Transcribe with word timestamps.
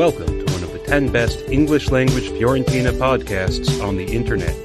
Welcome 0.00 0.46
to 0.46 0.52
one 0.54 0.62
of 0.62 0.72
the 0.72 0.78
10 0.78 1.12
best 1.12 1.50
English 1.50 1.90
language 1.90 2.30
Fiorentina 2.30 2.90
podcasts 2.90 3.86
on 3.86 3.98
the 3.98 4.06
internet. 4.06 4.56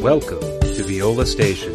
Welcome 0.00 0.38
to 0.38 0.84
Viola 0.84 1.24
Nation. 1.24 1.72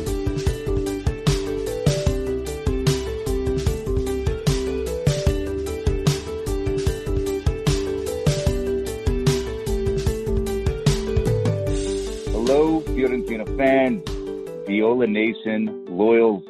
Hello, 12.31 12.79
Fiorentina 12.79 13.57
fans, 13.57 14.09
Viola 14.65 15.05
Nation, 15.05 15.85
loyals. 15.89 16.45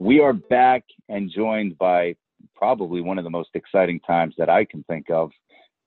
We 0.00 0.20
are 0.20 0.34
back 0.34 0.84
and 1.08 1.30
joined 1.30 1.78
by 1.78 2.16
probably 2.54 3.00
one 3.00 3.16
of 3.16 3.24
the 3.24 3.30
most 3.30 3.50
exciting 3.54 4.00
times 4.00 4.34
that 4.36 4.50
I 4.50 4.66
can 4.66 4.82
think 4.84 5.08
of. 5.08 5.30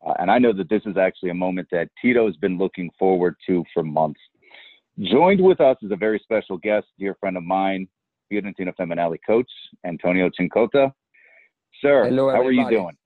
Uh, 0.06 0.14
and 0.20 0.32
I 0.32 0.40
know 0.40 0.54
that 0.54 0.70
this 0.70 0.82
is 0.86 0.98
actually 0.98 1.32
a 1.32 1.36
moment 1.36 1.68
that 1.72 1.90
Tito 2.02 2.26
has 2.26 2.38
been 2.38 2.58
looking 2.58 2.90
forward 2.98 3.36
to 3.48 3.64
for 3.74 3.84
months. 3.84 4.22
Joined 5.00 5.42
with 5.42 5.62
us 5.62 5.78
is 5.82 5.92
a 5.92 5.96
very 5.96 6.20
special 6.20 6.58
guest, 6.58 6.88
dear 6.98 7.16
friend 7.20 7.38
of 7.38 7.44
mine, 7.44 7.88
Fiorentina 8.32 8.74
Femminile 8.80 9.18
coach, 9.26 9.50
Antonio 9.86 10.30
Cincotta. 10.30 10.92
Sir, 11.82 12.06
Hello, 12.06 12.30
how 12.30 12.42
are 12.42 12.52
you 12.52 12.70
doing? 12.70 12.98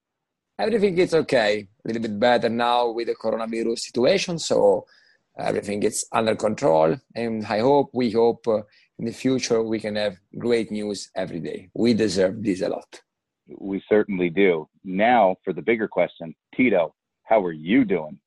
Everything 0.60 0.98
is 0.98 1.14
okay. 1.14 1.68
A 1.84 1.88
little 1.88 2.02
bit 2.02 2.20
better 2.20 2.50
now 2.50 2.92
with 2.92 3.08
the 3.08 3.16
coronavirus 3.16 3.80
situation, 3.80 4.40
so 4.40 4.86
everything 5.38 5.82
is 5.84 6.06
under 6.12 6.36
control. 6.36 6.96
And 7.16 7.46
I 7.46 7.60
hope, 7.60 7.90
we 7.94 8.12
hope, 8.12 8.48
uh, 8.48 8.62
in 9.00 9.06
the 9.06 9.12
future 9.12 9.62
we 9.64 9.80
can 9.80 9.96
have 9.96 10.18
great 10.38 10.72
news 10.72 11.10
every 11.16 11.40
day. 11.40 11.70
We 11.74 11.94
deserve 11.94 12.44
this 12.44 12.62
a 12.62 12.70
lot. 12.70 13.02
We 13.48 13.84
certainly 13.90 14.30
do. 14.30 14.68
Now, 14.84 15.36
for 15.44 15.54
the 15.54 15.62
bigger 15.62 15.88
question, 15.88 16.36
Tito, 16.56 16.94
how 17.24 17.44
are 17.44 17.52
you 17.52 17.86
doing? 17.86 18.20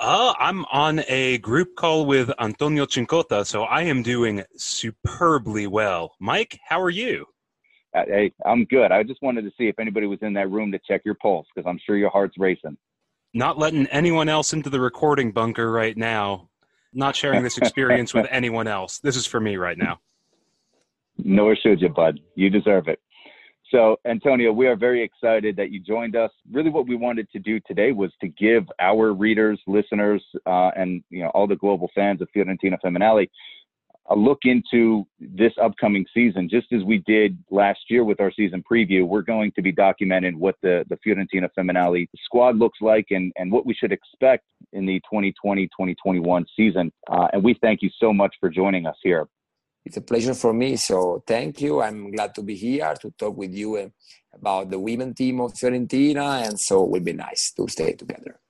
Uh, 0.00 0.34
I'm 0.38 0.64
on 0.66 1.02
a 1.08 1.38
group 1.38 1.76
call 1.76 2.04
with 2.06 2.30
Antonio 2.40 2.84
Cincotta, 2.86 3.46
so 3.46 3.62
I 3.62 3.82
am 3.82 4.02
doing 4.02 4.42
superbly 4.56 5.66
well. 5.66 6.14
Mike, 6.18 6.58
how 6.66 6.80
are 6.80 6.90
you? 6.90 7.26
Uh, 7.94 8.02
Hey, 8.06 8.32
I'm 8.44 8.64
good. 8.64 8.90
I 8.90 9.04
just 9.04 9.22
wanted 9.22 9.42
to 9.42 9.52
see 9.56 9.68
if 9.68 9.78
anybody 9.78 10.06
was 10.06 10.18
in 10.22 10.32
that 10.34 10.50
room 10.50 10.72
to 10.72 10.80
check 10.86 11.02
your 11.04 11.14
pulse 11.14 11.46
because 11.54 11.68
I'm 11.68 11.78
sure 11.86 11.96
your 11.96 12.10
heart's 12.10 12.36
racing. 12.38 12.76
Not 13.34 13.58
letting 13.58 13.86
anyone 13.86 14.28
else 14.28 14.52
into 14.52 14.68
the 14.68 14.80
recording 14.80 15.32
bunker 15.32 15.70
right 15.70 15.96
now. 15.96 16.48
Not 16.92 17.16
sharing 17.16 17.42
this 17.42 17.58
experience 17.58 18.12
with 18.14 18.26
anyone 18.30 18.66
else. 18.66 18.98
This 18.98 19.16
is 19.16 19.26
for 19.26 19.40
me 19.40 19.56
right 19.56 19.78
now. 19.78 20.00
Nor 21.18 21.54
should 21.56 21.80
you, 21.80 21.88
bud. 21.88 22.18
You 22.34 22.50
deserve 22.50 22.88
it. 22.88 23.00
So, 23.74 23.98
Antonio, 24.06 24.52
we 24.52 24.68
are 24.68 24.76
very 24.76 25.02
excited 25.02 25.56
that 25.56 25.72
you 25.72 25.80
joined 25.80 26.14
us. 26.14 26.30
Really, 26.52 26.70
what 26.70 26.86
we 26.86 26.94
wanted 26.94 27.28
to 27.32 27.40
do 27.40 27.58
today 27.66 27.90
was 27.90 28.12
to 28.20 28.28
give 28.28 28.68
our 28.78 29.12
readers, 29.12 29.60
listeners, 29.66 30.22
uh, 30.46 30.70
and 30.76 31.02
you 31.10 31.24
know 31.24 31.30
all 31.30 31.48
the 31.48 31.56
global 31.56 31.90
fans 31.92 32.20
of 32.22 32.28
Fiorentina 32.36 32.78
Femminile 32.84 33.26
a 34.10 34.14
look 34.14 34.40
into 34.44 35.04
this 35.18 35.52
upcoming 35.60 36.04
season. 36.14 36.48
Just 36.48 36.72
as 36.72 36.84
we 36.84 36.98
did 36.98 37.36
last 37.50 37.80
year 37.88 38.04
with 38.04 38.20
our 38.20 38.30
season 38.30 38.62
preview, 38.70 39.08
we're 39.08 39.22
going 39.22 39.50
to 39.56 39.62
be 39.62 39.72
documenting 39.72 40.36
what 40.36 40.54
the 40.62 40.84
the 40.88 40.96
Fiorentina 41.04 41.48
Femminile 41.58 42.06
squad 42.24 42.56
looks 42.56 42.78
like 42.80 43.06
and 43.10 43.32
and 43.34 43.50
what 43.50 43.66
we 43.66 43.74
should 43.74 43.90
expect 43.90 44.44
in 44.72 44.86
the 44.86 45.00
2020-2021 45.12 46.44
season. 46.56 46.92
Uh, 47.10 47.26
and 47.32 47.42
we 47.42 47.58
thank 47.60 47.82
you 47.82 47.90
so 47.98 48.12
much 48.12 48.36
for 48.38 48.48
joining 48.48 48.86
us 48.86 48.96
here. 49.02 49.26
It's 49.84 49.98
a 49.98 50.00
pleasure 50.00 50.34
for 50.34 50.52
me, 50.52 50.76
so 50.76 51.22
thank 51.26 51.60
you. 51.60 51.82
I'm 51.82 52.10
glad 52.10 52.34
to 52.36 52.42
be 52.42 52.54
here 52.54 52.94
to 53.00 53.10
talk 53.18 53.36
with 53.36 53.52
you 53.52 53.76
uh, 53.76 53.88
about 54.32 54.70
the 54.70 54.78
women 54.78 55.12
team 55.14 55.40
of 55.40 55.52
Fiorentina, 55.52 56.46
and 56.46 56.58
so 56.58 56.84
it 56.84 56.90
will 56.90 57.00
be 57.00 57.12
nice 57.12 57.52
to 57.56 57.68
stay 57.68 57.92
together. 57.92 58.40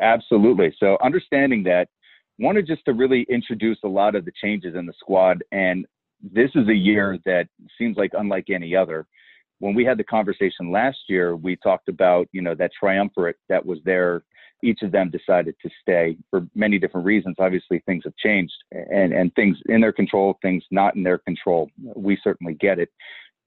Absolutely. 0.00 0.74
So 0.78 0.98
understanding 1.02 1.62
that, 1.64 1.88
wanted 2.38 2.66
just 2.66 2.84
to 2.84 2.92
really 2.92 3.26
introduce 3.30 3.78
a 3.84 3.88
lot 3.88 4.14
of 4.14 4.26
the 4.26 4.32
changes 4.42 4.74
in 4.74 4.84
the 4.84 4.92
squad. 4.98 5.42
And 5.52 5.86
this 6.22 6.50
is 6.54 6.68
a 6.68 6.74
year 6.74 7.18
that 7.24 7.48
seems 7.78 7.96
like 7.96 8.10
unlike 8.12 8.50
any 8.50 8.76
other. 8.76 9.06
When 9.58 9.74
we 9.74 9.86
had 9.86 9.96
the 9.96 10.04
conversation 10.04 10.70
last 10.70 10.98
year, 11.08 11.34
we 11.34 11.56
talked 11.56 11.88
about, 11.88 12.28
you 12.32 12.42
know, 12.42 12.54
that 12.54 12.72
triumvirate 12.78 13.36
that 13.48 13.64
was 13.64 13.78
there. 13.86 14.22
Each 14.62 14.82
of 14.82 14.92
them 14.92 15.10
decided 15.10 15.54
to 15.62 15.70
stay 15.80 16.16
for 16.30 16.46
many 16.54 16.78
different 16.78 17.06
reasons. 17.06 17.36
Obviously, 17.38 17.82
things 17.86 18.04
have 18.04 18.16
changed 18.16 18.54
and, 18.70 19.12
and 19.12 19.34
things 19.34 19.58
in 19.68 19.80
their 19.80 19.92
control, 19.92 20.38
things 20.42 20.64
not 20.70 20.96
in 20.96 21.02
their 21.02 21.18
control. 21.18 21.70
We 21.94 22.18
certainly 22.22 22.54
get 22.54 22.78
it. 22.78 22.90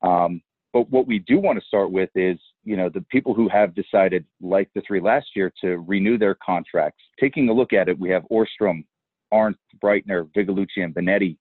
Um, 0.02 0.42
but 0.72 0.90
what 0.92 1.08
we 1.08 1.20
do 1.20 1.40
want 1.40 1.60
to 1.60 1.66
start 1.66 1.92
with 1.92 2.12
is, 2.16 2.38
you 2.64 2.78
know, 2.78 2.90
the 2.90 3.04
people 3.10 3.34
who 3.34 3.50
have 3.50 3.74
decided, 3.74 4.24
like 4.40 4.70
the 4.76 4.82
three 4.86 5.02
last 5.02 5.28
year, 5.36 5.52
to 5.62 5.78
renew 5.80 6.18
their 6.18 6.36
contracts. 6.36 7.02
Taking 7.20 7.50
a 7.50 7.54
look 7.54 7.74
at 7.74 7.90
it, 7.90 8.00
we 8.00 8.10
have 8.10 8.24
Orstrom, 8.32 8.86
Arndt, 9.32 9.58
Breitner, 9.84 10.30
Vigilucci, 10.36 10.84
and 10.84 10.94
Bonetti 10.94 11.38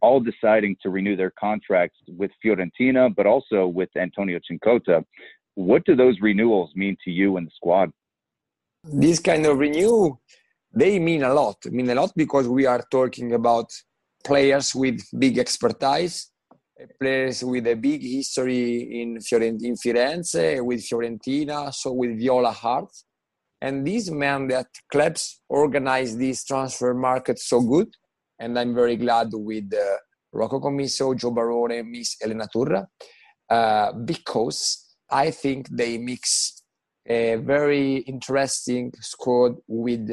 all 0.00 0.20
deciding 0.20 0.76
to 0.82 0.90
renew 0.90 1.16
their 1.16 1.32
contracts 1.38 1.98
with 2.08 2.30
Fiorentina, 2.44 3.14
but 3.14 3.26
also 3.26 3.66
with 3.66 3.90
Antonio 3.96 4.38
Cincotta. 4.50 5.04
What 5.54 5.84
do 5.84 5.94
those 5.94 6.16
renewals 6.20 6.70
mean 6.74 6.96
to 7.04 7.10
you 7.10 7.36
and 7.36 7.46
the 7.46 7.50
squad? 7.54 7.92
This 8.82 9.18
kind 9.18 9.44
of 9.46 9.58
renew, 9.58 10.16
they 10.72 10.98
mean 10.98 11.22
a 11.22 11.32
lot. 11.32 11.64
mean 11.66 11.90
a 11.90 11.94
lot 11.94 12.12
because 12.16 12.48
we 12.48 12.66
are 12.66 12.82
talking 12.90 13.32
about 13.34 13.70
players 14.24 14.74
with 14.74 15.00
big 15.18 15.38
expertise, 15.38 16.30
players 16.98 17.44
with 17.44 17.66
a 17.66 17.74
big 17.74 18.02
history 18.02 19.02
in, 19.02 19.18
Fiorent- 19.18 19.62
in 19.62 19.74
Firenze, 19.74 20.64
with 20.64 20.80
Fiorentina, 20.80 21.72
so 21.74 21.92
with 21.92 22.18
Viola 22.18 22.52
heart. 22.52 22.90
And 23.60 23.86
this 23.86 24.10
meant 24.10 24.48
that 24.50 24.68
clubs 24.90 25.42
organize 25.48 26.16
this 26.16 26.44
transfer 26.44 26.94
market 26.94 27.38
so 27.38 27.60
good 27.60 27.88
and 28.40 28.58
I'm 28.58 28.74
very 28.74 28.96
glad 28.96 29.28
with 29.32 29.72
uh, 29.72 29.96
Rocco 30.32 30.58
Commisso, 30.60 31.14
Joe 31.16 31.30
Barone, 31.30 31.88
Miss 31.88 32.16
Elena 32.22 32.48
Turra, 32.52 32.86
uh, 33.48 33.92
because 33.92 34.96
I 35.10 35.30
think 35.30 35.68
they 35.70 35.98
mix 35.98 36.59
a 37.10 37.34
very 37.34 37.96
interesting 37.96 38.92
squad 39.00 39.56
with 39.66 40.08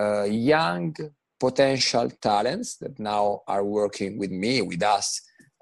uh, 0.00 0.24
young 0.24 0.92
potential 1.38 2.10
talents 2.20 2.78
that 2.78 2.98
now 2.98 3.42
are 3.46 3.64
working 3.64 4.18
with 4.18 4.32
me, 4.32 4.60
with 4.60 4.82
us 4.82 5.20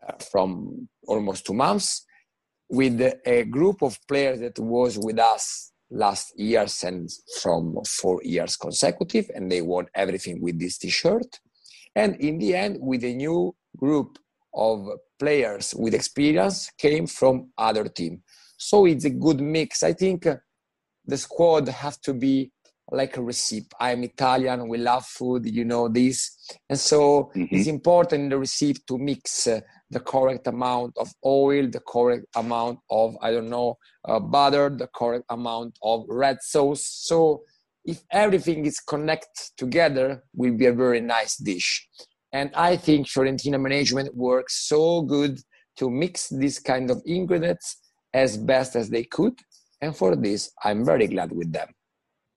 uh, 0.09 0.15
from 0.31 0.89
almost 1.07 1.45
two 1.45 1.53
months, 1.53 2.07
with 2.71 2.99
a 3.27 3.45
group 3.45 3.83
of 3.83 3.99
players 4.09 4.41
that 4.41 4.59
was 4.59 4.99
with 4.99 5.19
us 5.19 5.73
last 5.91 6.33
years 6.39 6.83
and 6.83 7.11
from 7.43 7.77
four 7.87 8.23
years 8.25 8.57
consecutive, 8.57 9.31
and 9.35 9.53
they 9.53 9.61
won 9.61 9.87
everything 9.95 10.41
with 10.41 10.59
this 10.59 10.79
t-shirt. 10.79 11.41
And 11.95 12.17
in 12.17 12.39
the 12.39 12.55
end, 12.55 12.79
with 12.81 13.05
a 13.05 13.15
new 13.15 13.55
group 13.77 14.19
of 14.55 14.89
players 15.19 15.75
with 15.75 15.93
experience 15.93 16.71
came 16.79 17.07
from 17.07 17.51
other 17.59 17.85
team. 17.85 18.23
So 18.57 18.87
it's 18.87 19.05
a 19.05 19.11
good 19.11 19.41
mix. 19.41 19.83
I 19.83 19.93
think 19.93 20.27
the 21.07 21.17
squad 21.17 21.69
have 21.69 22.01
to 22.03 22.15
be 22.15 22.51
like 22.91 23.17
a 23.17 23.23
recipe. 23.23 23.67
I'm 23.81 24.05
Italian, 24.05 24.69
we 24.69 24.79
love 24.79 25.07
food, 25.07 25.47
you 25.47 25.65
know 25.65 25.89
this. 25.89 26.37
And 26.69 26.79
so 26.79 27.31
mm-hmm. 27.35 27.55
it's 27.55 27.67
important 27.67 28.25
in 28.25 28.29
the 28.29 28.39
recipe 28.39 28.81
to 28.89 28.99
mix 28.99 29.47
uh, 29.47 29.61
the 29.91 30.01
correct 30.01 30.47
amount 30.47 30.95
of 30.99 31.13
oil, 31.25 31.69
the 31.69 31.81
correct 31.81 32.27
amount 32.37 32.81
of, 32.91 33.17
I 33.23 33.31
don't 33.31 33.49
know, 33.49 33.79
uh, 34.05 34.21
butter, 34.21 34.71
the 34.71 34.89
correct 34.95 35.25
amount 35.31 35.79
of 35.83 36.05
red 36.09 36.39
sauce. 36.43 36.87
So 36.87 37.43
if 37.85 38.03
everything 38.11 38.67
is 38.67 38.81
connected 38.81 39.51
together, 39.57 40.23
will 40.35 40.57
be 40.57 40.67
a 40.67 40.73
very 40.73 41.01
nice 41.01 41.37
dish. 41.37 41.87
And 42.33 42.51
I 42.55 42.77
think 42.77 43.07
Fiorentina 43.07 43.61
management 43.61 44.15
works 44.15 44.67
so 44.69 45.03
good 45.03 45.39
to 45.77 45.91
mix 45.91 46.29
this 46.29 46.59
kind 46.59 46.91
of 46.91 47.03
ingredients 47.07 47.77
as 48.13 48.37
best 48.37 48.77
as 48.77 48.91
they 48.91 49.05
could. 49.05 49.35
And 49.85 49.95
for 49.95 50.17
this, 50.17 50.51
I'm 50.65 50.83
very 50.83 51.07
glad 51.07 51.31
with 51.31 51.53
them. 51.53 51.69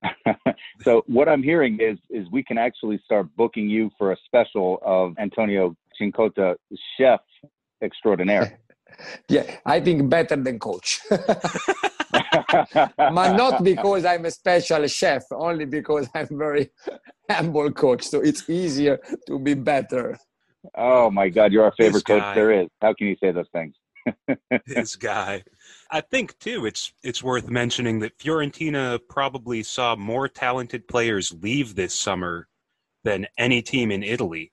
so 0.82 1.02
what 1.06 1.30
I'm 1.30 1.42
hearing 1.42 1.80
is 1.80 1.96
is 2.10 2.26
we 2.30 2.44
can 2.44 2.58
actually 2.58 3.00
start 3.06 3.26
booking 3.36 3.70
you 3.70 3.90
for 3.96 4.12
a 4.12 4.16
special 4.26 4.78
of 4.82 5.14
Antonio 5.18 5.74
Cincotta, 5.98 6.56
chef 6.96 7.20
extraordinaire. 7.82 8.58
yeah, 9.30 9.44
I 9.64 9.80
think 9.80 10.10
better 10.10 10.36
than 10.36 10.58
coach. 10.58 11.00
but 11.10 11.22
not 13.42 13.64
because 13.64 14.04
I'm 14.04 14.26
a 14.26 14.30
special 14.30 14.86
chef, 14.86 15.22
only 15.32 15.64
because 15.64 16.06
I'm 16.14 16.28
very 16.30 16.68
humble 17.30 17.72
coach. 17.72 18.04
So 18.04 18.20
it's 18.20 18.48
easier 18.50 19.00
to 19.26 19.38
be 19.38 19.54
better. 19.54 20.18
Oh 20.76 21.10
my 21.10 21.30
God, 21.30 21.50
you're 21.52 21.64
our 21.64 21.74
favorite 21.78 22.04
coach 22.04 22.34
there 22.34 22.52
is. 22.60 22.68
How 22.82 22.92
can 22.92 23.06
you 23.06 23.16
say 23.22 23.32
those 23.32 23.48
things? 23.54 23.74
this 24.66 24.96
guy. 24.96 25.42
I 25.90 26.00
think 26.00 26.38
too 26.38 26.66
it's 26.66 26.92
it's 27.02 27.22
worth 27.22 27.48
mentioning 27.48 27.98
that 28.00 28.18
Fiorentina 28.18 29.00
probably 29.08 29.62
saw 29.62 29.96
more 29.96 30.28
talented 30.28 30.86
players 30.86 31.34
leave 31.40 31.74
this 31.74 31.98
summer 31.98 32.48
than 33.04 33.26
any 33.38 33.62
team 33.62 33.90
in 33.90 34.02
Italy. 34.02 34.52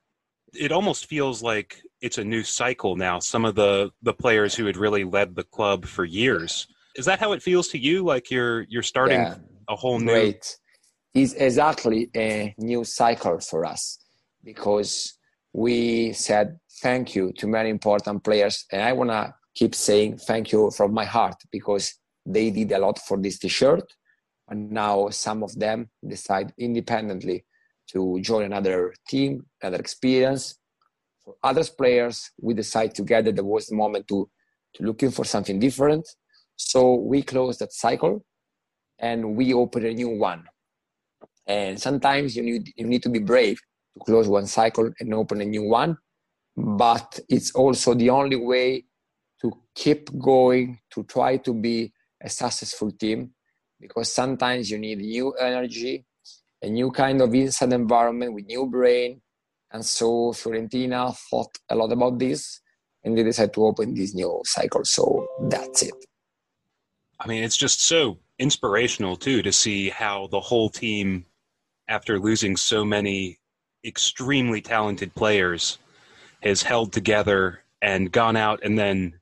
It 0.53 0.71
almost 0.71 1.07
feels 1.07 1.43
like 1.43 1.81
it's 2.01 2.17
a 2.17 2.23
new 2.23 2.43
cycle 2.43 2.95
now. 2.95 3.19
Some 3.19 3.43
of 3.43 3.55
the 3.55 3.91
the 4.01 4.13
players 4.13 4.55
who 4.55 4.65
had 4.65 4.77
really 4.77 5.03
led 5.03 5.35
the 5.35 5.43
club 5.43 5.85
for 5.85 6.05
years. 6.05 6.67
Is 6.95 7.05
that 7.05 7.19
how 7.19 7.33
it 7.33 7.43
feels 7.43 7.67
to 7.69 7.77
you? 7.77 8.03
Like 8.03 8.31
you're 8.31 8.61
you're 8.69 8.83
starting 8.83 9.19
yeah, 9.19 9.35
a 9.67 9.75
whole 9.75 9.99
new 9.99 10.05
great. 10.05 10.57
Is 11.13 11.33
exactly 11.33 12.09
a 12.15 12.53
new 12.57 12.83
cycle 12.83 13.39
for 13.39 13.65
us 13.65 13.99
because 14.43 15.17
we 15.53 16.11
said 16.13 16.59
thank 16.81 17.15
you 17.15 17.31
to 17.37 17.47
many 17.47 17.69
important 17.69 18.21
players 18.23 18.65
and 18.71 18.81
I 18.81 18.91
wanna 18.91 19.33
keep 19.55 19.73
saying 19.73 20.17
thank 20.17 20.51
you 20.51 20.69
from 20.71 20.93
my 20.93 21.05
heart 21.05 21.35
because 21.51 21.93
they 22.25 22.51
did 22.51 22.71
a 22.71 22.79
lot 22.79 22.99
for 22.99 23.17
this 23.17 23.39
t-shirt. 23.39 23.83
And 24.49 24.71
now 24.71 25.09
some 25.09 25.43
of 25.43 25.57
them 25.57 25.89
decide 26.07 26.53
independently 26.57 27.45
to 27.91 28.19
join 28.21 28.43
another 28.43 28.93
team 29.07 29.45
another 29.61 29.79
experience. 29.79 30.57
For 31.23 31.35
other 31.43 31.63
players 31.63 32.31
we 32.39 32.53
decide 32.53 32.93
together 32.93 33.31
that 33.31 33.43
was 33.43 33.67
the 33.67 33.75
moment 33.75 34.07
to 34.09 34.29
to 34.75 34.83
looking 34.83 35.11
for 35.11 35.23
something 35.25 35.59
different. 35.59 36.07
So 36.57 36.95
we 36.95 37.21
close 37.21 37.57
that 37.59 37.73
cycle 37.73 38.25
and 38.99 39.35
we 39.35 39.53
open 39.53 39.85
a 39.85 39.93
new 39.93 40.09
one. 40.09 40.43
And 41.47 41.79
sometimes 41.79 42.35
you 42.35 42.43
need 42.43 42.71
you 42.75 42.85
need 42.85 43.03
to 43.03 43.09
be 43.09 43.19
brave 43.19 43.59
to 43.93 44.03
close 44.03 44.27
one 44.27 44.47
cycle 44.47 44.91
and 44.99 45.13
open 45.13 45.41
a 45.41 45.45
new 45.45 45.63
one 45.63 45.97
but 46.57 47.19
it's 47.27 47.51
also 47.51 47.93
the 47.93 48.09
only 48.09 48.37
way 48.37 48.85
keep 49.75 50.17
going 50.17 50.79
to 50.89 51.03
try 51.03 51.37
to 51.37 51.53
be 51.53 51.91
a 52.21 52.29
successful 52.29 52.91
team 52.91 53.31
because 53.79 54.11
sometimes 54.11 54.71
you 54.71 54.79
need 54.79 54.99
new 54.99 55.33
energy 55.33 56.05
a 56.65 56.69
new 56.69 56.91
kind 56.91 57.21
of 57.21 57.33
inside 57.33 57.73
environment 57.73 58.33
with 58.33 58.45
new 58.45 58.65
brain. 58.65 59.21
And 59.71 59.85
so 59.85 60.31
fiorentina 60.31 61.15
thought 61.29 61.57
a 61.69 61.75
lot 61.75 61.91
about 61.91 62.17
this 62.17 62.61
and 63.03 63.17
they 63.17 63.23
decided 63.23 63.53
to 63.53 63.65
open 63.65 63.93
this 63.93 64.15
new 64.15 64.41
cycle. 64.45 64.83
So 64.83 65.27
that's 65.43 65.83
it. 65.83 65.93
I 67.19 67.27
mean 67.27 67.43
it's 67.43 67.57
just 67.57 67.81
so 67.81 68.17
inspirational 68.39 69.15
too 69.15 69.41
to 69.43 69.51
see 69.51 69.89
how 69.89 70.27
the 70.27 70.39
whole 70.39 70.69
team 70.69 71.25
after 71.87 72.19
losing 72.19 72.57
so 72.57 72.83
many 72.83 73.39
extremely 73.85 74.61
talented 74.61 75.13
players 75.13 75.77
has 76.41 76.63
held 76.63 76.91
together 76.91 77.61
and 77.81 78.11
gone 78.11 78.35
out 78.35 78.59
and 78.63 78.77
then 78.77 79.19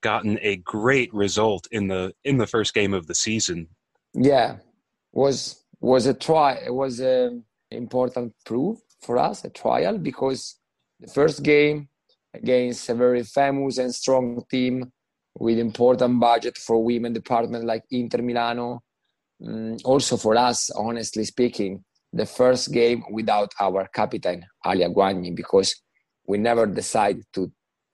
gotten 0.00 0.38
a 0.42 0.56
great 0.56 1.12
result 1.12 1.66
in 1.70 1.88
the 1.88 2.12
in 2.24 2.38
the 2.38 2.46
first 2.46 2.74
game 2.74 2.94
of 2.94 3.06
the 3.06 3.14
season. 3.14 3.68
Yeah, 4.14 4.56
was 5.12 5.64
was 5.80 6.06
a 6.06 6.14
try. 6.14 6.54
It 6.54 6.74
was 6.74 7.00
an 7.00 7.44
important 7.70 8.34
proof 8.44 8.78
for 9.02 9.18
us, 9.18 9.44
a 9.44 9.50
trial, 9.50 9.98
because 9.98 10.56
the 11.00 11.08
first 11.08 11.42
game 11.42 11.88
against 12.34 12.88
a 12.88 12.94
very 12.94 13.22
famous 13.22 13.78
and 13.78 13.94
strong 13.94 14.42
team 14.50 14.92
with 15.38 15.58
important 15.58 16.20
budget 16.20 16.56
for 16.58 16.82
women 16.82 17.12
department 17.12 17.64
like 17.64 17.84
Inter 17.90 18.22
Milano. 18.22 18.82
Mm, 19.40 19.80
also 19.84 20.16
for 20.16 20.36
us, 20.36 20.68
honestly 20.70 21.24
speaking, 21.24 21.84
the 22.12 22.26
first 22.26 22.72
game 22.72 23.04
without 23.10 23.52
our 23.60 23.86
captain 23.94 24.44
Alia 24.66 24.88
Guagni 24.88 25.34
because 25.34 25.74
we 26.26 26.38
never 26.38 26.66
decided 26.66 27.24
to 27.34 27.52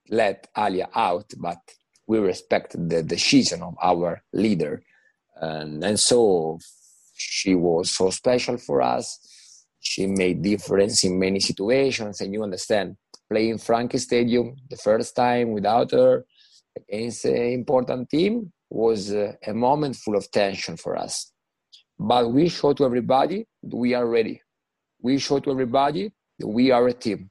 let 0.08 0.46
Alia 0.56 0.88
out, 0.94 1.26
but 1.38 1.58
we 2.06 2.18
respect 2.18 2.76
the 2.88 3.02
decision 3.02 3.62
of 3.62 3.74
our 3.82 4.22
leader. 4.32 4.82
And, 5.36 5.82
and 5.82 5.98
so 5.98 6.58
she 7.14 7.54
was 7.54 7.90
so 7.90 8.10
special 8.10 8.58
for 8.58 8.82
us. 8.82 9.06
She 9.80 10.06
made 10.06 10.42
difference 10.42 11.04
in 11.04 11.18
many 11.18 11.40
situations, 11.40 12.20
and 12.20 12.32
you 12.32 12.42
understand, 12.42 12.96
playing 13.30 13.58
Franchi 13.58 13.98
Stadium 13.98 14.56
the 14.70 14.76
first 14.76 15.14
time 15.14 15.52
without 15.52 15.90
her 15.92 16.24
against 16.76 17.24
an 17.24 17.36
important 17.36 18.10
team 18.10 18.52
was 18.70 19.12
a 19.12 19.36
moment 19.52 19.96
full 19.96 20.16
of 20.16 20.30
tension 20.30 20.76
for 20.76 20.96
us. 20.96 21.32
But 21.98 22.32
we 22.32 22.48
show 22.48 22.72
to 22.72 22.84
everybody 22.84 23.46
we 23.62 23.94
are 23.94 24.06
ready. 24.06 24.42
We 25.00 25.18
show 25.18 25.38
to 25.38 25.50
everybody 25.50 26.12
that 26.38 26.48
we 26.48 26.70
are 26.70 26.88
a 26.88 26.92
team. 26.92 27.30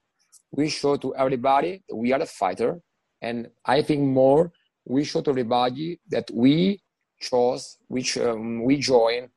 We 0.52 0.70
show 0.70 0.96
to 0.98 1.16
everybody 1.16 1.84
that 1.90 1.96
we 1.96 2.14
are 2.14 2.22
a 2.22 2.26
fighter. 2.26 2.80
And 3.22 3.50
I 3.66 3.82
think 3.82 4.02
more 4.02 4.52
we 4.86 5.04
show 5.04 5.22
to 5.22 5.30
everybody 5.30 6.00
that 6.10 6.30
we 6.34 6.82
chose, 7.20 7.78
which 7.88 8.18
um, 8.18 8.64
we 8.64 8.78
join 8.78 9.30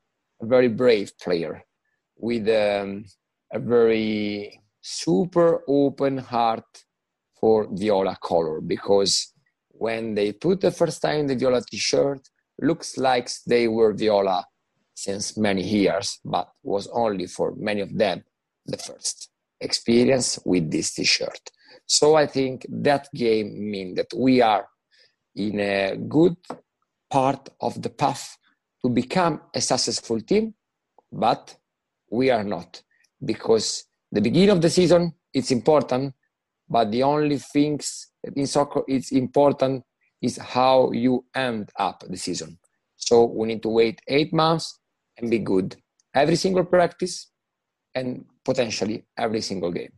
a 0.43 0.47
very 0.47 0.69
brave 0.69 1.13
player 1.19 1.63
with 2.17 2.49
um, 2.49 3.05
a 3.53 3.59
very 3.59 4.61
super 4.81 5.63
open 5.69 6.19
heart 6.19 6.65
for 7.39 7.69
viola 7.73 8.17
color 8.23 8.61
because 8.61 9.33
when 9.69 10.15
they 10.15 10.33
put 10.33 10.61
the 10.61 10.71
first 10.71 11.03
time 11.03 11.27
the 11.27 11.35
viola 11.37 11.61
t-shirt 11.71 12.21
looks 12.63 12.97
like 12.97 13.29
they 13.47 13.69
were 13.69 13.93
viola 13.93 14.45
since 14.95 15.37
many 15.37 15.63
years 15.63 16.19
but 16.25 16.49
was 16.63 16.87
only 16.93 17.27
for 17.27 17.55
many 17.57 17.81
of 17.81 17.97
them 17.97 18.23
the 18.67 18.79
first 18.79 19.29
experience 19.61 20.39
with 20.45 20.71
this 20.71 20.95
t-shirt. 20.95 21.51
So 21.87 22.15
i 22.15 22.27
think 22.27 22.67
that 22.69 23.09
game 23.15 23.71
means 23.71 23.97
that 23.97 24.13
we 24.17 24.41
are 24.41 24.67
in 25.37 25.61
a 25.61 25.97
good 25.97 26.37
part 27.11 27.49
of 27.61 27.81
the 27.83 27.91
path 27.91 28.37
to 28.83 28.89
become 28.89 29.41
a 29.55 29.61
successful 29.61 30.21
team, 30.21 30.55
but 31.13 31.57
we 32.11 32.31
are 32.31 32.45
not 32.45 32.83
because 33.25 33.85
the 34.13 34.21
beginning 34.21 34.51
of 34.51 34.63
the 34.63 34.71
season 34.71 35.13
it's 35.33 35.51
important, 35.51 36.15
but 36.69 36.91
the 36.91 37.03
only 37.03 37.39
things 37.39 38.09
in 38.35 38.47
soccer 38.47 38.83
it's 38.89 39.13
important 39.13 39.85
is 40.23 40.39
how 40.39 40.91
you 40.93 41.25
end 41.35 41.71
up 41.79 42.03
the 42.09 42.17
season. 42.17 42.59
So 42.97 43.25
we 43.25 43.49
need 43.49 43.63
to 43.63 43.69
wait 43.69 44.01
eight 44.09 44.33
months 44.33 44.81
and 45.19 45.31
be 45.31 45.39
good 45.39 45.77
every 46.15 46.37
single 46.37 46.65
practice 46.65 47.31
and 47.95 48.25
potentially 48.45 49.05
every 49.17 49.43
single 49.43 49.71
game. 49.71 49.93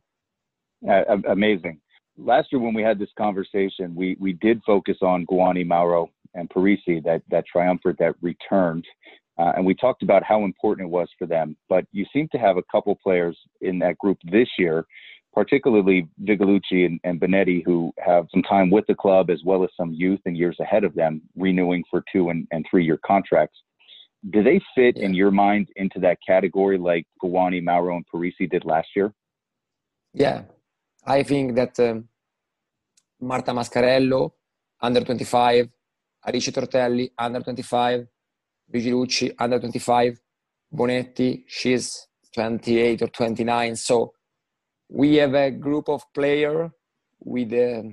Uh, 0.89 1.03
amazing. 1.29 1.81
Last 2.19 2.49
year 2.53 2.61
when 2.61 2.75
we 2.75 2.83
had 2.83 2.99
this 2.99 3.11
conversation, 3.17 3.95
we 3.95 4.17
we 4.19 4.33
did 4.35 4.61
focus 4.67 4.97
on 5.03 5.25
Guagni, 5.27 5.65
Mauro, 5.65 6.11
and 6.35 6.51
Parisi, 6.51 7.03
that 7.05 7.23
that 7.31 7.47
triumvirate 7.47 7.99
that 7.99 8.17
returned, 8.21 8.85
uh, 9.39 9.53
and 9.57 9.65
we 9.65 9.75
talked 9.75 10.03
about 10.03 10.25
how 10.25 10.45
important 10.45 10.89
it 10.89 10.91
was 10.91 11.09
for 11.19 11.27
them. 11.27 11.57
But 11.69 11.87
you 11.93 12.05
seem 12.13 12.29
to 12.33 12.39
have 12.39 12.57
a 12.57 12.63
couple 12.71 12.95
players 12.97 13.39
in 13.61 13.79
that 13.81 13.99
group 13.99 14.19
this 14.25 14.49
year, 14.59 14.85
particularly 15.33 16.09
Vigilucci 16.23 16.87
and, 16.87 17.01
and 17.05 17.21
Bonetti, 17.21 17.63
who 17.65 17.93
have 17.99 18.27
some 18.33 18.43
time 18.43 18.71
with 18.71 18.85
the 18.89 18.95
club 18.95 19.31
as 19.31 19.41
well 19.45 19.63
as 19.63 19.71
some 19.77 19.93
youth 19.93 20.21
and 20.27 20.37
years 20.37 20.57
ahead 20.61 20.83
of 20.83 20.95
them, 20.95 21.23
renewing 21.37 21.85
for 21.89 22.03
two 22.13 22.31
and, 22.31 22.49
and 22.51 22.67
three 22.69 22.85
year 22.85 22.99
contracts. 23.07 23.59
Do 24.31 24.43
they 24.43 24.61
fit 24.75 24.97
yeah. 24.97 25.05
in 25.05 25.15
your 25.15 25.31
mind 25.31 25.69
into 25.77 26.01
that 26.01 26.19
category 26.27 26.79
like 26.79 27.07
Guagni, 27.23 27.63
Mauro, 27.63 27.95
and 27.95 28.05
Parisi 28.13 28.51
did 28.51 28.65
last 28.65 28.89
year? 28.97 29.13
Yeah, 30.13 30.43
I 31.09 31.23
think 31.23 31.55
that 31.55 31.81
um, 31.81 32.07
Marta 33.23 33.53
Mascarello, 33.53 34.33
under 34.83 35.01
25, 35.01 35.67
Alice 36.27 36.51
Tortelli, 36.51 37.11
under 37.17 37.41
25, 37.41 38.07
Vigilucci, 38.75 39.35
under 39.39 39.59
25, 39.59 40.21
Bonetti, 40.71 41.45
she's 41.47 42.07
28 42.35 43.01
or 43.01 43.09
29. 43.09 43.77
So 43.77 44.13
we 44.91 45.15
have 45.15 45.33
a 45.33 45.51
group 45.51 45.89
of 45.89 46.03
players 46.13 46.71
with 47.21 47.55
a, 47.55 47.91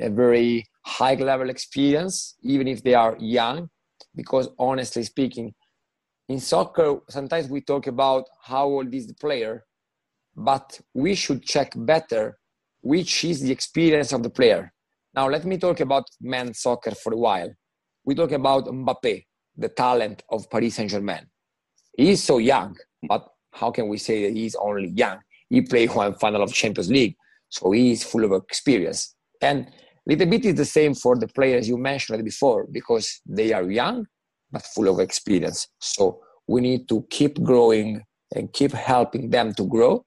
a 0.00 0.10
very 0.10 0.66
high 0.84 1.14
level 1.14 1.48
experience, 1.48 2.34
even 2.42 2.68
if 2.68 2.82
they 2.82 2.92
are 2.92 3.16
young, 3.18 3.70
because 4.14 4.50
honestly 4.58 5.04
speaking, 5.04 5.54
in 6.28 6.38
soccer, 6.40 6.98
sometimes 7.08 7.48
we 7.48 7.62
talk 7.62 7.86
about 7.86 8.24
how 8.42 8.66
old 8.66 8.92
is 8.92 9.06
the 9.06 9.14
player, 9.14 9.64
but 10.36 10.80
we 10.94 11.14
should 11.14 11.42
check 11.42 11.72
better 11.74 12.38
which 12.82 13.24
is 13.24 13.40
the 13.40 13.50
experience 13.50 14.12
of 14.12 14.22
the 14.22 14.30
player. 14.30 14.72
Now, 15.14 15.28
let 15.28 15.44
me 15.44 15.58
talk 15.58 15.80
about 15.80 16.04
men's 16.20 16.60
soccer 16.60 16.92
for 16.92 17.12
a 17.12 17.16
while. 17.16 17.50
We 18.04 18.14
talk 18.14 18.30
about 18.30 18.66
Mbappe, 18.66 19.24
the 19.56 19.68
talent 19.70 20.22
of 20.30 20.48
Paris 20.50 20.76
Saint 20.76 20.90
Germain. 20.90 21.26
He 21.96 22.10
is 22.10 22.22
so 22.22 22.38
young, 22.38 22.76
but 23.08 23.26
how 23.52 23.72
can 23.72 23.88
we 23.88 23.98
say 23.98 24.24
that 24.24 24.36
he's 24.36 24.54
only 24.54 24.90
young? 24.90 25.18
He 25.48 25.62
played 25.62 25.92
one 25.92 26.14
final 26.14 26.42
of 26.42 26.52
Champions 26.52 26.90
League, 26.90 27.16
so 27.48 27.72
he 27.72 27.92
is 27.92 28.04
full 28.04 28.24
of 28.24 28.32
experience. 28.32 29.16
And 29.40 29.68
little 30.06 30.26
bit 30.26 30.44
is 30.44 30.54
the 30.54 30.64
same 30.64 30.94
for 30.94 31.16
the 31.18 31.26
players 31.26 31.68
you 31.68 31.78
mentioned 31.78 32.24
before 32.24 32.68
because 32.70 33.20
they 33.26 33.52
are 33.52 33.68
young 33.68 34.06
but 34.52 34.62
full 34.62 34.88
of 34.88 35.00
experience. 35.00 35.66
So 35.80 36.20
we 36.46 36.60
need 36.60 36.88
to 36.88 37.04
keep 37.10 37.42
growing 37.42 38.02
and 38.32 38.52
keep 38.52 38.72
helping 38.72 39.30
them 39.30 39.54
to 39.54 39.66
grow 39.66 40.05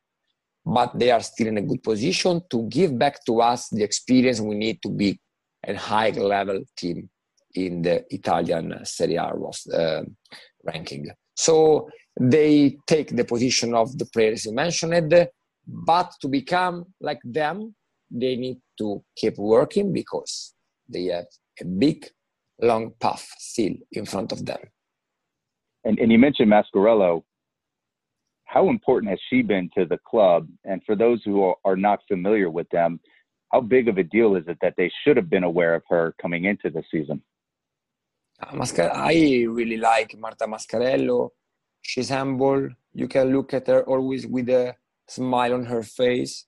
but 0.69 0.97
they 0.97 1.09
are 1.09 1.21
still 1.21 1.47
in 1.47 1.57
a 1.57 1.61
good 1.61 1.81
position 1.81 2.41
to 2.51 2.67
give 2.69 2.97
back 2.97 3.25
to 3.25 3.41
us 3.41 3.69
the 3.69 3.83
experience 3.83 4.39
we 4.39 4.55
need 4.55 4.79
to 4.83 4.89
be 4.89 5.19
a 5.67 5.75
high 5.75 6.11
level 6.11 6.61
team 6.77 7.09
in 7.55 7.81
the 7.81 8.05
Italian 8.13 8.85
Serie 8.85 9.15
A 9.15 9.33
uh, 9.73 10.03
ranking. 10.63 11.07
So 11.35 11.89
they 12.19 12.77
take 12.85 13.15
the 13.15 13.25
position 13.25 13.73
of 13.73 13.97
the 13.97 14.05
players 14.05 14.45
you 14.45 14.53
mentioned, 14.53 15.27
but 15.67 16.11
to 16.21 16.27
become 16.27 16.85
like 17.01 17.21
them, 17.23 17.73
they 18.11 18.35
need 18.35 18.59
to 18.77 19.03
keep 19.15 19.37
working 19.37 19.91
because 19.91 20.53
they 20.87 21.05
have 21.05 21.25
a 21.59 21.65
big, 21.65 22.07
long 22.61 22.93
path 22.99 23.27
still 23.39 23.73
in 23.91 24.05
front 24.05 24.31
of 24.31 24.45
them. 24.45 24.59
And, 25.83 25.97
and 25.97 26.11
you 26.11 26.19
mentioned 26.19 26.51
Mascarello 26.51 27.23
how 28.49 28.69
important 28.69 29.11
has 29.11 29.19
she 29.29 29.43
been 29.43 29.69
to 29.77 29.85
the 29.85 29.99
club? 30.09 30.47
And 30.65 30.81
for 30.83 30.95
those 30.95 31.21
who 31.23 31.53
are, 31.63 31.75
not 31.75 31.99
familiar 32.07 32.49
with 32.49 32.67
them, 32.69 32.99
how 33.51 33.61
big 33.61 33.87
of 33.87 33.99
a 33.99 34.03
deal 34.03 34.35
is 34.35 34.45
it 34.47 34.57
that 34.63 34.73
they 34.75 34.91
should 35.01 35.17
have 35.17 35.29
been 35.29 35.43
aware 35.43 35.75
of 35.75 35.83
her 35.87 36.15
coming 36.19 36.45
into 36.45 36.71
the 36.71 36.83
season? 36.91 37.21
Uh, 38.41 38.65
I 38.91 39.45
really 39.47 39.77
like 39.77 40.17
Marta 40.17 40.45
Mascarello. 40.47 41.29
She's 41.83 42.09
humble. 42.09 42.69
You 42.93 43.07
can 43.07 43.31
look 43.35 43.53
at 43.53 43.67
her 43.67 43.83
always 43.83 44.25
with 44.25 44.49
a 44.49 44.75
smile 45.07 45.53
on 45.53 45.65
her 45.65 45.83
face. 45.83 46.45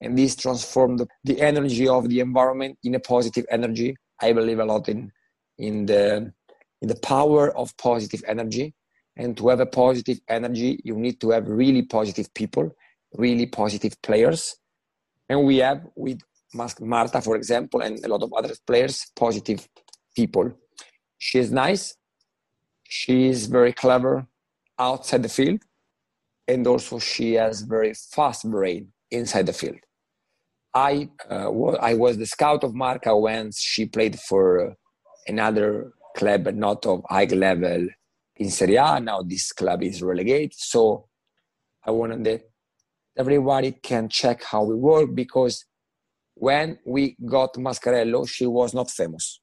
And 0.00 0.16
this 0.16 0.36
transformed 0.36 1.04
the 1.24 1.40
energy 1.40 1.88
of 1.88 2.08
the 2.08 2.20
environment 2.20 2.78
in 2.84 2.94
a 2.94 3.00
positive 3.00 3.44
energy. 3.50 3.96
I 4.22 4.32
believe 4.32 4.60
a 4.60 4.64
lot 4.64 4.88
in, 4.88 5.10
in, 5.58 5.86
the, 5.86 6.32
in 6.80 6.88
the 6.88 7.00
power 7.02 7.50
of 7.56 7.76
positive 7.76 8.22
energy 8.28 8.72
and 9.16 9.36
to 9.36 9.48
have 9.48 9.60
a 9.60 9.66
positive 9.66 10.18
energy 10.28 10.80
you 10.84 10.94
need 10.94 11.20
to 11.20 11.30
have 11.30 11.48
really 11.48 11.82
positive 11.82 12.32
people 12.34 12.70
really 13.14 13.46
positive 13.46 14.00
players. 14.02 14.56
And 15.28 15.44
we 15.44 15.58
have 15.58 15.82
with 15.96 16.20
marta 16.80 17.20
for 17.20 17.36
example 17.36 17.80
and 17.80 18.04
a 18.04 18.08
lot 18.08 18.22
of 18.22 18.32
other 18.32 18.54
players 18.66 19.06
positive 19.16 19.68
people. 20.16 20.52
She 21.18 21.38
is 21.38 21.52
nice. 21.52 21.96
She 22.88 23.28
is 23.28 23.46
very 23.46 23.72
clever 23.72 24.26
outside 24.78 25.22
the 25.22 25.28
field. 25.28 25.60
And 26.48 26.66
also 26.66 26.98
she 26.98 27.34
has 27.34 27.60
very 27.60 27.94
fast 27.94 28.50
brain 28.50 28.88
inside 29.10 29.46
the 29.46 29.52
field. 29.52 29.78
I 30.74 31.08
uh, 31.28 31.50
i 31.80 31.94
was 31.94 32.16
the 32.16 32.26
scout 32.26 32.62
of 32.64 32.74
marta 32.74 33.16
when 33.16 33.50
she 33.56 33.86
played 33.86 34.18
for 34.20 34.74
another 35.26 35.92
club 36.16 36.46
not 36.54 36.86
of 36.86 37.04
high 37.08 37.24
level 37.24 37.88
in 38.40 38.50
Serie 38.50 38.76
A. 38.76 38.98
Now 38.98 39.22
this 39.22 39.52
club 39.52 39.82
is 39.82 40.02
relegated. 40.02 40.54
So 40.54 41.06
I 41.84 41.90
wanted 41.92 42.24
that 42.24 42.42
everybody 43.16 43.72
can 43.72 44.08
check 44.08 44.42
how 44.42 44.64
we 44.64 44.74
work 44.74 45.14
because 45.14 45.66
when 46.34 46.78
we 46.86 47.16
got 47.24 47.54
Mascarello, 47.54 48.26
she 48.26 48.46
was 48.46 48.72
not 48.72 48.90
famous. 48.90 49.40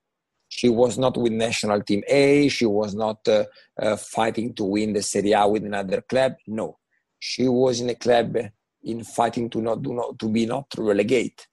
She 0.50 0.70
was 0.70 0.98
not 0.98 1.16
with 1.16 1.32
national 1.34 1.82
team 1.84 2.04
A. 2.08 2.50
She 2.50 2.66
was 2.66 2.96
not 2.96 3.20
uh, 3.27 3.46
uh, 3.80 3.98
fighting 3.98 4.54
to 4.56 4.63
win 4.63 4.94
the 4.94 5.04
Serie 5.04 5.34
A 5.34 5.48
with 5.48 5.63
another 5.63 6.01
club. 6.01 6.34
No, 6.48 6.80
she 7.20 7.48
was 7.48 7.82
in 7.82 7.89
a 7.89 7.96
club 7.96 8.36
in 8.84 9.04
fighting 9.04 9.50
to 9.51 9.62
not 9.62 9.82
do 9.84 9.94
not 9.94 10.18
to 10.18 10.27
be 10.30 10.46
not 10.48 10.68
relegate. 10.77 11.48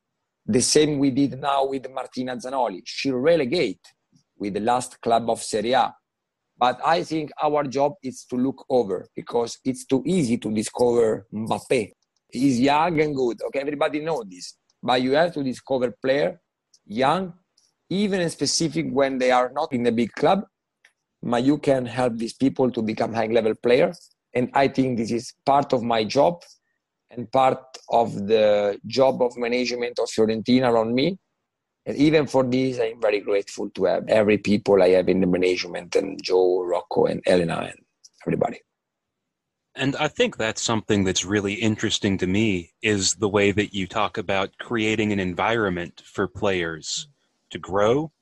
The 0.46 0.62
same 0.62 0.98
we 0.98 1.10
did 1.10 1.38
now 1.40 1.66
with 1.66 1.90
Martina 1.90 2.36
Zanoli. 2.36 2.82
She 2.84 3.10
relegate 3.10 3.80
with 4.38 4.54
the 4.54 4.60
last 4.60 5.00
club 5.02 5.28
of 5.28 5.42
Serie 5.42 5.72
A 5.72 5.94
but 6.56 6.80
I 6.84 7.02
think 7.02 7.30
our 7.42 7.64
job 7.64 7.94
is 8.02 8.24
to 8.26 8.36
look 8.36 8.64
over 8.68 9.08
because 9.16 9.58
it's 9.64 9.84
too 9.84 10.02
easy 10.06 10.38
to 10.38 10.52
discover 10.52 11.26
Mbappe. 11.32 11.92
He's 12.30 12.60
young 12.60 13.00
and 13.00 13.14
good. 13.14 13.42
Okay, 13.46 13.60
everybody 13.60 14.00
knows 14.00 14.24
this. 14.28 14.56
But 14.82 15.02
you 15.02 15.12
have 15.12 15.32
to 15.34 15.42
discover 15.42 15.94
player 16.02 16.40
young, 16.86 17.32
even 17.90 18.28
specific 18.30 18.86
when 18.90 19.18
they 19.18 19.30
are 19.30 19.50
not 19.52 19.72
in 19.72 19.86
a 19.86 19.92
big 19.92 20.12
club. 20.12 20.44
But 21.22 21.42
you 21.42 21.58
can 21.58 21.86
help 21.86 22.18
these 22.18 22.34
people 22.34 22.70
to 22.70 22.82
become 22.82 23.14
high 23.14 23.26
level 23.26 23.54
players. 23.62 24.10
And 24.34 24.50
I 24.52 24.68
think 24.68 24.98
this 24.98 25.10
is 25.10 25.32
part 25.46 25.72
of 25.72 25.82
my 25.82 26.04
job 26.04 26.42
and 27.10 27.30
part 27.32 27.64
of 27.88 28.26
the 28.26 28.78
job 28.86 29.22
of 29.22 29.36
management 29.36 29.98
of 29.98 30.08
Fiorentina 30.08 30.70
around 30.70 30.94
me 30.94 31.18
and 31.86 31.96
even 31.96 32.26
for 32.26 32.44
this, 32.44 32.80
I'm 32.80 33.00
very 33.00 33.20
grateful 33.20 33.68
to 33.70 33.84
have 33.84 34.08
every 34.08 34.38
people 34.38 34.82
I 34.82 34.90
have 34.90 35.08
in 35.08 35.20
the 35.20 35.26
management 35.26 35.94
and 35.96 36.22
Joe, 36.22 36.64
Rocco, 36.64 37.06
and 37.06 37.22
Elena, 37.26 37.70
and 37.70 37.84
everybody. 38.26 38.60
And 39.76 39.96
I 39.96 40.08
think 40.08 40.36
that's 40.36 40.62
something 40.62 41.04
that's 41.04 41.24
really 41.24 41.54
interesting 41.54 42.16
to 42.18 42.26
me 42.26 42.72
is 42.80 43.14
the 43.14 43.28
way 43.28 43.50
that 43.50 43.74
you 43.74 43.86
talk 43.86 44.18
about 44.18 44.56
creating 44.58 45.12
an 45.12 45.18
environment 45.18 46.00
for 46.04 46.28
players 46.28 47.08
to 47.50 47.58
grow 47.58 48.12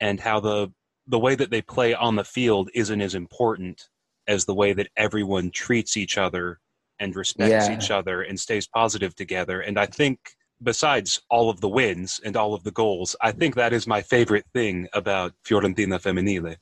and 0.00 0.20
how 0.20 0.40
the 0.40 0.72
the 1.08 1.18
way 1.18 1.34
that 1.34 1.50
they 1.50 1.62
play 1.62 1.94
on 1.94 2.16
the 2.16 2.24
field 2.24 2.68
isn't 2.74 3.00
as 3.00 3.14
important 3.14 3.88
as 4.26 4.44
the 4.44 4.54
way 4.54 4.72
that 4.72 4.88
everyone 4.96 5.50
treats 5.50 5.96
each 5.96 6.18
other 6.18 6.58
and 6.98 7.14
respects 7.14 7.68
yeah. 7.68 7.76
each 7.76 7.90
other 7.92 8.22
and 8.22 8.38
stays 8.40 8.66
positive 8.66 9.14
together. 9.14 9.60
And 9.60 9.78
I 9.78 9.86
think 9.86 10.18
besides 10.62 11.20
all 11.30 11.50
of 11.50 11.60
the 11.60 11.68
wins 11.68 12.20
and 12.24 12.36
all 12.36 12.54
of 12.54 12.64
the 12.64 12.70
goals, 12.70 13.16
I 13.20 13.32
think 13.32 13.54
that 13.54 13.72
is 13.72 13.86
my 13.86 14.02
favorite 14.02 14.46
thing 14.54 14.88
about 14.92 15.32
Fiorentina 15.44 16.00
Femminile. 16.00 16.56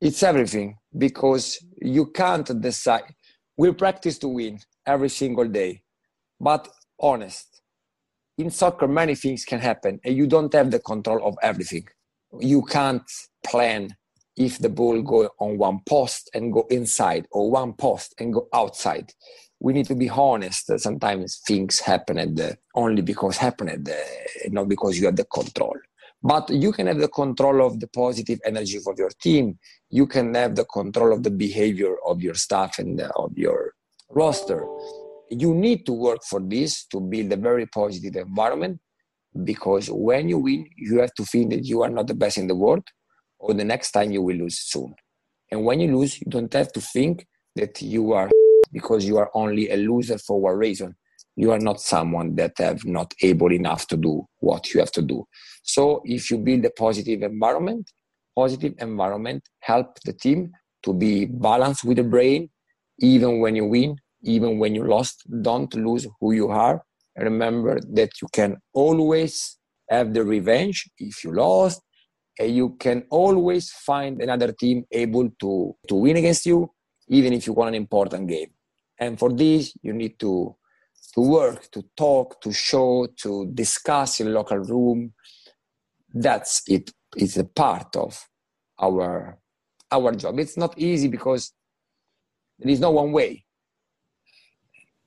It's 0.00 0.22
everything 0.22 0.76
because 0.96 1.58
you 1.80 2.06
can't 2.06 2.60
decide. 2.60 3.14
We 3.56 3.72
practice 3.72 4.18
to 4.18 4.28
win 4.28 4.60
every 4.86 5.08
single 5.08 5.48
day, 5.48 5.82
but 6.40 6.68
honest. 7.00 7.62
In 8.38 8.50
soccer, 8.50 8.86
many 8.86 9.14
things 9.14 9.44
can 9.44 9.60
happen, 9.60 9.98
and 10.04 10.14
you 10.14 10.26
don't 10.26 10.52
have 10.52 10.70
the 10.70 10.78
control 10.78 11.26
of 11.26 11.36
everything. 11.42 11.86
You 12.38 12.62
can't 12.62 13.10
plan 13.46 13.96
if 14.36 14.58
the 14.58 14.68
ball 14.68 15.00
go 15.00 15.30
on 15.40 15.56
one 15.56 15.80
post 15.88 16.28
and 16.34 16.52
go 16.52 16.66
inside, 16.68 17.26
or 17.30 17.50
one 17.50 17.72
post 17.72 18.14
and 18.18 18.34
go 18.34 18.48
outside 18.52 19.10
we 19.60 19.72
need 19.72 19.86
to 19.86 19.94
be 19.94 20.08
honest. 20.08 20.70
Sometimes 20.78 21.38
things 21.46 21.80
happen 21.80 22.38
only 22.74 23.02
because 23.02 23.36
happened, 23.36 23.88
not 24.50 24.68
because 24.68 24.98
you 24.98 25.06
have 25.06 25.16
the 25.16 25.24
control. 25.24 25.76
But 26.22 26.50
you 26.50 26.72
can 26.72 26.86
have 26.86 26.98
the 26.98 27.08
control 27.08 27.64
of 27.64 27.78
the 27.78 27.88
positive 27.88 28.40
energy 28.44 28.78
of 28.78 28.98
your 28.98 29.10
team. 29.20 29.58
You 29.90 30.06
can 30.06 30.34
have 30.34 30.56
the 30.56 30.64
control 30.64 31.12
of 31.12 31.22
the 31.22 31.30
behavior 31.30 31.94
of 32.06 32.22
your 32.22 32.34
staff 32.34 32.78
and 32.78 33.00
of 33.00 33.36
your 33.36 33.74
roster. 34.10 34.66
you 35.28 35.52
need 35.54 35.84
to 35.84 35.92
work 35.92 36.22
for 36.22 36.40
this 36.40 36.84
to 36.86 37.00
build 37.00 37.32
a 37.32 37.36
very 37.36 37.66
positive 37.66 38.14
environment 38.14 38.78
because 39.44 39.90
when 39.90 40.28
you 40.28 40.38
win, 40.38 40.66
you 40.76 41.00
have 41.00 41.12
to 41.14 41.24
think 41.24 41.50
that 41.50 41.64
you 41.64 41.82
are 41.82 41.90
not 41.90 42.06
the 42.06 42.14
best 42.14 42.38
in 42.38 42.46
the 42.46 42.54
world, 42.54 42.86
or 43.38 43.54
the 43.54 43.64
next 43.64 43.90
time 43.90 44.10
you 44.10 44.22
will 44.22 44.36
lose 44.36 44.58
soon. 44.58 44.94
And 45.50 45.64
when 45.64 45.80
you 45.80 45.96
lose, 45.96 46.20
you 46.20 46.26
don't 46.28 46.52
have 46.52 46.72
to 46.72 46.80
think 46.80 47.26
that 47.54 47.82
you 47.82 48.12
are 48.12 48.30
because 48.76 49.06
you 49.06 49.16
are 49.16 49.30
only 49.32 49.70
a 49.70 49.76
loser 49.78 50.18
for 50.18 50.38
one 50.38 50.58
reason. 50.58 50.94
You 51.34 51.50
are 51.52 51.58
not 51.68 51.80
someone 51.80 52.34
that 52.36 52.52
have 52.58 52.84
not 52.84 53.14
able 53.22 53.50
enough 53.50 53.86
to 53.88 53.96
do 53.96 54.26
what 54.40 54.62
you 54.74 54.80
have 54.80 54.92
to 54.92 55.02
do. 55.02 55.26
So 55.62 56.02
if 56.04 56.30
you 56.30 56.36
build 56.36 56.62
a 56.66 56.70
positive 56.70 57.22
environment, 57.22 57.90
positive 58.42 58.74
environment 58.78 59.42
help 59.60 59.98
the 60.04 60.12
team 60.12 60.52
to 60.84 60.92
be 60.92 61.24
balanced 61.24 61.84
with 61.84 61.96
the 61.96 62.04
brain, 62.04 62.50
even 63.00 63.40
when 63.40 63.56
you 63.56 63.64
win, 63.64 63.96
even 64.24 64.58
when 64.58 64.74
you 64.74 64.84
lost. 64.84 65.22
Don't 65.48 65.74
lose 65.74 66.06
who 66.20 66.32
you 66.32 66.48
are. 66.48 66.82
Remember 67.16 67.80
that 67.98 68.10
you 68.20 68.28
can 68.30 68.58
always 68.74 69.56
have 69.88 70.12
the 70.12 70.22
revenge 70.22 70.84
if 70.98 71.24
you 71.24 71.32
lost, 71.32 71.80
and 72.38 72.54
you 72.54 72.76
can 72.78 73.04
always 73.08 73.70
find 73.70 74.20
another 74.20 74.52
team 74.52 74.84
able 74.92 75.30
to, 75.40 75.74
to 75.88 75.94
win 75.94 76.18
against 76.18 76.44
you, 76.44 76.70
even 77.08 77.32
if 77.32 77.46
you 77.46 77.54
won 77.54 77.68
an 77.68 77.74
important 77.74 78.28
game. 78.28 78.50
And 78.98 79.18
for 79.18 79.32
this, 79.32 79.76
you 79.82 79.92
need 79.92 80.18
to, 80.20 80.56
to 81.14 81.20
work, 81.20 81.70
to 81.72 81.84
talk, 81.96 82.40
to 82.42 82.52
show, 82.52 83.06
to 83.22 83.46
discuss 83.52 84.20
in 84.20 84.32
local 84.32 84.58
room. 84.58 85.12
That's 86.12 86.62
it. 86.66 86.90
It's 87.16 87.36
a 87.36 87.44
part 87.44 87.94
of 87.96 88.26
our 88.80 89.38
our 89.90 90.12
job. 90.12 90.38
It's 90.38 90.56
not 90.56 90.78
easy 90.78 91.08
because 91.08 91.52
there 92.58 92.70
is 92.70 92.80
no 92.80 92.90
one 92.90 93.12
way. 93.12 93.44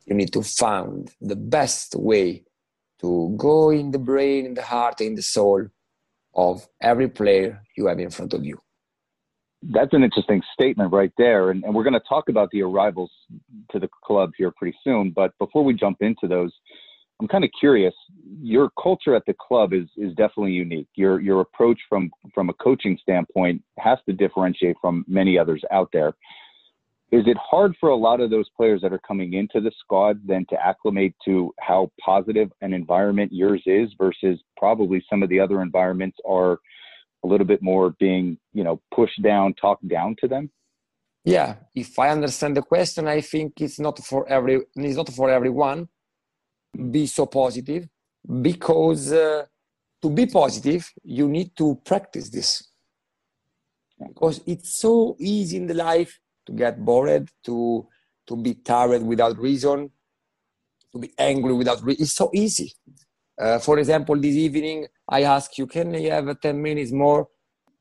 You 0.06 0.16
need 0.16 0.32
to 0.34 0.42
find 0.42 1.12
the 1.22 1.36
best 1.36 1.96
way 1.96 2.46
to 3.02 3.34
go 3.38 3.70
in 3.70 3.92
the 3.92 4.00
brain, 4.00 4.46
in 4.46 4.54
the 4.54 4.64
heart, 4.64 5.02
in 5.02 5.16
the 5.16 5.22
soul 5.22 5.68
of 6.34 6.68
every 6.82 7.08
player 7.10 7.62
you 7.76 7.88
have 7.88 8.00
in 8.00 8.10
front 8.10 8.34
of 8.34 8.46
you. 8.46 8.60
That's 9.62 9.94
an 9.94 10.04
interesting 10.04 10.42
statement 10.54 10.94
right 10.94 11.12
there. 11.18 11.52
And, 11.52 11.64
and 11.64 11.76
we're 11.76 11.84
going 11.84 11.94
to 11.94 12.02
talk 12.08 12.30
about 12.30 12.50
the 12.52 12.62
arrivals 12.62 13.12
to 13.72 13.80
the 13.80 13.90
club 14.04 14.32
here 14.38 14.52
pretty 14.56 14.78
soon. 14.84 15.12
But 15.12 15.38
before 15.38 15.64
we 15.64 15.74
jump 15.74 15.98
into 16.02 16.28
those, 16.28 16.52
I'm 17.20 17.28
kind 17.28 17.44
of 17.44 17.50
curious. 17.60 17.94
Your 18.42 18.70
culture 18.82 19.14
at 19.16 19.24
the 19.28 19.34
club 19.34 19.74
is 19.74 19.88
is 19.98 20.14
definitely 20.16 20.54
unique. 20.54 20.88
Your 20.96 21.20
your 21.20 21.42
approach 21.42 21.80
from 21.90 22.10
from 22.34 22.50
a 22.50 22.54
coaching 22.54 22.98
standpoint 23.02 23.62
has 23.78 23.98
to 24.08 24.14
differentiate 24.14 24.78
from 24.80 25.04
many 25.08 25.38
others 25.38 25.62
out 25.72 25.90
there. 25.92 26.14
Is 27.12 27.24
it 27.26 27.38
hard 27.38 27.76
for 27.80 27.90
a 27.90 27.96
lot 27.96 28.22
of 28.22 28.30
those 28.30 28.48
players 28.56 28.82
that 28.82 28.94
are 28.94 29.00
coming 29.00 29.34
into 29.34 29.60
the 29.60 29.72
squad 29.80 30.22
then 30.26 30.46
to 30.50 30.64
acclimate 30.64 31.16
to 31.26 31.52
how 31.60 31.92
positive 32.00 32.52
an 32.62 32.72
environment 32.72 33.34
yours 33.34 33.64
is 33.66 33.90
versus 33.98 34.40
probably 34.58 35.04
some 35.10 35.24
of 35.24 35.30
the 35.30 35.40
other 35.40 35.62
environments 35.64 36.18
are 36.24 36.60
a 37.24 37.28
little 37.28 37.46
bit 37.46 37.62
more 37.62 37.92
being, 38.00 38.38
you 38.54 38.64
know, 38.64 38.82
pushed 38.94 39.22
down, 39.22 39.54
talked 39.54 39.88
down 39.88 40.16
to 40.22 40.28
them? 40.28 40.50
Yeah, 41.26 41.56
if 41.76 42.00
I 42.00 42.10
understand 42.10 42.56
the 42.56 42.62
question, 42.62 43.08
I 43.08 43.22
think 43.22 43.60
it's 43.62 43.80
not 43.80 44.00
for 44.00 44.28
every 44.28 44.62
it's 44.76 44.96
not 44.96 45.10
for 45.10 45.30
everyone. 45.30 45.90
Be 46.92 47.08
so 47.08 47.26
positive 47.26 47.88
because 48.42 49.12
uh, 49.12 49.46
to 50.02 50.10
be 50.10 50.26
positive, 50.28 50.90
you 51.04 51.28
need 51.28 51.56
to 51.58 51.80
practice 51.86 52.30
this 52.30 52.64
because 54.08 54.42
it's 54.46 54.80
so 54.80 55.16
easy 55.20 55.58
in 55.58 55.68
the 55.68 55.74
life 55.74 56.20
to 56.46 56.54
get 56.54 56.84
bored, 56.84 57.30
to 57.46 57.88
to 58.28 58.36
be 58.38 58.54
tired 58.54 59.04
without 59.04 59.38
reason, 59.38 59.92
to 60.92 61.00
be 61.00 61.12
angry 61.18 61.54
without 61.54 61.84
reason. 61.84 62.04
It's 62.04 62.16
so 62.16 62.30
easy. 62.34 62.74
Uh, 63.40 63.58
for 63.58 63.80
example, 63.80 64.16
this 64.18 64.36
evening 64.36 64.86
I 65.08 65.24
ask 65.24 65.58
you, 65.58 65.66
can 65.66 65.94
you 65.94 66.12
have 66.12 66.40
10 66.40 66.62
minutes 66.62 66.92
more? 66.92 67.28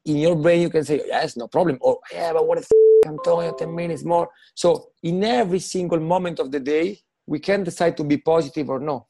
In 0.05 0.19
your 0.19 0.37
brain, 0.37 0.63
you 0.63 0.71
can 0.71 0.85
say, 0.85 1.03
yes, 1.05 1.37
no 1.37 1.49
problem. 1.49 1.79
Or, 1.81 1.99
yeah, 2.13 2.33
but 2.33 2.47
what 2.47 2.59
if 2.59 2.69
Antonio, 3.05 3.53
10 3.53 3.75
minutes 3.75 4.05
more? 4.05 4.29
So, 4.55 4.91
in 5.03 5.23
every 5.25 5.59
single 5.59 5.99
moment 5.99 6.39
of 6.39 6.53
the 6.53 6.61
day, 6.61 7.01
we 7.27 7.41
can 7.41 7.65
decide 7.65 7.97
to 7.97 8.05
be 8.05 8.19
positive 8.19 8.71
or 8.71 8.79
no. 8.79 9.09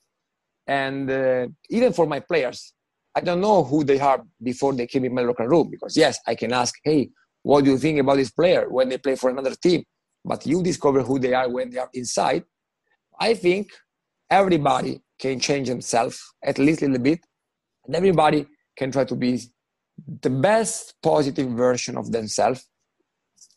And 0.66 1.10
uh, 1.10 1.48
even 1.68 1.92
for 1.92 2.06
my 2.06 2.20
players, 2.20 2.72
I 3.14 3.20
don't 3.20 3.40
know 3.40 3.62
who 3.62 3.84
they 3.84 4.00
are 4.00 4.22
before 4.42 4.72
they 4.72 4.86
came 4.86 5.04
in 5.04 5.14
my 5.14 5.22
locker 5.22 5.48
room 5.48 5.68
because, 5.70 5.96
yes, 5.96 6.18
I 6.26 6.34
can 6.34 6.52
ask, 6.52 6.74
hey, 6.82 7.10
what 7.42 7.64
do 7.64 7.70
you 7.70 7.78
think 7.78 7.98
about 7.98 8.16
this 8.16 8.30
player 8.30 8.68
when 8.68 8.88
they 8.88 8.98
play 8.98 9.16
for 9.16 9.30
another 9.30 9.54
team? 9.54 9.84
But 10.24 10.46
you 10.46 10.62
discover 10.62 11.02
who 11.02 11.18
they 11.18 11.34
are 11.34 11.48
when 11.48 11.70
they 11.70 11.78
are 11.78 11.90
inside. 11.94 12.44
I 13.20 13.34
think 13.34 13.70
everybody 14.30 15.00
can 15.18 15.40
change 15.40 15.68
themselves 15.68 16.22
at 16.44 16.58
least 16.58 16.82
a 16.82 16.86
little 16.86 17.02
bit, 17.02 17.20
and 17.86 17.96
everybody 17.96 18.46
can 18.76 18.90
try 18.90 19.04
to 19.04 19.16
be 19.16 19.40
the 20.22 20.30
best 20.30 20.94
positive 21.02 21.50
version 21.50 21.96
of 21.96 22.12
themselves 22.12 22.68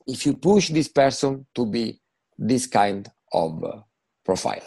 if 0.08 0.26
you 0.26 0.34
push 0.34 0.69
this 0.69 0.88
person 0.88 1.45
to 1.56 1.65
be 1.65 2.00
this 2.38 2.65
kind 2.65 3.10
of 3.34 3.63
uh, 3.63 3.80
profile. 4.26 4.62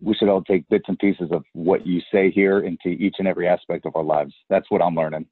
We 0.00 0.14
should 0.14 0.28
all 0.28 0.42
take 0.42 0.68
bits 0.68 0.84
and 0.88 0.98
pieces 0.98 1.28
of 1.30 1.44
what 1.52 1.86
you 1.86 2.00
say 2.12 2.30
here 2.30 2.60
into 2.60 2.88
each 2.88 3.16
and 3.18 3.28
every 3.28 3.48
aspect 3.48 3.86
of 3.86 3.96
our 3.96 4.04
lives. 4.04 4.34
That's 4.50 4.70
what 4.70 4.82
I'm 4.82 4.94
learning. 4.94 5.26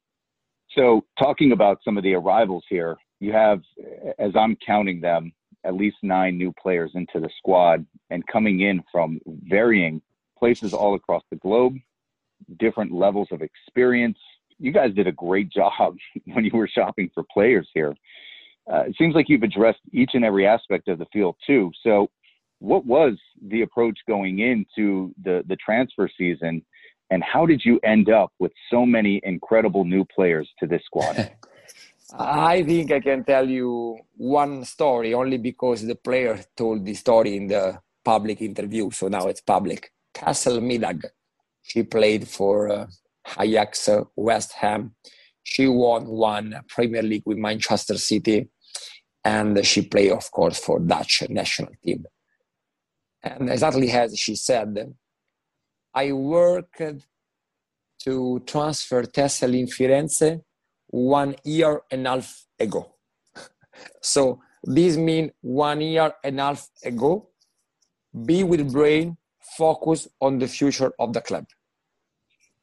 So, 0.75 1.05
talking 1.17 1.51
about 1.51 1.79
some 1.83 1.97
of 1.97 2.03
the 2.03 2.13
arrivals 2.15 2.63
here, 2.69 2.97
you 3.19 3.31
have, 3.31 3.61
as 4.19 4.31
I'm 4.35 4.57
counting 4.65 4.99
them, 5.01 5.31
at 5.63 5.75
least 5.75 5.97
nine 6.03 6.37
new 6.37 6.53
players 6.61 6.91
into 6.95 7.19
the 7.19 7.29
squad 7.37 7.85
and 8.09 8.25
coming 8.27 8.61
in 8.61 8.83
from 8.91 9.19
varying 9.25 10.01
places 10.37 10.73
all 10.73 10.95
across 10.95 11.23
the 11.29 11.37
globe, 11.37 11.75
different 12.59 12.91
levels 12.91 13.27
of 13.31 13.41
experience. 13.41 14.17
You 14.59 14.71
guys 14.71 14.93
did 14.93 15.07
a 15.07 15.11
great 15.11 15.49
job 15.49 15.95
when 16.25 16.45
you 16.45 16.51
were 16.53 16.67
shopping 16.67 17.09
for 17.13 17.23
players 17.31 17.67
here. 17.73 17.93
Uh, 18.71 18.83
it 18.87 18.95
seems 18.97 19.13
like 19.13 19.29
you've 19.29 19.43
addressed 19.43 19.79
each 19.91 20.11
and 20.13 20.25
every 20.25 20.47
aspect 20.47 20.87
of 20.87 20.97
the 20.97 21.05
field 21.13 21.35
too. 21.45 21.71
So, 21.83 22.09
what 22.59 22.85
was 22.85 23.13
the 23.47 23.61
approach 23.61 23.99
going 24.07 24.39
into 24.39 25.13
the 25.23 25.43
the 25.47 25.57
transfer 25.57 26.09
season, 26.17 26.65
and 27.11 27.23
how 27.23 27.45
did 27.45 27.61
you 27.63 27.79
end 27.83 28.09
up 28.09 28.31
with 28.39 28.51
so 28.71 28.85
many 28.85 29.21
incredible 29.23 29.83
new 29.83 30.03
players 30.05 30.49
to 30.59 30.65
this 30.65 30.81
squad? 30.85 31.31
I 32.17 32.63
think 32.63 32.91
I 32.91 32.99
can 32.99 33.23
tell 33.23 33.47
you 33.47 33.97
one 34.15 34.63
story 34.63 35.13
only 35.13 35.37
because 35.37 35.85
the 35.85 35.95
player 35.95 36.39
told 36.55 36.85
the 36.85 36.93
story 36.93 37.35
in 37.35 37.47
the 37.47 37.79
public 38.03 38.41
interview, 38.41 38.91
so 38.91 39.07
now 39.07 39.27
it's 39.27 39.41
public. 39.41 39.91
Tessel 40.15 40.61
Middag, 40.61 41.03
she 41.61 41.83
played 41.83 42.27
for 42.27 42.69
uh, 42.71 42.87
Ajax, 43.39 43.89
uh, 43.89 44.03
West 44.15 44.53
Ham. 44.53 44.95
She 45.43 45.67
won 45.67 46.07
one 46.07 46.61
Premier 46.67 47.03
League 47.03 47.23
with 47.25 47.37
Manchester 47.37 47.97
City, 47.97 48.49
and 49.23 49.63
she 49.65 49.81
played, 49.83 50.11
of 50.11 50.31
course, 50.31 50.57
for 50.59 50.79
Dutch 50.79 51.23
national 51.29 51.73
team. 51.83 52.05
And 53.21 53.49
exactly 53.49 53.91
as 53.91 54.17
she 54.17 54.35
said, 54.35 54.93
I 55.93 56.11
worked 56.11 56.81
to 58.03 58.39
transfer 58.45 59.03
Tessel 59.03 59.53
in 59.53 59.67
Firenze 59.67 60.41
one 60.87 61.35
year 61.43 61.81
and 61.91 62.07
a 62.07 62.11
half 62.11 62.45
ago. 62.59 62.95
so 64.01 64.39
this 64.63 64.97
means 64.97 65.31
one 65.41 65.81
year 65.81 66.13
and 66.23 66.39
a 66.39 66.43
half 66.43 66.69
ago, 66.83 67.29
be 68.25 68.43
with 68.43 68.71
brain, 68.71 69.17
focus 69.57 70.07
on 70.21 70.39
the 70.39 70.47
future 70.47 70.91
of 70.99 71.13
the 71.13 71.21
club. 71.21 71.45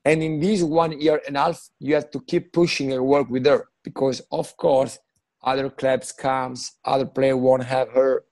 And 0.05 0.23
in 0.23 0.40
this 0.40 0.62
one 0.62 1.01
year 1.01 1.21
and 1.27 1.37
a 1.37 1.40
half, 1.40 1.68
you 1.79 1.95
have 1.95 2.11
to 2.11 2.21
keep 2.21 2.53
pushing 2.53 2.92
and 2.92 3.05
work 3.05 3.31
with 3.31 3.47
her 3.47 3.68
because, 3.85 4.21
of 4.33 4.57
course, 4.57 4.99
other 5.45 5.71
clubs 5.71 6.12
comes, 6.12 6.73
other 6.85 7.07
player 7.07 7.37
won't 7.37 7.64
have 7.64 7.90
her. 7.90 8.25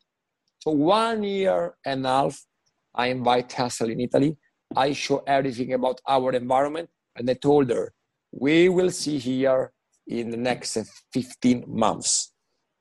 So 0.61 0.73
one 0.73 1.23
year 1.23 1.75
and 1.85 2.05
a 2.05 2.09
half, 2.09 2.45
I 2.95 3.07
invite 3.07 3.49
Tessel 3.49 3.91
in 3.91 4.01
Italy. 4.01 4.37
I 4.77 4.93
show 4.93 5.23
everything 5.27 5.73
about 5.73 6.01
our 6.07 6.33
environment, 6.33 6.91
and 7.17 7.29
I 7.29 7.35
told 7.35 7.71
her, 7.71 7.93
we 8.33 8.69
will 8.69 8.91
see 8.91 9.19
here 9.19 9.73
in 10.07 10.31
the 10.31 10.37
next 10.37 10.79
15 11.13 11.65
months. 11.67 12.33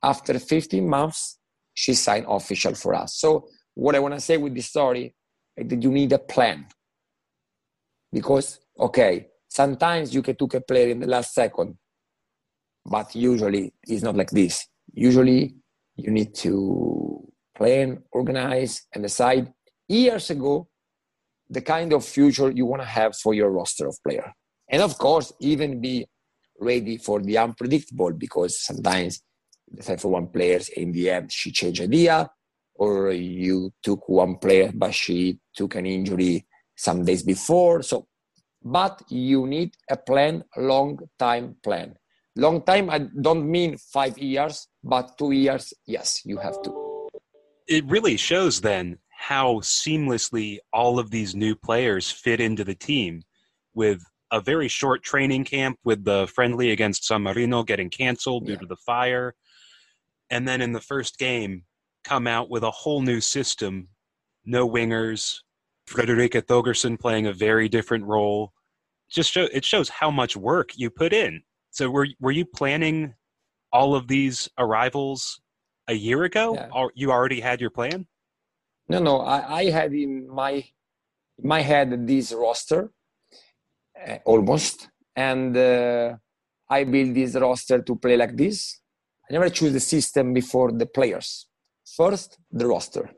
After 0.04 0.38
15 0.38 0.88
months, 0.88 1.40
she 1.74 1.94
signed 1.94 2.26
official 2.28 2.76
for 2.76 2.94
us. 2.94 3.16
So 3.16 3.48
what 3.74 3.96
I 3.96 4.00
want 4.00 4.14
to 4.14 4.20
say 4.20 4.38
with 4.38 4.56
this 4.56 4.68
story 4.68 5.16
you 5.68 5.92
need 5.92 6.12
a 6.14 6.20
plan. 6.20 6.66
Because, 8.12 8.60
okay, 8.80 9.28
sometimes 9.48 10.14
you 10.14 10.22
can 10.22 10.36
take 10.36 10.56
a 10.56 10.62
player 10.62 10.90
in 10.90 11.00
the 11.00 11.08
last 11.08 11.34
second, 11.34 11.78
but 12.86 13.16
usually 13.16 13.74
it's 13.84 14.04
not 14.04 14.16
like 14.16 14.32
this. 14.32 14.66
Usually 14.94 15.56
you 15.96 16.12
need 16.12 16.34
to 16.36 17.28
plan, 17.56 18.04
organize, 18.12 18.88
and 18.94 19.04
decide 19.04 19.52
years 19.88 20.30
ago 20.30 20.68
the 21.50 21.62
kind 21.62 21.94
of 21.94 22.06
future 22.06 22.52
you 22.52 22.66
want 22.66 22.82
to 22.82 22.88
have 22.88 23.16
for 23.16 23.34
your 23.34 23.50
roster 23.50 23.88
of 23.88 23.98
player. 24.08 24.32
And 24.70 24.82
of 24.82 24.98
course, 24.98 25.34
even 25.40 25.82
be 25.82 26.06
ready 26.60 26.98
for 26.98 27.22
the 27.22 27.38
unpredictable 27.38 28.12
because 28.14 28.62
sometimes 28.64 29.22
decide 29.74 30.02
for 30.02 30.10
one 30.10 30.28
players 30.28 30.70
in 30.70 30.92
the 30.92 31.10
end 31.10 31.32
she 31.32 31.52
change 31.52 31.80
idea 31.80 32.30
or 32.80 33.12
you 33.12 33.72
took 33.84 34.08
one 34.08 34.38
player 34.38 34.72
but 34.74 34.96
she 34.96 35.38
took 35.54 35.76
an 35.76 35.86
injury 35.86 36.48
some 36.76 37.04
days 37.04 37.24
before. 37.24 37.84
So, 37.84 38.08
but 38.64 39.04
you 39.10 39.46
need 39.46 39.76
a 39.90 39.98
plan, 39.98 40.44
long 40.58 40.98
time 41.20 41.58
plan. 41.62 41.96
Long 42.36 42.62
time, 42.64 42.90
I 42.90 43.00
don't 43.00 43.52
mean 43.52 43.78
five 43.78 44.18
years, 44.18 44.68
but 44.82 45.18
two 45.18 45.32
years, 45.32 45.74
yes, 45.86 46.22
you 46.24 46.38
have 46.38 46.62
to. 46.64 47.10
It 47.68 47.84
really 47.86 48.16
shows 48.16 48.62
then 48.62 48.98
how 49.10 49.56
seamlessly 49.56 50.60
all 50.72 51.00
of 51.00 51.12
these 51.12 51.36
new 51.36 51.56
players 51.56 52.10
fit 52.10 52.40
into 52.40 52.64
the 52.64 52.76
team 52.76 53.24
with 53.74 54.02
a 54.32 54.40
very 54.40 54.70
short 54.70 55.04
training 55.04 55.44
camp 55.44 55.78
with 55.84 56.06
the 56.06 56.28
friendly 56.34 56.72
against 56.72 57.06
San 57.06 57.24
Marino 57.24 57.64
getting 57.64 57.90
canceled 57.90 58.46
due 58.46 58.54
yeah. 58.54 58.60
to 58.60 58.66
the 58.66 58.78
fire. 58.78 59.36
And 60.30 60.48
then 60.48 60.62
in 60.62 60.72
the 60.72 60.80
first 60.80 61.18
game, 61.18 61.64
come 62.10 62.26
out 62.28 62.50
with 62.50 62.64
a 62.64 62.72
whole 62.72 63.02
new 63.02 63.22
system 63.22 63.88
no 64.46 64.68
wingers, 64.68 65.22
Frederikke 65.88 66.42
Thøgersen 66.42 67.00
playing 67.00 67.28
a 67.28 67.34
very 67.34 67.70
different 67.70 68.06
role. 68.06 68.54
Just 69.12 69.32
show, 69.32 69.48
it 69.54 69.66
shows 69.66 69.90
how 69.90 70.12
much 70.12 70.36
work 70.36 70.72
you 70.76 70.90
put 70.90 71.14
in. 71.14 71.42
So 71.72 71.90
were 71.90 72.08
were 72.20 72.32
you 72.32 72.46
planning 72.46 73.14
all 73.72 73.96
of 73.96 74.08
these 74.08 74.50
arrivals 74.58 75.42
a 75.88 75.94
year 75.94 76.24
ago? 76.24 76.56
Yeah. 76.56 76.70
Or 76.74 76.92
you 76.96 77.12
already 77.12 77.42
had 77.42 77.62
your 77.62 77.70
plan? 77.70 78.08
No, 78.88 79.00
no. 79.00 79.22
I, 79.22 79.60
I 79.62 79.64
had 79.70 79.94
in 79.94 80.28
my 80.28 80.54
my 81.42 81.62
head 81.62 82.08
this 82.08 82.34
roster 82.34 82.92
uh, 84.08 84.18
almost, 84.26 84.90
and 85.16 85.56
uh, 85.56 86.16
I 86.70 86.84
built 86.86 87.14
this 87.14 87.36
roster 87.36 87.82
to 87.82 87.96
play 87.96 88.18
like 88.18 88.36
this. 88.36 88.80
I 89.30 89.34
never 89.34 89.50
choose 89.50 89.74
the 89.74 89.80
system 89.80 90.34
before 90.34 90.72
the 90.72 90.88
players. 90.88 91.49
First, 91.96 92.38
the 92.52 92.68
roster. 92.68 93.10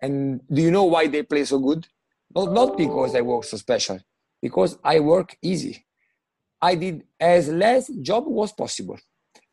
And 0.00 0.40
do 0.52 0.62
you 0.62 0.70
know 0.70 0.84
why 0.84 1.06
they 1.06 1.22
play 1.22 1.44
so 1.44 1.58
good? 1.58 1.86
Not, 2.34 2.52
not 2.52 2.76
because 2.76 3.14
I 3.14 3.20
work 3.20 3.44
so 3.44 3.56
special, 3.56 3.98
because 4.40 4.78
I 4.82 5.00
work 5.00 5.36
easy. 5.42 5.84
I 6.60 6.74
did 6.74 7.04
as 7.20 7.48
less 7.48 7.88
job 8.00 8.24
was 8.26 8.52
possible. 8.52 8.98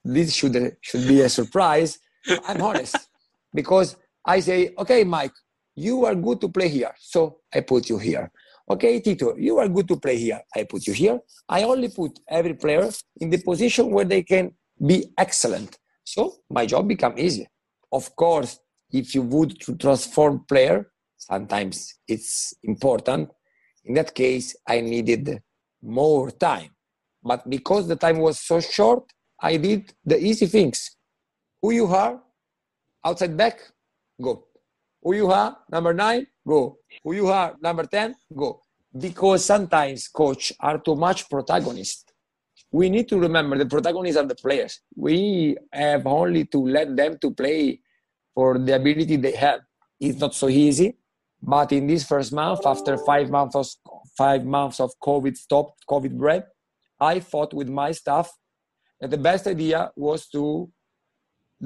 This 0.04 0.34
should, 0.34 0.78
should 0.82 1.08
be 1.08 1.22
a 1.22 1.30
surprise. 1.30 2.00
I'm 2.48 2.62
honest. 2.62 2.96
Because 3.52 3.98
I 4.24 4.42
say, 4.42 4.76
okay, 4.78 5.04
Mike, 5.04 5.34
you 5.76 6.06
are 6.06 6.14
good 6.14 6.40
to 6.42 6.50
play 6.50 6.68
here. 6.68 6.94
So 7.00 7.40
I 7.52 7.62
put 7.62 7.90
you 7.90 7.98
here. 7.98 8.32
Okay, 8.70 9.00
Tito, 9.00 9.36
you 9.38 9.58
are 9.58 9.68
good 9.68 9.88
to 9.88 9.98
play 9.98 10.18
here. 10.18 10.40
I 10.56 10.66
put 10.66 10.86
you 10.86 10.94
here. 10.94 11.20
I 11.48 11.64
only 11.64 11.90
put 11.90 12.20
every 12.30 12.54
player 12.54 12.88
in 13.20 13.32
the 13.32 13.40
position 13.40 13.90
where 13.90 14.06
they 14.06 14.22
can 14.22 14.52
be 14.86 15.12
excellent. 15.18 15.80
So 16.04 16.36
my 16.48 16.68
job 16.68 16.88
become 16.88 17.18
easy. 17.18 17.48
Of 17.92 18.16
course, 18.16 18.60
if 18.92 19.16
you 19.16 19.22
would 19.24 19.60
to 19.62 19.76
transform 19.76 20.46
player, 20.48 20.92
sometimes 21.18 21.96
it's 22.08 22.54
important. 22.64 23.30
In 23.86 23.94
that 23.96 24.14
case, 24.14 24.56
I 24.68 24.82
needed 24.82 25.42
more 25.82 26.32
time. 26.32 26.72
But 27.24 27.50
because 27.50 27.88
the 27.88 27.96
time 27.96 28.20
was 28.20 28.40
so 28.40 28.60
short, 28.60 29.04
I 29.42 29.58
did 29.58 29.94
the 30.06 30.18
easy 30.18 30.46
things. 30.46 30.96
Who 31.62 31.72
you 31.72 31.88
are, 31.88 32.22
outside 33.04 33.36
back, 33.36 33.60
go. 34.22 34.46
Who 35.02 35.16
you 35.16 35.32
are, 35.32 35.58
number 35.72 35.94
nine, 35.94 36.28
go. 36.48 36.78
Who 37.04 37.14
you 37.14 37.28
are, 37.28 37.56
number 37.62 37.86
10, 37.86 38.16
go. 38.36 38.62
Because 38.98 39.46
sometimes 39.46 40.08
coach 40.08 40.52
are 40.60 40.78
too 40.78 40.96
much 40.96 41.30
protagonist. 41.30 42.09
We 42.72 42.90
need 42.90 43.10
to 43.10 43.20
remember 43.20 43.58
the 43.58 43.66
protagonists 43.66 44.18
are 44.18 44.26
the 44.26 44.36
players. 44.36 44.80
We 44.96 45.58
have 45.74 46.06
only 46.06 46.46
to 46.46 46.60
let 46.60 46.96
them 46.96 47.18
to 47.20 47.32
play 47.32 47.82
for 48.36 48.60
the 48.60 48.76
ability 48.76 49.16
they 49.16 49.36
have. 49.36 49.62
It's 50.00 50.20
not 50.20 50.36
so 50.36 50.48
easy, 50.50 50.98
but 51.42 51.72
in 51.72 51.88
this 51.88 52.06
first 52.06 52.32
month, 52.32 52.66
after 52.66 52.98
five 52.98 53.30
months 53.30 53.56
of 53.56 53.68
five 54.18 54.46
months 54.46 54.80
of 54.80 54.92
COVID 55.02 55.36
stopped, 55.36 55.86
COVID 55.90 56.18
break, 56.18 56.44
I 57.00 57.20
thought 57.20 57.54
with 57.54 57.70
my 57.70 57.92
staff 57.92 58.30
that 59.00 59.10
the 59.10 59.18
best 59.18 59.48
idea 59.48 59.92
was 59.96 60.28
to 60.30 60.70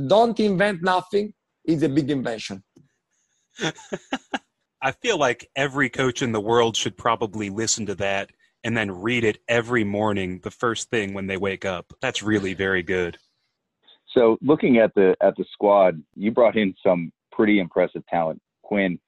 don't 0.07 0.39
invent 0.39 0.81
nothing. 0.81 1.33
It's 1.65 1.83
a 1.83 1.89
big 1.89 2.09
invention. 2.09 2.63
I 4.81 4.91
feel 4.91 5.17
like 5.17 5.49
every 5.55 5.89
coach 5.89 6.21
in 6.21 6.31
the 6.31 6.41
world 6.41 6.75
should 6.75 6.97
probably 6.97 7.49
listen 7.49 7.85
to 7.85 7.95
that 7.95 8.31
and 8.63 8.75
then 8.75 8.91
read 8.91 9.23
it 9.23 9.39
every 9.47 9.83
morning, 9.83 10.39
the 10.43 10.51
first 10.51 10.89
thing 10.89 11.13
when 11.13 11.27
they 11.27 11.37
wake 11.37 11.65
up. 11.65 11.93
That's 12.01 12.23
really 12.23 12.53
very 12.53 12.83
good. 12.83 13.17
So, 14.13 14.37
looking 14.41 14.77
at 14.77 14.93
the 14.95 15.15
at 15.21 15.35
the 15.37 15.45
squad, 15.51 16.01
you 16.15 16.31
brought 16.31 16.55
in 16.55 16.73
some 16.85 17.11
pretty 17.31 17.59
impressive 17.59 18.05
talent: 18.07 18.41
Quinn, 18.61 18.99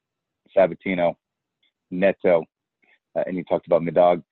Sabatino, 0.55 1.15
Neto, 1.91 2.43
uh, 3.15 3.23
and 3.27 3.37
you 3.37 3.43
talked 3.43 3.67
about 3.67 3.81
Middag 3.81 4.23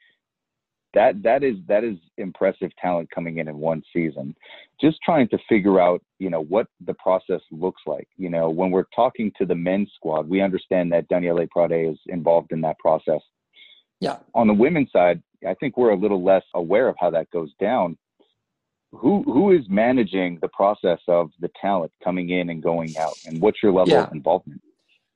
that 0.93 1.21
that 1.23 1.43
is 1.43 1.55
that 1.67 1.83
is 1.83 1.97
impressive 2.17 2.71
talent 2.79 3.09
coming 3.09 3.39
in 3.39 3.47
in 3.47 3.57
one 3.57 3.81
season. 3.91 4.35
Just 4.79 4.97
trying 5.03 5.27
to 5.29 5.37
figure 5.49 5.79
out 5.79 6.01
you 6.19 6.29
know 6.29 6.43
what 6.43 6.67
the 6.85 6.93
process 6.95 7.41
looks 7.51 7.81
like. 7.85 8.07
You 8.17 8.29
know 8.29 8.49
when 8.49 8.71
we're 8.71 8.85
talking 8.95 9.31
to 9.37 9.45
the 9.45 9.55
men's 9.55 9.91
squad 9.95 10.29
we 10.29 10.41
understand 10.41 10.91
that 10.91 11.07
daniele 11.07 11.47
prade 11.51 11.91
is 11.91 11.97
involved 12.07 12.51
in 12.51 12.61
that 12.61 12.77
process 12.79 13.21
yeah 14.07 14.17
on 14.33 14.45
the 14.51 14.57
women's 14.65 14.91
side 14.91 15.21
i 15.51 15.53
think 15.59 15.71
we're 15.77 15.95
a 15.99 16.01
little 16.05 16.23
less 16.31 16.45
aware 16.61 16.87
of 16.91 16.95
how 17.03 17.09
that 17.09 17.27
goes 17.37 17.51
down 17.59 17.97
who 18.91 19.13
who 19.23 19.45
is 19.57 19.63
managing 19.83 20.37
the 20.41 20.51
process 20.59 21.01
of 21.07 21.23
the 21.43 21.49
talent 21.65 21.91
coming 22.07 22.27
in 22.29 22.45
and 22.51 22.59
going 22.71 22.91
out 23.05 23.17
and 23.25 23.33
what's 23.41 23.59
your 23.63 23.73
level 23.79 23.93
yeah. 23.93 24.03
of 24.03 24.11
involvement 24.13 24.61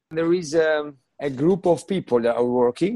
there 0.10 0.34
is 0.42 0.50
um, 0.56 0.98
a 1.30 1.30
group 1.30 1.66
of 1.66 1.88
people 1.88 2.20
that 2.26 2.36
are 2.36 2.52
working 2.64 2.96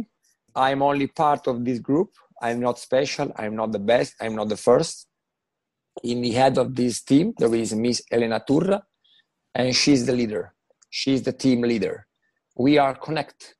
i'm 0.56 0.82
only 0.82 1.08
part 1.08 1.44
of 1.48 1.56
this 1.68 1.80
group 1.80 2.10
I'm 2.42 2.60
not 2.60 2.80
special. 2.80 3.32
I'm 3.36 3.56
not 3.56 3.72
the 3.72 3.80
best. 3.80 4.16
I'm 4.20 4.36
not 4.36 4.50
the 4.50 4.58
first. 4.58 5.08
In 6.04 6.22
the 6.22 6.32
head 6.32 6.58
of 6.58 6.76
this 6.76 7.02
team, 7.02 7.34
there 7.38 7.54
is 7.54 7.76
Miss 7.76 8.02
Elena 8.12 8.42
Turra, 8.48 8.82
and 9.54 9.76
she's 9.76 10.06
the 10.06 10.14
leader. 10.14 10.54
She's 10.90 11.22
the 11.22 11.34
team 11.34 11.62
leader. 11.62 12.08
We 12.56 12.78
are 12.80 12.96
connect, 12.96 13.56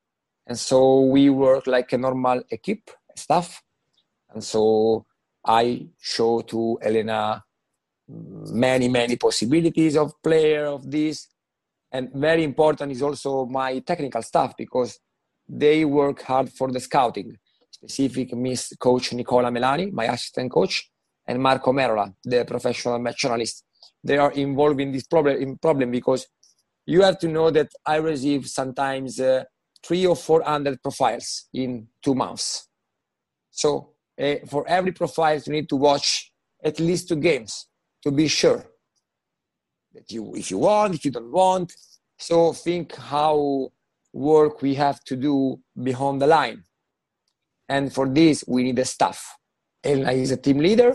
and 0.48 0.58
so 0.58 1.02
we 1.02 1.30
work 1.30 1.68
like 1.68 1.94
a 1.94 1.98
normal 1.98 2.42
equipe 2.50 2.90
staff. 3.16 3.62
And 4.34 4.44
so 4.44 5.06
I 5.46 5.88
show 6.00 6.42
to 6.42 6.80
Elena 6.82 7.44
many 8.08 8.88
many 8.90 9.16
possibilities 9.16 9.96
of 9.96 10.14
player 10.22 10.66
of 10.66 10.90
this, 10.90 11.28
and 11.92 12.10
very 12.14 12.44
important 12.44 12.92
is 12.92 13.02
also 13.02 13.46
my 13.46 13.80
technical 13.80 14.22
staff 14.22 14.56
because 14.58 15.00
they 15.48 15.86
work 15.86 16.22
hard 16.22 16.50
for 16.50 16.72
the 16.72 16.80
scouting 16.80 17.38
specific 17.82 18.34
Miss 18.34 18.74
Coach 18.80 19.14
Nicola 19.14 19.50
Melani, 19.50 19.92
my 19.92 20.06
assistant 20.06 20.52
coach, 20.52 20.90
and 21.26 21.42
Marco 21.42 21.72
Merola, 21.72 22.14
the 22.24 22.46
professional 22.46 23.00
match 23.00 23.26
analyst. 23.26 23.64
They 24.04 24.18
are 24.18 24.32
involved 24.32 24.80
in 24.80 24.92
this 24.92 25.06
problem, 25.06 25.38
in 25.38 25.58
problem 25.58 25.92
because 25.92 26.28
you 26.86 27.02
have 27.02 27.18
to 27.20 27.28
know 27.28 27.50
that 27.52 27.70
I 27.86 27.96
receive 27.98 28.48
sometimes 28.48 29.20
uh, 29.20 29.44
three 29.84 30.06
or 30.06 30.16
four 30.16 30.42
hundred 30.44 30.82
profiles 30.82 31.48
in 31.54 31.88
two 32.04 32.16
months. 32.16 32.68
So 33.50 33.94
uh, 34.22 34.36
for 34.48 34.68
every 34.68 34.92
profile, 34.92 35.40
you 35.46 35.54
need 35.54 35.70
to 35.70 35.76
watch 35.76 36.32
at 36.64 36.80
least 36.80 37.10
two 37.10 37.16
games 37.16 37.68
to 38.04 38.12
be 38.12 38.28
sure 38.28 38.66
that 39.94 40.12
you, 40.12 40.34
if 40.36 40.52
you 40.52 40.60
want, 40.60 40.96
if 40.96 41.06
you 41.06 41.12
don't 41.12 41.32
want. 41.32 41.74
So 42.18 42.54
think 42.54 42.96
how 42.96 43.72
work 44.14 44.62
we 44.62 44.76
have 44.76 45.04
to 45.06 45.16
do 45.16 45.60
behind 45.82 46.22
the 46.22 46.28
line 46.28 46.64
and 47.72 47.94
for 47.94 48.06
this, 48.06 48.44
we 48.50 48.64
need 48.64 48.80
a 48.80 48.84
staff. 48.86 49.38
Elena 49.82 50.12
is 50.12 50.32
a 50.32 50.36
team 50.36 50.58
leader, 50.58 50.94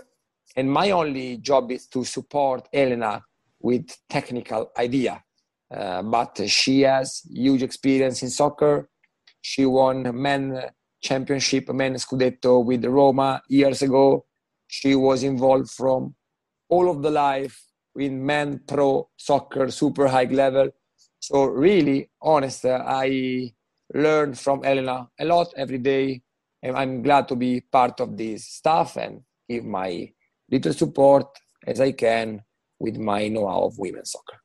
and 0.57 0.70
my 0.70 0.90
only 0.90 1.38
job 1.38 1.72
is 1.72 1.87
to 1.87 2.05
support 2.05 2.68
Elena 2.70 3.22
with 3.61 3.96
technical 4.11 4.70
idea. 4.77 5.25
Uh, 5.74 6.02
but 6.02 6.40
she 6.48 6.83
has 6.83 7.22
huge 7.29 7.62
experience 7.62 8.22
in 8.22 8.31
soccer. 8.31 8.88
She 9.40 9.66
won 9.66 10.11
men 10.20 10.61
championship, 11.02 11.68
men 11.68 11.94
scudetto 11.94 12.64
with 12.64 12.85
Roma 12.85 13.42
years 13.48 13.83
ago. 13.83 14.24
She 14.68 14.94
was 14.94 15.22
involved 15.22 15.70
from 15.70 16.14
all 16.68 16.90
of 16.90 17.02
the 17.02 17.11
life 17.11 17.62
in 17.96 18.24
men 18.24 18.61
pro 18.66 19.09
soccer, 19.16 19.70
super 19.70 20.09
high 20.09 20.24
level. 20.24 20.70
So 21.20 21.44
really, 21.44 22.11
honest, 22.20 22.64
uh, 22.64 22.83
I 22.85 23.52
learn 23.94 24.35
from 24.35 24.64
Elena 24.64 25.09
a 25.18 25.24
lot 25.24 25.48
every 25.57 25.79
day 25.79 26.22
and 26.62 26.76
I'm 26.76 27.02
glad 27.02 27.29
to 27.29 27.37
be 27.37 27.61
part 27.61 28.00
of 28.00 28.16
this 28.16 28.46
stuff 28.46 28.96
and 28.96 29.22
give 29.48 29.64
my 29.64 30.11
little 30.50 30.72
support 30.72 31.26
as 31.66 31.81
I 31.81 31.92
can 31.92 32.42
with 32.79 32.96
my 32.96 33.29
know-how 33.29 33.62
of 33.62 33.79
women's 33.79 34.12
soccer. 34.12 34.38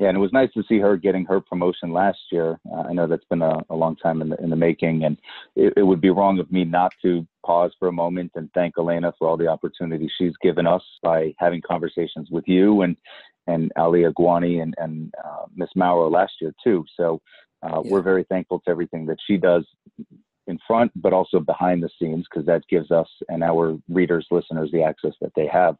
Yeah, 0.00 0.08
and 0.08 0.16
it 0.16 0.20
was 0.20 0.32
nice 0.32 0.50
to 0.54 0.64
see 0.66 0.78
her 0.78 0.96
getting 0.96 1.26
her 1.26 1.42
promotion 1.42 1.92
last 1.92 2.18
year. 2.32 2.58
Uh, 2.72 2.84
I 2.88 2.94
know 2.94 3.06
that's 3.06 3.26
been 3.26 3.42
a, 3.42 3.58
a, 3.68 3.76
long 3.76 3.96
time 3.96 4.22
in 4.22 4.30
the, 4.30 4.36
in 4.42 4.48
the 4.48 4.56
making, 4.56 5.04
and 5.04 5.18
it, 5.56 5.74
it, 5.76 5.82
would 5.82 6.00
be 6.00 6.08
wrong 6.08 6.38
of 6.38 6.50
me 6.50 6.64
not 6.64 6.94
to 7.02 7.26
pause 7.44 7.72
for 7.78 7.88
a 7.88 7.92
moment 7.92 8.32
and 8.34 8.48
thank 8.54 8.78
Elena 8.78 9.12
for 9.18 9.28
all 9.28 9.36
the 9.36 9.46
opportunities 9.46 10.10
she's 10.16 10.32
given 10.40 10.66
us 10.66 10.82
by 11.02 11.34
having 11.38 11.60
conversations 11.60 12.30
with 12.30 12.48
you 12.48 12.80
and 12.80 12.96
and 13.46 13.72
Alia 13.76 14.10
Guagni 14.12 14.62
and, 14.62 14.74
and 14.78 15.12
uh, 15.22 15.44
Miss 15.54 15.68
Mauro 15.76 16.08
last 16.08 16.32
year 16.40 16.54
too. 16.64 16.82
So 16.96 17.20
uh, 17.62 17.82
yeah. 17.84 17.90
we're 17.92 18.02
very 18.02 18.24
thankful 18.24 18.60
to 18.60 18.70
everything 18.70 19.04
that 19.04 19.18
she 19.26 19.36
does 19.36 19.66
in 20.46 20.58
front, 20.66 20.92
but 20.96 21.12
also 21.12 21.40
behind 21.40 21.82
the 21.82 21.90
scenes 21.98 22.24
because 22.30 22.46
that 22.46 22.66
gives 22.68 22.90
us 22.90 23.08
and 23.28 23.44
our 23.44 23.76
readers, 23.90 24.26
listeners, 24.30 24.70
the 24.72 24.82
access 24.82 25.12
that 25.20 25.32
they 25.36 25.46
have. 25.46 25.76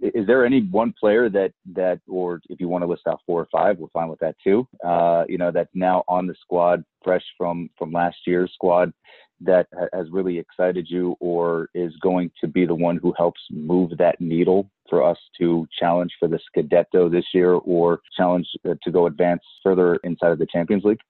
Is 0.00 0.26
there 0.26 0.44
any 0.44 0.62
one 0.62 0.92
player 0.98 1.30
that 1.30 1.52
that, 1.72 2.00
or 2.06 2.40
if 2.50 2.60
you 2.60 2.68
want 2.68 2.82
to 2.82 2.88
list 2.88 3.06
out 3.08 3.20
four 3.26 3.40
or 3.40 3.48
five, 3.50 3.78
we're 3.78 3.88
fine 3.88 4.08
with 4.08 4.20
that 4.20 4.36
too. 4.44 4.68
Uh, 4.84 5.24
you 5.28 5.38
know, 5.38 5.50
that's 5.50 5.70
now 5.74 6.04
on 6.06 6.26
the 6.26 6.34
squad, 6.40 6.84
fresh 7.02 7.24
from 7.38 7.70
from 7.78 7.92
last 7.92 8.18
year's 8.26 8.52
squad, 8.52 8.92
that 9.40 9.66
has 9.92 10.10
really 10.10 10.38
excited 10.38 10.86
you, 10.88 11.16
or 11.20 11.70
is 11.74 11.92
going 12.02 12.30
to 12.40 12.46
be 12.46 12.66
the 12.66 12.74
one 12.74 12.98
who 12.98 13.14
helps 13.16 13.40
move 13.50 13.96
that 13.98 14.20
needle 14.20 14.70
for 14.88 15.02
us 15.02 15.18
to 15.38 15.66
challenge 15.78 16.12
for 16.18 16.28
the 16.28 16.38
Scudetto 16.46 17.10
this 17.10 17.24
year, 17.32 17.52
or 17.52 18.00
challenge 18.16 18.48
uh, 18.68 18.74
to 18.82 18.90
go 18.90 19.06
advance 19.06 19.42
further 19.62 19.96
inside 20.04 20.32
of 20.32 20.38
the 20.38 20.46
Champions 20.46 20.84
League? 20.84 21.00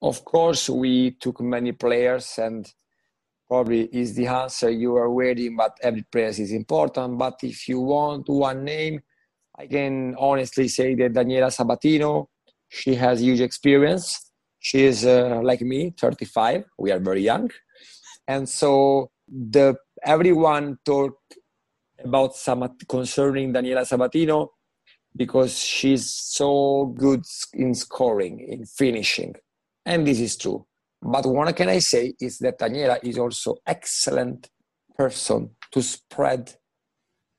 Of 0.00 0.24
course, 0.24 0.68
we 0.70 1.12
took 1.12 1.40
many 1.40 1.72
players, 1.72 2.38
and 2.38 2.70
probably 3.48 3.84
is 3.92 4.14
the 4.14 4.26
answer 4.26 4.70
you 4.70 4.96
are 4.96 5.10
waiting, 5.10 5.56
but 5.56 5.76
every 5.82 6.02
press 6.02 6.38
is 6.38 6.52
important. 6.52 7.18
But 7.18 7.38
if 7.42 7.68
you 7.68 7.80
want 7.80 8.28
one 8.28 8.64
name, 8.64 9.00
I 9.58 9.66
can 9.66 10.14
honestly 10.18 10.68
say 10.68 10.94
that 10.96 11.12
Daniela 11.12 11.50
Sabatino, 11.54 12.26
she 12.68 12.94
has 12.94 13.22
huge 13.22 13.40
experience. 13.40 14.30
She 14.58 14.84
is 14.84 15.06
uh, 15.06 15.40
like 15.42 15.60
me, 15.60 15.94
35. 15.98 16.64
We 16.78 16.90
are 16.92 16.98
very 16.98 17.22
young. 17.22 17.50
And 18.26 18.48
so 18.48 19.10
the 19.28 19.76
everyone 20.04 20.78
talk 20.84 21.16
about 22.04 22.36
some 22.36 22.76
concerning 22.88 23.52
Daniela 23.52 23.82
Sabatino 23.86 24.48
because 25.14 25.58
she's 25.58 26.10
so 26.10 26.92
good 26.98 27.22
in 27.54 27.74
scoring, 27.74 28.40
in 28.40 28.66
finishing 28.66 29.34
and 29.86 30.06
this 30.06 30.20
is 30.20 30.36
true. 30.36 30.65
But 31.02 31.26
what 31.26 31.54
can 31.54 31.68
I 31.68 31.78
say 31.78 32.14
is 32.20 32.38
that 32.38 32.58
Daniela 32.58 32.98
is 33.02 33.18
also 33.18 33.56
excellent 33.66 34.50
person 34.96 35.50
to 35.72 35.82
spread 35.82 36.54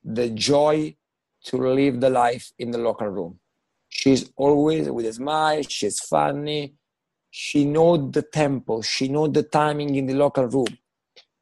the 0.04 0.30
joy 0.30 0.96
to 1.44 1.56
live 1.56 2.00
the 2.00 2.10
life 2.10 2.52
in 2.58 2.70
the 2.70 2.78
local 2.78 3.08
room. 3.08 3.40
She's 3.88 4.30
always 4.36 4.88
with 4.90 5.06
a 5.06 5.12
smile, 5.12 5.62
she's 5.62 6.00
funny, 6.00 6.74
she 7.30 7.64
knows 7.64 8.10
the 8.12 8.22
tempo, 8.22 8.82
she 8.82 9.08
knows 9.08 9.32
the 9.32 9.42
timing 9.42 9.94
in 9.94 10.06
the 10.06 10.14
local 10.14 10.44
room. 10.46 10.78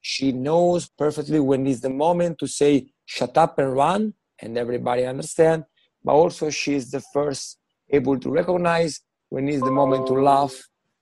She 0.01 0.33
knows 0.33 0.89
perfectly 0.89 1.41
when 1.41 1.67
is 1.67 1.81
the 1.81 1.91
moment 1.91 2.39
to 2.39 2.47
say 2.47 2.89
shut 3.05 3.37
up 3.37 3.59
and 3.59 3.73
run 3.75 4.15
and 4.41 4.57
everybody 4.57 5.05
understand, 5.05 5.65
but 6.05 6.13
also 6.13 6.51
she 6.51 6.75
is 6.75 6.91
the 6.91 7.01
first 7.13 7.59
able 7.91 8.19
to 8.21 8.31
recognize 8.31 9.01
when 9.29 9.49
is 9.49 9.61
the 9.61 9.71
moment 9.71 10.07
to 10.07 10.15
laugh 10.15 10.55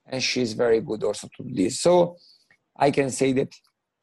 and 0.06 0.22
she's 0.22 0.52
very 0.52 0.80
good 0.80 1.02
also 1.02 1.28
to 1.36 1.42
do 1.44 1.54
this. 1.64 1.80
So 1.80 2.16
I 2.76 2.90
can 2.90 3.10
say 3.10 3.32
that 3.32 3.52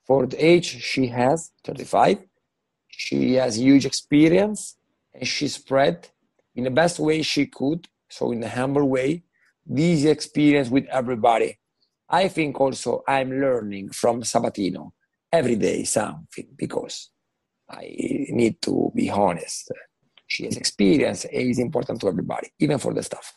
for 0.05 0.25
the 0.25 0.43
age 0.43 0.65
she 0.65 1.07
has, 1.07 1.51
35, 1.63 2.19
she 2.89 3.33
has 3.35 3.57
huge 3.57 3.85
experience 3.85 4.77
and 5.13 5.27
she 5.27 5.47
spread 5.47 6.09
in 6.55 6.63
the 6.63 6.71
best 6.71 6.99
way 6.99 7.21
she 7.21 7.45
could, 7.45 7.87
so 8.09 8.31
in 8.31 8.43
a 8.43 8.49
humble 8.49 8.87
way, 8.87 9.23
this 9.65 10.03
experience 10.05 10.69
with 10.69 10.85
everybody. 10.91 11.57
I 12.09 12.27
think 12.27 12.59
also 12.59 13.03
I'm 13.07 13.31
learning 13.31 13.91
from 13.91 14.21
Sabatino 14.23 14.91
every 15.31 15.55
day 15.55 15.83
something 15.85 16.47
because 16.57 17.09
I 17.69 17.83
need 18.29 18.61
to 18.63 18.91
be 18.93 19.09
honest. 19.09 19.71
She 20.27 20.45
has 20.45 20.57
experience 20.57 21.25
and 21.25 21.49
is 21.49 21.59
important 21.59 22.01
to 22.01 22.07
everybody, 22.07 22.49
even 22.59 22.79
for 22.79 22.93
the 22.93 23.03
staff. 23.03 23.33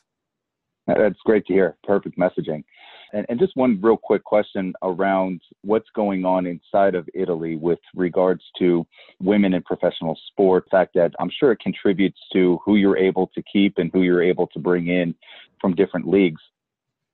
That's 0.86 1.18
great 1.24 1.46
to 1.46 1.52
hear. 1.52 1.76
Perfect 1.84 2.18
messaging. 2.18 2.64
And, 3.12 3.24
and, 3.28 3.38
just 3.38 3.56
one 3.56 3.78
real 3.80 3.96
quick 3.96 4.24
question 4.24 4.74
around 4.82 5.40
what's 5.62 5.88
going 5.94 6.24
on 6.24 6.46
inside 6.46 6.96
of 6.96 7.08
Italy 7.14 7.54
with 7.54 7.78
regards 7.94 8.42
to 8.58 8.84
women 9.20 9.54
in 9.54 9.62
professional 9.62 10.18
sport. 10.26 10.64
The 10.64 10.70
fact 10.70 10.94
that 10.94 11.12
I'm 11.20 11.30
sure 11.30 11.52
it 11.52 11.60
contributes 11.60 12.18
to 12.32 12.58
who 12.64 12.74
you're 12.76 12.98
able 12.98 13.30
to 13.34 13.42
keep 13.50 13.78
and 13.78 13.90
who 13.92 14.02
you're 14.02 14.22
able 14.22 14.48
to 14.48 14.58
bring 14.58 14.88
in 14.88 15.14
from 15.60 15.76
different 15.76 16.08
leagues. 16.08 16.40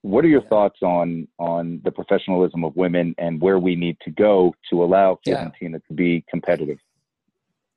What 0.02 0.24
are 0.24 0.28
your 0.28 0.42
thoughts 0.42 0.78
on 0.82 1.28
on 1.38 1.82
the 1.84 1.90
professionalism 1.90 2.64
of 2.64 2.74
women 2.76 3.14
and 3.18 3.38
where 3.38 3.58
we 3.58 3.76
need 3.76 3.98
to 4.04 4.10
go 4.10 4.54
to 4.70 4.82
allow 4.82 5.18
Fiorentina 5.26 5.52
yeah. 5.72 5.78
to 5.88 5.94
be 5.94 6.24
competitive? 6.30 6.78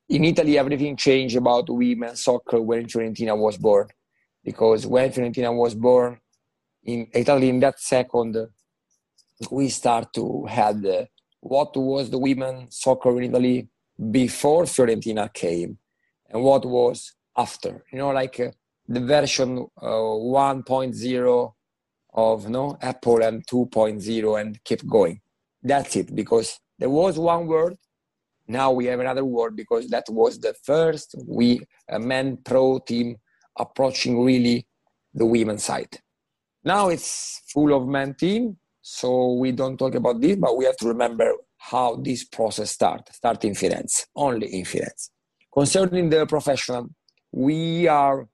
In 0.07 0.23
Italy, 0.23 0.57
everything 0.57 0.95
changed 0.95 1.35
about 1.35 1.69
women's 1.69 2.23
soccer 2.23 2.61
when 2.61 2.85
Fiorentina 2.85 3.37
was 3.37 3.57
born 3.57 3.89
because 4.43 4.85
when 4.85 5.11
Fiorentina 5.11 5.55
was 5.55 5.75
born 5.75 6.19
in 6.83 7.07
Italy, 7.13 7.49
in 7.49 7.59
that 7.61 7.79
second, 7.79 8.35
we 9.49 9.69
start 9.69 10.13
to 10.13 10.45
had 10.45 10.85
uh, 10.85 11.05
what 11.39 11.75
was 11.75 12.09
the 12.09 12.17
women 12.17 12.67
soccer 12.69 13.17
in 13.17 13.29
Italy 13.29 13.67
before 14.11 14.63
Fiorentina 14.63 15.31
came, 15.33 15.77
and 16.29 16.43
what 16.43 16.65
was 16.65 17.13
after. 17.37 17.83
You 17.91 17.99
know, 17.99 18.09
like 18.09 18.39
uh, 18.39 18.51
the 18.87 18.99
version 18.99 19.65
uh, 19.81 19.85
1.0 19.85 21.53
of 22.15 22.49
no 22.49 22.77
Apple 22.81 23.23
and 23.23 23.45
2.0, 23.47 24.41
and 24.41 24.63
keep 24.63 24.85
going. 24.87 25.21
That's 25.61 25.95
it, 25.95 26.13
because 26.13 26.59
there 26.79 26.89
was 26.89 27.17
one 27.17 27.47
word. 27.47 27.75
Now 28.47 28.71
we 28.71 28.85
have 28.85 28.99
another 28.99 29.23
word 29.23 29.55
because 29.55 29.87
that 29.87 30.03
was 30.09 30.37
the 30.37 30.53
first 30.63 31.15
we 31.25 31.61
a 31.87 31.97
men 31.97 32.37
pro 32.43 32.79
team 32.79 33.15
approaching 33.57 34.23
really 34.23 34.67
the 35.13 35.25
women's 35.25 35.63
side. 35.63 35.99
Now 36.63 36.89
it's 36.89 37.41
full 37.47 37.73
of 37.73 37.87
men 37.87 38.13
team, 38.15 38.57
so 38.81 39.33
we 39.33 39.51
don't 39.51 39.77
talk 39.77 39.95
about 39.95 40.21
this, 40.21 40.35
but 40.37 40.57
we 40.57 40.65
have 40.65 40.77
to 40.77 40.87
remember 40.87 41.31
how 41.57 41.95
this 41.95 42.23
process 42.23 42.71
starts. 42.71 43.15
Start 43.17 43.43
in 43.45 43.53
Firenze, 43.53 44.05
only 44.15 44.47
in 44.47 44.65
Firenze. 44.65 45.09
Concerning 45.53 46.09
the 46.09 46.25
professional, 46.25 46.89
we 47.31 47.87
are 47.87 48.27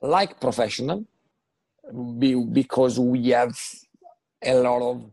like 0.00 0.40
professional 0.40 1.04
because 2.52 2.98
we 2.98 3.28
have 3.28 3.58
a 4.42 4.54
lot 4.54 4.82
of 4.82 5.10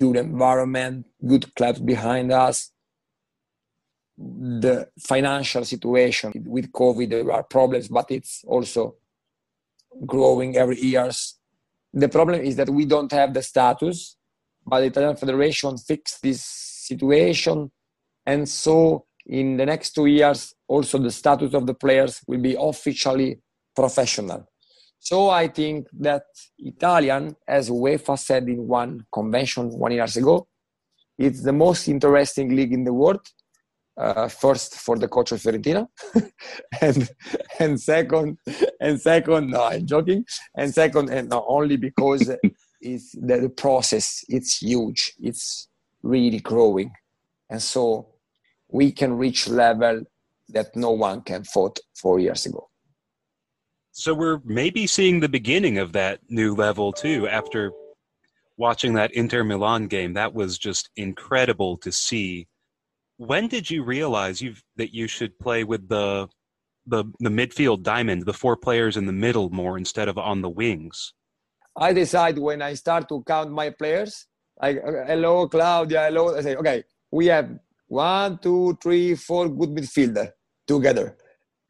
good 0.00 0.16
environment, 0.16 1.06
good 1.24 1.54
clubs 1.54 1.80
behind 1.80 2.32
us, 2.32 2.72
the 4.16 4.88
financial 4.98 5.64
situation 5.64 6.32
with 6.46 6.70
COVID, 6.70 7.10
there 7.10 7.32
are 7.32 7.42
problems, 7.42 7.88
but 7.88 8.10
it's 8.10 8.44
also 8.46 8.96
growing 10.06 10.56
every 10.56 10.80
years. 10.80 11.36
The 11.92 12.08
problem 12.08 12.40
is 12.40 12.56
that 12.56 12.68
we 12.68 12.84
don't 12.84 13.10
have 13.12 13.34
the 13.34 13.42
status, 13.42 14.16
but 14.66 14.80
the 14.80 14.86
Italian 14.86 15.16
Federation 15.16 15.76
fixed 15.78 16.22
this 16.22 16.42
situation. 16.42 17.70
And 18.26 18.48
so 18.48 19.06
in 19.26 19.56
the 19.56 19.66
next 19.66 19.92
two 19.92 20.06
years, 20.06 20.54
also 20.68 20.98
the 20.98 21.10
status 21.10 21.54
of 21.54 21.66
the 21.66 21.74
players 21.74 22.22
will 22.26 22.40
be 22.40 22.56
officially 22.58 23.40
professional. 23.74 24.46
So 24.98 25.28
I 25.28 25.48
think 25.48 25.88
that 26.00 26.24
Italian, 26.58 27.36
as 27.46 27.68
UEFA 27.68 28.18
said 28.18 28.48
in 28.48 28.66
one 28.66 29.04
convention 29.12 29.70
one 29.70 29.92
years 29.92 30.16
ago, 30.16 30.46
it's 31.18 31.42
the 31.42 31.52
most 31.52 31.88
interesting 31.88 32.56
league 32.56 32.72
in 32.72 32.84
the 32.84 32.92
world 32.92 33.20
uh, 33.96 34.28
first 34.28 34.74
for 34.74 34.98
the 34.98 35.08
coach 35.08 35.32
of 35.32 35.40
Fiorentina, 35.40 35.86
and 36.80 37.08
and 37.58 37.80
second, 37.80 38.38
and 38.80 39.00
second, 39.00 39.50
no, 39.50 39.64
I'm 39.64 39.86
joking, 39.86 40.24
and 40.56 40.72
second, 40.74 41.10
and 41.10 41.28
not 41.28 41.44
only 41.46 41.76
because 41.76 42.28
it's 42.80 43.12
the, 43.12 43.40
the 43.40 43.48
process, 43.48 44.24
it's 44.28 44.58
huge, 44.58 45.14
it's 45.20 45.68
really 46.02 46.40
growing, 46.40 46.92
and 47.50 47.62
so 47.62 48.08
we 48.68 48.90
can 48.90 49.16
reach 49.16 49.48
level 49.48 50.02
that 50.48 50.74
no 50.74 50.90
one 50.90 51.22
can 51.22 51.44
fought 51.44 51.78
four 51.94 52.18
years 52.18 52.46
ago. 52.46 52.68
So 53.92 54.12
we're 54.12 54.40
maybe 54.44 54.88
seeing 54.88 55.20
the 55.20 55.28
beginning 55.28 55.78
of 55.78 55.92
that 55.92 56.18
new 56.28 56.54
level 56.54 56.92
too. 56.92 57.28
After 57.28 57.70
watching 58.56 58.94
that 58.94 59.12
Inter 59.12 59.44
Milan 59.44 59.86
game, 59.86 60.14
that 60.14 60.34
was 60.34 60.58
just 60.58 60.90
incredible 60.96 61.76
to 61.78 61.92
see 61.92 62.48
when 63.16 63.48
did 63.48 63.70
you 63.70 63.84
realize 63.84 64.40
you 64.42 64.54
that 64.76 64.94
you 64.94 65.06
should 65.06 65.38
play 65.38 65.64
with 65.64 65.88
the 65.88 66.28
the 66.86 67.04
the 67.20 67.30
midfield 67.30 67.82
diamond, 67.82 68.26
the 68.26 68.32
four 68.32 68.56
players 68.56 68.96
in 68.96 69.06
the 69.06 69.12
middle 69.12 69.50
more 69.50 69.78
instead 69.78 70.08
of 70.08 70.18
on 70.18 70.42
the 70.42 70.50
wings? 70.50 71.14
I 71.76 71.92
decide 71.92 72.38
when 72.38 72.62
I 72.62 72.74
start 72.74 73.08
to 73.08 73.22
count 73.26 73.50
my 73.50 73.70
players, 73.70 74.26
like 74.60 74.80
hello 75.06 75.48
Claudia, 75.48 76.04
hello. 76.06 76.36
I 76.36 76.42
say 76.42 76.56
okay, 76.56 76.84
we 77.10 77.26
have 77.26 77.50
one, 77.86 78.38
two, 78.38 78.76
three, 78.82 79.14
four 79.14 79.48
good 79.48 79.70
midfielder 79.70 80.30
together, 80.66 81.16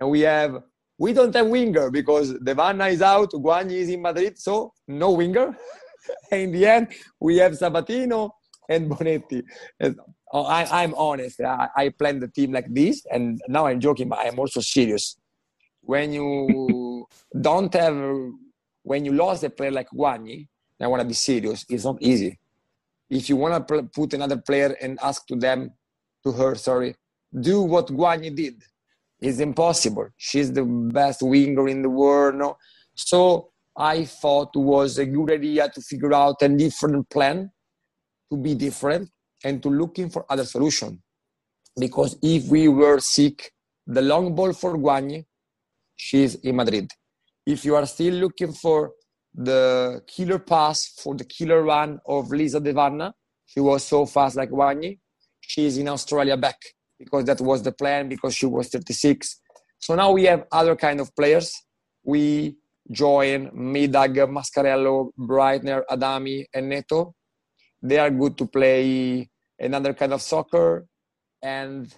and 0.00 0.10
we 0.10 0.20
have 0.20 0.62
we 0.98 1.12
don't 1.12 1.34
have 1.34 1.46
winger 1.46 1.90
because 1.90 2.32
Devanna 2.34 2.90
is 2.90 3.02
out, 3.02 3.30
Guagni 3.32 3.72
is 3.72 3.88
in 3.88 4.00
Madrid, 4.02 4.38
so 4.38 4.72
no 4.88 5.10
winger. 5.10 5.56
in 6.30 6.52
the 6.52 6.66
end, 6.66 6.88
we 7.20 7.36
have 7.38 7.52
Sabatino 7.52 8.30
and 8.68 8.90
Bonetti. 8.90 9.42
Oh, 10.36 10.42
I, 10.42 10.82
am 10.82 10.94
honest. 10.94 11.40
I, 11.40 11.68
I 11.76 11.88
plan 11.90 12.18
the 12.18 12.26
team 12.26 12.50
like 12.50 12.66
this, 12.68 13.06
and 13.08 13.40
now 13.46 13.66
I'm 13.66 13.78
joking, 13.78 14.08
but 14.08 14.18
I'm 14.18 14.36
also 14.36 14.60
serious. 14.60 15.16
when 15.80 16.12
you 16.12 17.06
don't 17.40 17.72
have, 17.72 17.96
when 18.82 19.04
you 19.04 19.12
lost 19.12 19.44
a 19.44 19.50
player 19.50 19.70
like 19.70 19.88
Guagni, 19.90 20.48
I 20.80 20.88
want 20.88 21.02
to 21.02 21.06
be 21.06 21.14
serious. 21.14 21.64
It's 21.68 21.84
not 21.84 21.98
easy. 22.00 22.40
If 23.08 23.28
you 23.28 23.36
want 23.36 23.68
to 23.68 23.82
put 23.84 24.12
another 24.12 24.38
player 24.38 24.76
and 24.82 24.98
ask 25.00 25.24
to 25.28 25.36
them, 25.36 25.70
to 26.24 26.32
her, 26.32 26.56
sorry, 26.56 26.96
do 27.40 27.62
what 27.62 27.86
Guagni 27.86 28.34
did, 28.34 28.60
it's 29.20 29.38
impossible. 29.38 30.08
She's 30.16 30.52
the 30.52 30.64
best 30.64 31.22
winger 31.22 31.68
in 31.68 31.82
the 31.82 31.90
world. 31.90 32.34
No? 32.34 32.58
So 32.96 33.50
I 33.76 34.04
thought 34.04 34.50
it 34.56 34.58
was 34.58 34.98
a 34.98 35.06
good 35.06 35.30
idea 35.30 35.68
to 35.68 35.80
figure 35.80 36.12
out 36.12 36.42
a 36.42 36.48
different 36.48 37.08
plan, 37.08 37.52
to 38.32 38.36
be 38.36 38.56
different, 38.56 39.10
and 39.44 39.62
to 39.62 39.68
looking 39.68 40.10
for 40.10 40.24
other 40.28 40.44
solution. 40.44 41.00
Because 41.78 42.16
if 42.22 42.48
we 42.48 42.68
were 42.68 42.98
sick, 43.00 43.52
the 43.86 44.02
long 44.02 44.34
ball 44.34 44.52
for 44.52 44.76
Guagni, 44.76 45.24
she's 45.96 46.36
in 46.36 46.56
Madrid. 46.56 46.90
If 47.46 47.64
you 47.64 47.76
are 47.76 47.86
still 47.86 48.14
looking 48.14 48.52
for 48.52 48.92
the 49.34 50.02
killer 50.06 50.38
pass 50.38 50.86
for 51.02 51.14
the 51.14 51.24
killer 51.24 51.62
run 51.62 52.00
of 52.06 52.30
Lisa 52.30 52.60
De 52.60 52.72
Vanna, 52.72 53.12
she 53.46 53.60
was 53.60 53.84
so 53.84 54.06
fast 54.06 54.36
like 54.36 54.50
Guagni, 54.50 54.98
she's 55.40 55.76
in 55.76 55.88
Australia 55.88 56.36
back 56.36 56.56
because 56.98 57.24
that 57.24 57.40
was 57.40 57.62
the 57.62 57.72
plan 57.72 58.08
because 58.08 58.34
she 58.34 58.46
was 58.46 58.68
36. 58.68 59.40
So 59.78 59.94
now 59.94 60.12
we 60.12 60.24
have 60.24 60.44
other 60.50 60.76
kind 60.76 61.00
of 61.00 61.14
players. 61.14 61.52
We 62.04 62.56
join 62.90 63.50
Middag, 63.50 64.16
Mascarello, 64.28 65.10
Breitner, 65.18 65.82
Adami, 65.90 66.46
and 66.54 66.68
Neto. 66.68 67.14
They 67.82 67.98
are 67.98 68.10
good 68.10 68.38
to 68.38 68.46
play 68.46 69.28
another 69.58 69.94
kind 69.94 70.12
of 70.12 70.22
soccer. 70.22 70.86
And 71.42 71.94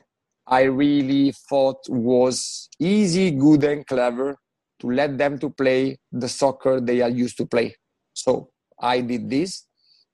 I 0.46 0.62
really 0.62 1.32
thought 1.48 1.78
was 1.88 2.68
easy, 2.78 3.30
good, 3.30 3.64
and 3.64 3.86
clever 3.86 4.36
to 4.80 4.86
let 4.90 5.18
them 5.18 5.38
to 5.38 5.50
play 5.50 5.98
the 6.12 6.28
soccer 6.28 6.80
they 6.80 7.00
are 7.00 7.10
used 7.10 7.36
to 7.38 7.46
play. 7.46 7.74
So 8.12 8.50
I 8.80 9.00
did 9.00 9.30
this, 9.30 9.66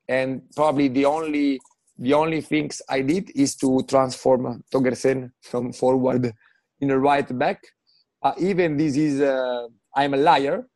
and 0.09 0.43
probably 0.55 0.89
the 0.89 1.05
only 1.05 1.61
the 1.99 2.15
only 2.15 2.41
things 2.41 2.81
I 2.89 3.03
did 3.03 3.31
is 3.35 3.55
to 3.57 3.83
transform 3.89 4.63
Thøgersen 4.73 5.31
from 5.43 5.73
forward 5.73 6.33
in 6.81 6.91
a 6.91 6.99
right 6.99 7.39
back. 7.39 7.61
Uh, 8.23 8.33
even 8.39 8.77
this 8.77 8.97
is 8.97 9.21
uh, 9.21 9.67
I'm 9.95 10.15
a 10.15 10.17
liar 10.17 10.67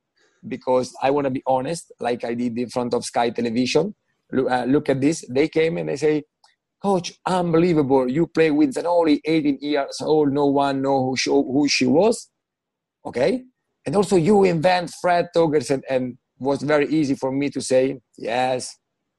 because 0.46 0.94
I 1.02 1.10
want 1.10 1.24
to 1.24 1.30
be 1.30 1.42
honest, 1.46 1.92
like 2.00 2.24
I 2.24 2.34
did 2.34 2.58
in 2.58 2.68
front 2.68 2.94
of 2.94 3.04
Sky 3.04 3.30
Television. 3.30 3.94
Look, 4.32 4.50
uh, 4.50 4.64
look 4.64 4.88
at 4.88 5.00
this. 5.00 5.24
They 5.30 5.48
came 5.48 5.78
and 5.78 5.88
they 5.88 5.96
say, 5.96 6.24
Coach, 6.82 7.14
unbelievable. 7.26 8.10
You 8.10 8.26
play 8.26 8.50
with 8.50 8.74
Zanoli, 8.74 9.20
18 9.24 9.58
years 9.60 9.98
old. 10.00 10.32
No 10.32 10.46
one 10.46 10.82
know 10.82 11.04
who 11.04 11.16
she, 11.16 11.30
who 11.30 11.66
she 11.68 11.86
was. 11.86 12.30
Okay. 13.04 13.44
And 13.86 13.96
also 13.96 14.16
you 14.16 14.44
invent 14.44 14.92
Fred 15.00 15.28
Thøgersen 15.34 15.82
and 15.88 16.18
was 16.38 16.62
very 16.62 16.86
easy 16.88 17.14
for 17.14 17.32
me 17.32 17.48
to 17.50 17.60
say, 17.60 17.98
yes, 18.18 18.76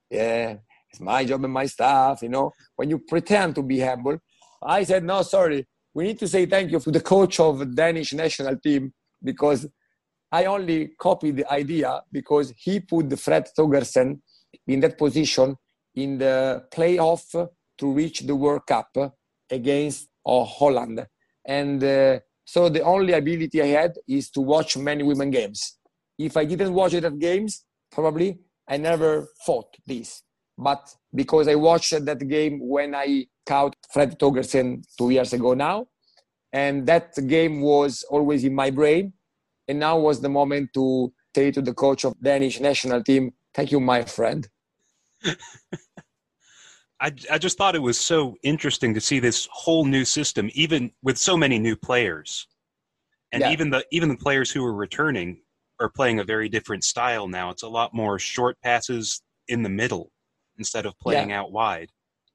yeah, 0.09 0.55
it's 0.91 1.01
my 1.01 1.25
job 1.25 1.43
and 1.43 1.53
my 1.53 1.65
staff, 1.65 2.21
you 2.21 2.29
know. 2.29 2.51
When 2.75 2.89
you 2.89 2.99
pretend 2.99 3.55
to 3.55 3.63
be 3.63 3.79
humble, 3.79 4.17
I 4.61 4.83
said, 4.83 5.03
no, 5.03 5.21
sorry. 5.23 5.65
We 5.93 6.03
need 6.03 6.19
to 6.19 6.27
say 6.27 6.45
thank 6.45 6.71
you 6.71 6.79
to 6.79 6.91
the 6.91 7.01
coach 7.01 7.39
of 7.39 7.59
the 7.59 7.65
Danish 7.65 8.13
national 8.13 8.57
team 8.57 8.93
because 9.23 9.67
I 10.31 10.45
only 10.45 10.91
copied 10.99 11.37
the 11.37 11.51
idea 11.51 12.01
because 12.11 12.53
he 12.57 12.81
put 12.81 13.09
the 13.09 13.17
Fred 13.17 13.47
Thøgersen 13.57 14.19
in 14.67 14.79
that 14.81 14.97
position 14.97 15.55
in 15.97 16.19
the 16.19 16.63
playoff 16.71 17.49
to 17.79 17.91
reach 17.91 18.21
the 18.21 18.35
World 18.35 18.65
Cup 18.67 18.95
against 19.49 20.07
uh, 20.25 20.43
Holland. 20.43 21.05
And 21.45 21.83
uh, 21.83 22.19
so 22.45 22.69
the 22.69 22.81
only 22.81 23.13
ability 23.13 23.61
I 23.61 23.67
had 23.79 23.93
is 24.07 24.29
to 24.31 24.41
watch 24.41 24.77
many 24.77 25.03
women 25.03 25.31
games. 25.31 25.79
If 26.19 26.37
I 26.37 26.45
didn't 26.45 26.73
watch 26.73 26.93
that 26.93 27.19
games, 27.19 27.65
probably 27.91 28.39
I 28.69 28.77
never 28.77 29.27
thought 29.45 29.75
this. 29.85 30.21
But 30.57 30.93
because 31.13 31.47
I 31.47 31.55
watched 31.55 32.05
that 32.05 32.27
game 32.27 32.59
when 32.61 32.93
I 32.95 33.25
caught 33.45 33.75
Fred 33.91 34.19
Thøgersen 34.19 34.83
two 34.97 35.09
years 35.09 35.33
ago 35.33 35.53
now, 35.53 35.87
and 36.53 36.85
that 36.87 37.13
game 37.27 37.61
was 37.61 38.03
always 38.09 38.43
in 38.43 38.53
my 38.53 38.69
brain, 38.69 39.13
and 39.67 39.79
now 39.79 39.97
was 39.99 40.21
the 40.21 40.29
moment 40.29 40.69
to 40.73 41.11
say 41.35 41.51
to 41.51 41.61
the 41.61 41.73
coach 41.73 42.03
of 42.03 42.19
Danish 42.21 42.59
national 42.59 43.03
team, 43.03 43.31
"Thank 43.53 43.71
you, 43.71 43.79
my 43.79 44.03
friend." 44.03 44.47
I, 46.99 47.11
I 47.31 47.37
just 47.37 47.57
thought 47.57 47.75
it 47.75 47.81
was 47.81 47.99
so 47.99 48.35
interesting 48.43 48.93
to 48.93 49.01
see 49.01 49.19
this 49.19 49.47
whole 49.51 49.85
new 49.85 50.03
system, 50.03 50.49
even 50.53 50.91
with 51.03 51.17
so 51.17 51.37
many 51.37 51.59
new 51.59 51.75
players, 51.75 52.47
and 53.31 53.41
yeah. 53.41 53.51
even 53.51 53.69
the 53.69 53.85
even 53.91 54.09
the 54.09 54.17
players 54.17 54.49
who 54.51 54.65
are 54.65 54.73
returning 54.73 55.41
are 55.79 55.89
playing 55.89 56.19
a 56.19 56.23
very 56.23 56.49
different 56.49 56.83
style 56.83 57.27
now. 57.27 57.51
It's 57.51 57.63
a 57.63 57.67
lot 57.67 57.93
more 57.93 58.17
short 58.17 58.57
passes 58.63 59.21
in 59.47 59.61
the 59.61 59.69
middle 59.69 60.11
instead 60.57 60.87
of 60.87 60.97
playing 60.99 61.29
yeah. 61.29 61.39
out 61.39 61.51
wide. 61.51 61.89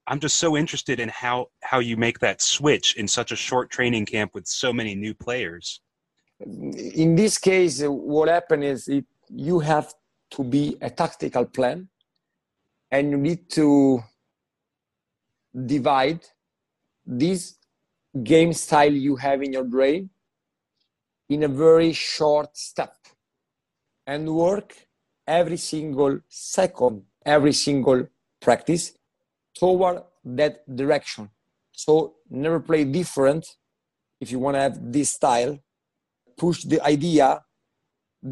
I'm 0.06 0.20
just 0.20 0.36
so 0.36 0.56
interested 0.56 1.00
in 1.00 1.08
how 1.08 1.46
how 1.62 1.78
you 1.80 1.96
make 1.96 2.18
that 2.20 2.40
switch 2.40 2.96
in 2.96 3.08
such 3.08 3.32
a 3.32 3.36
short 3.36 3.70
training 3.70 4.06
camp 4.06 4.32
with 4.34 4.46
so 4.46 4.72
many 4.72 4.94
new 4.94 5.14
players. 5.14 5.80
In 6.40 7.14
this 7.14 7.38
case, 7.38 7.82
what 7.84 8.28
happened 8.28 8.64
is 8.64 8.88
it, 8.88 9.04
you 9.28 9.60
have 9.60 9.94
to 10.32 10.42
be 10.42 10.76
a 10.80 10.90
tactical 10.90 11.44
plan, 11.44 11.88
and 12.92 13.10
you 13.10 13.16
need 13.16 13.48
to 13.50 14.04
divide 15.66 16.20
this 17.04 17.56
game 18.22 18.52
style 18.52 18.92
you 18.92 19.16
have 19.16 19.42
in 19.42 19.52
your 19.52 19.64
brain 19.64 20.10
in 21.28 21.42
a 21.42 21.48
very 21.48 21.92
short 21.92 22.56
step 22.56 22.94
and 24.06 24.28
work 24.28 24.76
every 25.26 25.56
single 25.56 26.20
second, 26.28 27.02
every 27.24 27.52
single 27.52 28.06
practice 28.40 28.92
toward 29.58 30.02
that 30.24 30.54
direction. 30.76 31.30
So 31.72 32.16
never 32.28 32.60
play 32.60 32.84
different 32.84 33.46
if 34.20 34.30
you 34.30 34.38
want 34.38 34.56
to 34.56 34.60
have 34.60 34.92
this 34.92 35.12
style. 35.12 35.58
Push 36.36 36.64
the 36.64 36.80
idea. 36.82 37.42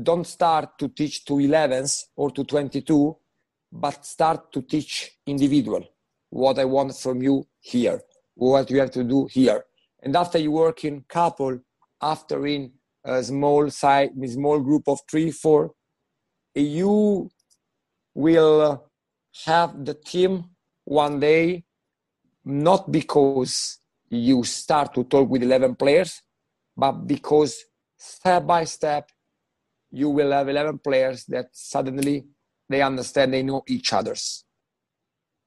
Don't 0.03 0.27
start 0.27 0.79
to 0.79 0.89
teach 0.89 1.25
to 1.25 1.35
11s 1.35 2.05
or 2.17 2.31
to 2.33 2.45
22, 2.45 3.17
but 3.73 4.05
start 4.05 4.53
to 4.53 4.63
teach 4.63 5.19
individual 5.27 5.85
what 6.31 6.59
I 6.59 6.65
want 6.65 6.97
from 6.97 7.23
you 7.23 7.47
here, 7.61 8.01
what 8.35 8.71
you 8.71 8.79
have 8.81 8.91
to 8.93 9.05
do 9.05 9.27
here. 9.31 9.65
And 10.03 10.17
after 10.17 10.39
you 10.39 10.53
work 10.53 10.85
in 10.85 11.05
couple, 11.09 11.59
after 12.01 12.47
in 12.47 12.73
a 13.05 13.23
small 13.23 13.71
side, 13.71 14.11
small 14.27 14.61
group 14.61 14.89
of 14.89 15.01
three, 15.11 15.31
four, 15.31 15.73
you 16.55 17.31
will 18.15 18.61
uh, 18.61 18.79
have 19.47 19.85
the 19.85 19.95
team 19.95 20.45
one 20.85 21.21
day, 21.21 21.65
not 22.45 22.91
because 22.91 23.79
you 24.09 24.43
start 24.45 24.95
to 24.95 25.05
talk 25.05 25.29
with 25.29 25.43
11 25.43 25.77
players, 25.77 26.23
but 26.77 26.93
because 26.93 27.65
step 27.97 28.47
by 28.47 28.65
step, 28.65 29.09
you 29.93 30.09
will 30.09 30.33
have 30.33 30.49
11 30.49 30.79
players 30.79 31.25
that 31.27 31.47
suddenly 31.53 32.27
they 32.71 32.81
understand 32.83 33.35
they 33.35 33.43
know 33.43 33.63
each 33.67 33.93
other's. 33.93 34.45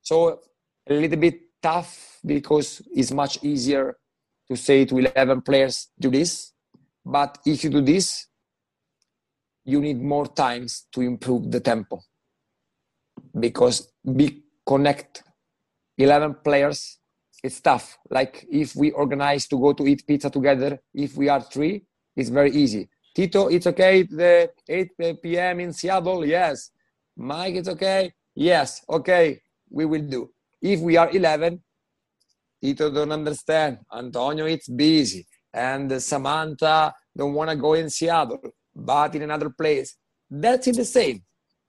So 0.02 0.42
a 0.88 0.94
little 0.94 1.18
bit 1.18 1.40
tough 1.62 2.20
because 2.26 2.82
it's 2.94 3.12
much 3.12 3.42
easier 3.42 3.96
to 4.50 4.58
say 4.58 4.84
to 4.86 4.98
11 4.98 5.42
players 5.42 5.88
do 5.98 6.12
this. 6.12 6.52
But 7.06 7.38
if 7.46 7.64
you 7.64 7.70
do 7.70 7.82
this 7.82 8.28
you 9.66 9.80
need 9.80 10.02
more 10.02 10.28
times 10.28 10.88
to 10.92 11.00
improve 11.00 11.50
the 11.50 11.62
tempo. 11.62 12.02
Because 13.40 13.94
we 14.04 14.44
connect 14.66 15.24
11 15.98 16.36
players 16.44 17.00
it's 17.42 17.62
tough. 17.62 17.98
Like 18.10 18.46
if 18.52 18.76
we 18.76 18.92
organize 18.92 19.48
to 19.48 19.60
go 19.60 19.72
to 19.74 19.88
eat 19.88 20.06
pizza 20.06 20.30
together 20.30 20.82
if 20.94 21.16
we 21.16 21.30
are 21.30 21.42
three 21.42 21.86
it's 22.18 22.30
very 22.30 22.52
easy. 22.52 22.90
Tito 23.16 23.48
it's 23.48 23.68
okay 23.68 24.04
the 24.04 24.52
8 24.68 24.92
uh, 25.02 25.14
p.m 25.24 25.62
in 25.62 25.72
seattle? 25.72 26.26
Yes 26.26 26.73
mike 27.18 27.56
it's 27.56 27.70
okay 27.70 28.12
yes 28.36 28.84
okay 28.90 29.40
we 29.70 29.86
will 29.86 30.02
do 30.02 30.30
if 30.64 30.80
we 30.80 30.96
are 30.96 31.12
11, 31.12 31.62
Tito 32.62 32.90
don't 32.90 33.12
understand. 33.12 33.80
Antonio 33.94 34.46
it's 34.46 34.70
busy. 34.70 35.28
And 35.54 36.02
Samantha 36.02 36.94
don't 37.16 37.34
want 37.34 37.50
to 37.50 37.58
go 37.58 37.74
in 37.74 37.90
Seattle, 37.90 38.40
but 38.74 39.14
in 39.14 39.24
another 39.24 39.50
place. 39.50 39.98
That's 40.32 40.66
the 40.66 40.86
same. 40.86 41.22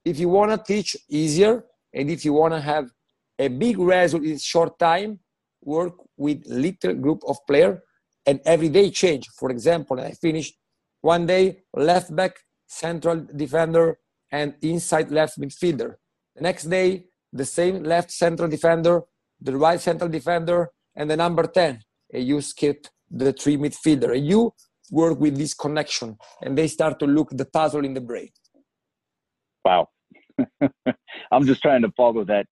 If 0.05 0.17
you 0.17 0.29
want 0.29 0.51
to 0.51 0.73
teach 0.73 0.95
easier 1.09 1.65
and 1.93 2.09
if 2.09 2.23
you 2.23 2.31
want 2.31 2.53
to 2.53 2.61
have 2.61 2.89
a 3.37 3.49
big 3.49 3.77
result 3.77 4.23
in 4.23 4.37
short 4.37 4.79
time, 4.79 5.19
work 5.61 5.95
with 6.15 6.43
little 6.47 6.93
group 6.93 7.21
of 7.27 7.37
player 7.47 7.83
and 8.25 8.39
every 8.45 8.69
day 8.69 8.89
change. 8.89 9.27
For 9.37 9.51
example, 9.51 9.99
I 9.99 10.11
finished 10.11 10.55
one 11.01 11.25
day 11.25 11.63
left 11.73 12.15
back, 12.15 12.37
central 12.65 13.27
defender, 13.35 13.99
and 14.37 14.53
inside 14.61 15.07
left 15.19 15.39
midfielder. 15.39 15.91
The 16.35 16.43
next 16.49 16.65
day, 16.77 16.89
the 17.31 17.47
same 17.57 17.75
left 17.93 18.09
central 18.11 18.49
defender, 18.55 18.95
the 19.47 19.55
right 19.65 19.79
central 19.89 20.09
defender, 20.09 20.59
and 20.97 21.09
the 21.09 21.17
number 21.23 21.43
10. 21.43 21.79
And 22.13 22.23
you 22.29 22.41
skip 22.41 22.79
the 23.09 23.31
three 23.41 23.57
midfielder. 23.65 24.09
And 24.17 24.25
you 24.31 24.41
work 24.91 25.19
with 25.19 25.35
this 25.37 25.53
connection 25.53 26.17
and 26.41 26.57
they 26.57 26.67
start 26.67 26.99
to 26.99 27.07
look 27.07 27.29
the 27.31 27.45
puzzle 27.45 27.83
in 27.85 27.93
the 27.93 28.01
brain. 28.01 28.29
Wow. 29.63 29.87
I'm 31.31 31.45
just 31.51 31.61
trying 31.61 31.83
to 31.83 31.91
follow 31.95 32.23
that 32.25 32.45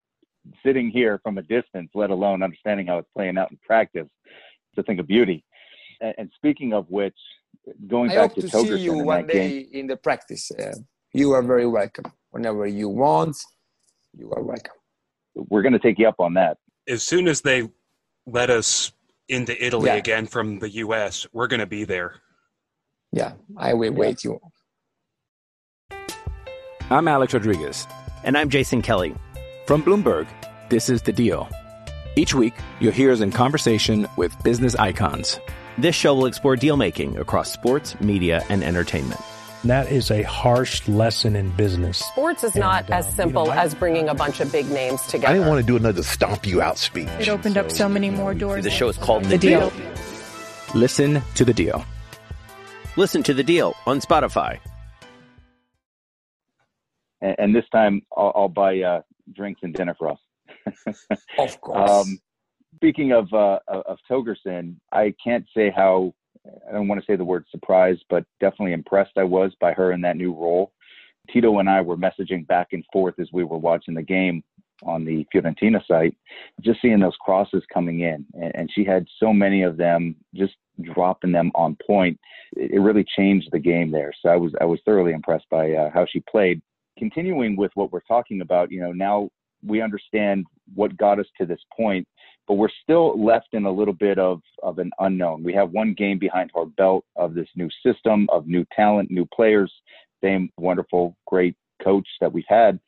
sitting 0.66 0.90
here 0.90 1.20
from 1.24 1.38
a 1.38 1.44
distance, 1.58 1.90
let 1.94 2.10
alone 2.10 2.44
understanding 2.44 2.88
how 2.88 2.98
it's 3.00 3.10
playing 3.16 3.38
out 3.38 3.52
in 3.52 3.60
practice. 3.72 4.10
It's 4.72 4.80
a 4.80 4.84
thing 4.84 5.00
of 5.00 5.08
beauty. 5.08 5.44
And, 6.02 6.30
speaking 6.36 6.74
of 6.74 6.86
which, 6.90 7.20
going 7.88 8.12
I 8.12 8.16
back 8.16 8.34
to, 8.36 8.42
to 8.42 8.48
Thøgersen 8.48 8.78
see 8.78 8.84
you 8.84 9.00
in 9.00 9.06
one 9.06 9.28
day 9.28 9.50
game, 9.64 9.70
in 9.80 9.88
the 9.88 9.96
practice. 9.96 10.52
Uh, 10.52 10.74
you 11.14 11.32
are 11.34 11.41
very 11.41 11.68
welcome. 11.68 12.05
Whenever 12.32 12.66
you 12.66 12.89
want, 12.89 13.38
you 14.18 14.32
are 14.32 14.41
welcome. 14.41 14.74
we're 15.36 15.61
going 15.61 15.74
to 15.74 15.80
take 15.80 15.99
you 15.99 16.07
up 16.07 16.20
on 16.20 16.34
that. 16.36 16.57
As 16.88 17.03
soon 17.03 17.28
as 17.28 17.41
they 17.41 17.70
let 18.26 18.49
us 18.49 18.91
into 19.30 19.53
Italy 19.64 19.88
Yeah. 19.88 19.95
again 19.95 20.26
from 20.28 20.59
the 20.59 20.70
U.S., 20.70 21.26
we're 21.34 21.47
going 21.47 21.59
to 21.59 21.66
be 21.66 21.84
there. 21.86 22.16
Yeah, 23.11 23.34
I 23.57 23.74
will 23.74 23.93
wait 23.93 24.24
you. 24.24 24.39
I'm 26.89 27.07
Alex 27.07 27.34
Rodriguez. 27.34 27.88
And 28.24 28.38
I'm 28.38 28.49
Jason 28.49 28.82
Kelly. 28.82 29.16
From 29.68 29.82
Bloomberg, 29.84 30.28
this 30.70 30.89
is 30.89 31.01
The 31.01 31.11
Deal. 31.14 31.47
Each 32.16 32.34
week, 32.34 32.53
you'll 32.80 32.91
hear 32.91 33.11
us 33.11 33.22
in 33.22 33.32
conversation 33.32 34.07
with 34.18 34.36
business 34.43 34.76
icons. 34.76 35.39
This 35.78 35.95
show 35.95 36.14
will 36.16 36.26
explore 36.28 36.55
deal 36.55 36.78
making 36.78 37.18
across 37.18 37.51
sports, 37.51 37.99
media, 37.99 38.43
and 38.49 38.64
entertainment. 38.64 39.20
And 39.64 39.70
that 39.72 39.89
is 39.91 40.11
a 40.11 40.24
harsh 40.24 40.86
lesson 40.89 41.38
in 41.38 41.49
business. 41.51 41.97
Sports 41.99 42.43
is 42.43 42.53
not 42.55 42.84
And, 42.86 42.93
as 42.95 43.05
um, 43.05 43.11
you 43.11 43.16
simple 43.16 43.45
know, 43.45 43.51
I- 43.51 43.64
as 43.64 43.74
bringing 43.74 44.09
a 44.09 44.14
bunch 44.14 44.41
of 44.41 44.51
big 44.51 44.70
names 44.70 45.01
together. 45.03 45.30
I 45.30 45.34
didn't 45.34 45.47
want 45.47 45.61
to 45.61 45.66
do 45.66 45.78
another 45.78 46.03
stomp 46.03 46.45
you 46.45 46.61
out 46.61 46.78
speech. 46.78 47.07
It 47.20 47.30
opened 47.30 47.57
up 47.57 47.72
so 47.72 47.88
many 47.88 48.09
more 48.09 48.34
doors. 48.34 48.64
The 48.66 48.70
show 48.70 48.89
is 48.89 48.97
called 48.97 49.24
The 49.24 49.30
The 49.30 49.38
Deal. 49.38 49.70
Deal. 49.70 49.86
Listen 50.76 51.22
to 51.36 51.45
The 51.45 51.53
Deal. 51.53 51.86
Listen 52.97 53.24
to 53.24 53.34
The 53.34 53.43
Deal 53.43 53.74
on 53.86 54.01
Spotify. 54.01 54.59
And, 57.22 57.36
and 57.39 57.55
this 57.55 57.66
time, 57.72 58.01
I'll, 58.16 58.34
I'll 58.36 58.49
buy 58.49 58.82
uh, 58.82 59.01
drinks 59.34 59.61
and 59.64 59.74
dinner 59.74 59.95
for 59.97 60.09
us. 60.11 60.20
Of 61.39 61.61
course. 61.61 61.89
Um, 61.89 62.20
speaking 62.76 63.14
of 63.14 63.32
uh, 63.34 63.59
of 63.68 63.97
Thøgersen, 64.11 64.76
I 64.91 65.14
can't 65.24 65.45
say 65.55 65.72
how 65.74 66.14
I 66.46 66.72
don't 66.72 66.88
want 66.88 67.02
to 67.02 67.06
say 67.06 67.16
the 67.16 67.24
word 67.24 67.46
surprised, 67.52 68.04
but 68.10 68.26
definitely 68.39 68.74
impressed 68.74 69.18
I 69.18 69.24
was 69.24 69.54
by 69.60 69.74
her 69.74 69.91
in 69.91 70.02
that 70.02 70.18
new 70.18 70.34
role. 70.34 70.72
Tito 71.32 71.60
and 71.60 71.70
I 71.70 71.82
were 71.82 71.98
messaging 71.98 72.46
back 72.48 72.70
and 72.74 72.84
forth 72.91 73.16
as 73.20 73.30
we 73.32 73.44
were 73.44 73.58
watching 73.58 73.94
the 73.94 74.02
game 74.02 74.44
on 74.86 75.06
the 75.06 75.26
Fiorentina 75.34 75.86
site, 75.88 76.16
just 76.62 76.82
seeing 76.82 77.00
those 77.00 77.16
crosses 77.22 77.64
coming 77.74 78.02
in, 78.02 78.26
and, 78.34 78.70
she 78.74 78.84
had 78.84 79.06
so 79.20 79.32
many 79.32 79.64
of 79.64 79.78
them, 79.78 80.16
just 80.34 80.56
dropping 80.82 81.32
them 81.32 81.52
on 81.56 81.78
point. 81.86 82.20
It, 82.58 82.72
it 82.72 82.80
really 82.80 83.06
changed 83.16 83.50
the 83.52 83.60
game 83.60 83.91
there. 83.91 84.12
So 84.22 84.30
I 84.30 84.36
was 84.36 84.52
I 84.60 84.66
was 84.66 84.80
thoroughly 84.84 85.14
impressed 85.14 85.46
by 85.50 85.72
uh, 85.72 85.89
how 85.94 86.06
she 86.10 86.22
played. 86.22 86.62
Continuing 86.98 87.56
with 87.56 87.72
what 87.76 87.91
we're 87.91 88.02
talking 88.02 88.41
about, 88.41 88.72
you 88.72 88.82
know, 88.82 88.91
now 88.91 89.30
we 89.66 89.82
understand 89.82 90.46
what 90.76 90.98
got 90.98 91.20
us 91.20 91.26
to 91.39 91.46
this 91.46 91.62
point, 91.76 92.08
but 92.48 92.56
we're 92.56 92.70
still 92.84 93.22
left 93.24 93.50
in 93.54 93.66
a 93.66 93.72
little 93.72 93.94
bit 93.94 94.20
of, 94.20 94.41
of 94.62 94.80
an 94.80 94.91
unknown. 95.00 95.44
We 95.44 95.54
have 95.54 95.72
one 95.72 95.94
game 95.94 96.20
behind 96.20 96.52
our 96.56 96.66
belt 96.66 97.06
of 97.16 97.34
this 97.34 97.48
new 97.56 97.70
system, 97.86 98.28
of 98.32 98.48
new 98.48 98.66
talent, 98.76 99.12
new 99.12 99.26
players, 99.26 99.72
same 100.24 100.50
wonderful, 100.58 101.16
great 101.28 101.56
coach 101.84 102.08
that 102.22 102.32
we've 102.32 102.44
had. 102.48 102.80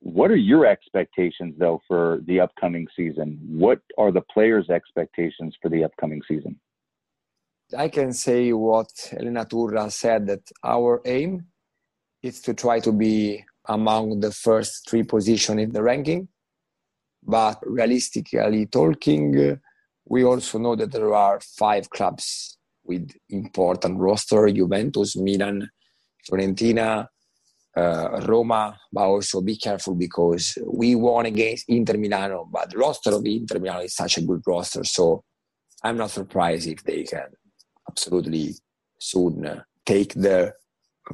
What 0.00 0.30
are 0.30 0.36
your 0.36 0.64
expectations, 0.64 1.54
though, 1.58 1.80
for 1.88 2.20
the 2.26 2.40
upcoming 2.40 2.86
season? 2.96 3.38
What 3.42 3.80
are 3.96 4.12
the 4.12 4.22
players' 4.32 4.70
expectations 4.70 5.56
for 5.60 5.68
the 5.68 5.84
upcoming 5.84 6.22
season? 6.28 6.58
I 7.76 7.88
can 7.88 8.12
say 8.12 8.52
what 8.52 8.90
Elena 9.12 9.44
Turra 9.44 9.90
said 9.90 10.26
that 10.28 10.40
our 10.64 11.02
aim 11.04 11.46
is 12.22 12.40
to 12.42 12.54
try 12.54 12.80
to 12.80 12.92
be 12.92 13.44
among 13.66 14.20
the 14.20 14.32
first 14.32 14.88
three 14.88 15.02
position 15.02 15.58
in 15.58 15.72
the 15.72 15.82
ranking. 15.82 16.28
But 17.22 17.58
realistically 17.62 18.66
talking, 18.66 19.58
we 20.06 20.24
also 20.24 20.58
know 20.58 20.76
that 20.76 20.92
there 20.92 21.14
are 21.14 21.40
five 21.40 21.90
clubs 21.90 22.56
with 22.84 23.10
important 23.28 23.98
roster: 23.98 24.48
Juventus, 24.48 25.16
Milan, 25.16 25.68
Fiorentina, 26.28 27.06
uh, 27.76 28.24
Roma. 28.26 28.78
But 28.92 29.04
also 29.04 29.40
be 29.40 29.56
careful 29.56 29.94
because 29.94 30.56
we 30.66 30.94
won 30.94 31.26
against 31.26 31.68
Inter 31.68 31.98
Milano, 31.98 32.48
but 32.50 32.70
the 32.70 32.78
roster 32.78 33.10
of 33.10 33.26
Inter 33.26 33.58
Milano 33.58 33.80
is 33.80 33.94
such 33.94 34.18
a 34.18 34.22
good 34.22 34.42
roster. 34.46 34.84
So 34.84 35.24
I'm 35.82 35.96
not 35.96 36.10
surprised 36.10 36.66
if 36.66 36.82
they 36.82 37.04
can 37.04 37.28
absolutely 37.88 38.54
soon 38.98 39.62
take 39.84 40.14
the 40.14 40.52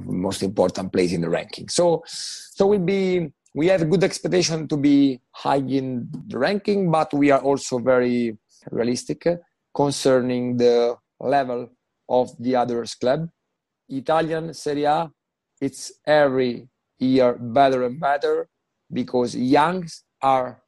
most 0.01 0.43
important 0.43 0.93
place 0.93 1.13
in 1.13 1.21
the 1.21 1.29
ranking. 1.29 1.69
So, 1.69 2.03
so 2.07 2.67
we'll 2.67 2.81
be 2.81 3.31
we 3.55 3.69
have 3.69 3.89
good 3.89 4.03
expectation 4.03 4.67
to 4.67 4.77
be 4.77 5.21
high 5.31 5.63
in 5.63 6.11
the 6.27 6.37
ranking, 6.37 6.91
but 6.91 7.15
we 7.15 7.31
are 7.31 7.41
also 7.41 7.79
very 7.79 8.37
realistic 8.71 9.27
concerning 9.73 10.57
the 10.57 10.97
level 11.21 11.71
of 12.09 12.31
the 12.41 12.57
others 12.57 12.97
club. 12.97 13.29
Italian 13.89 14.53
Serie 14.53 14.85
A, 14.85 15.11
it's 15.61 15.93
every 16.05 16.69
year 16.99 17.35
better 17.35 17.85
and 17.85 18.01
better 18.01 18.49
because 18.93 19.37
youngs 19.37 20.03
are 20.21 20.61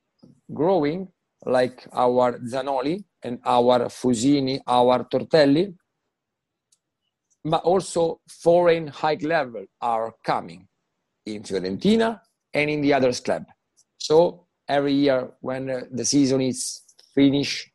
growing 0.54 1.08
like 1.44 1.86
our 1.92 2.38
Zanoli 2.38 3.02
and 3.22 3.40
our 3.44 3.86
Fusini, 3.86 4.60
our 4.66 5.04
Tortelli, 5.04 5.74
but 7.44 7.62
also 7.64 8.20
foreign 8.28 8.86
high 8.86 9.18
level 9.20 9.64
are 9.80 10.14
coming 10.24 10.68
in 11.24 11.42
Fiorentina 11.42 12.20
and 12.56 12.70
in 12.70 12.80
the 12.80 12.92
others 12.94 13.20
club. 13.20 13.44
So 13.98 14.46
every 14.66 14.94
year 14.94 15.30
when 15.40 15.70
uh, 15.70 15.80
the 15.92 16.04
season 16.04 16.40
is 16.40 16.82
finished, 17.14 17.70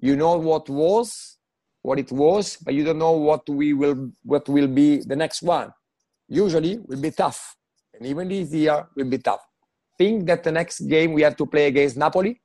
you 0.00 0.16
know 0.16 0.36
what 0.38 0.68
was, 0.68 1.36
what 1.82 1.98
it 1.98 2.10
was, 2.10 2.56
but 2.64 2.72
you 2.72 2.84
don't 2.84 2.98
know 2.98 3.12
what 3.12 3.46
we 3.48 3.74
will, 3.74 4.10
what 4.22 4.48
will 4.48 4.66
be 4.66 5.02
the 5.12 5.14
next 5.14 5.42
one. 5.42 5.70
Usually 6.26 6.78
will 6.78 7.00
be 7.00 7.10
tough, 7.10 7.54
and 7.92 8.06
even 8.06 8.28
this 8.28 8.50
year 8.50 8.86
will 8.96 9.10
be 9.10 9.18
tough. 9.18 9.42
Think 9.98 10.26
that 10.26 10.42
the 10.42 10.52
next 10.52 10.80
game 10.80 11.12
we 11.12 11.22
have 11.22 11.36
to 11.36 11.46
play 11.46 11.66
against 11.66 11.98
Napoli, 11.98 12.40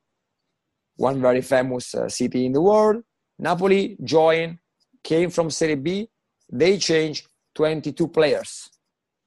one 0.97 1.21
very 1.21 1.41
famous 1.41 1.95
uh, 1.95 2.09
city 2.09 2.45
in 2.45 2.51
the 2.51 2.61
world. 2.61 3.01
Napoli 3.39 3.97
joined, 4.03 4.57
came 5.01 5.29
from 5.29 5.49
Serie 5.49 5.75
B, 5.75 6.09
they 6.51 6.77
changed 6.77 7.27
22 7.55 8.09
players 8.09 8.69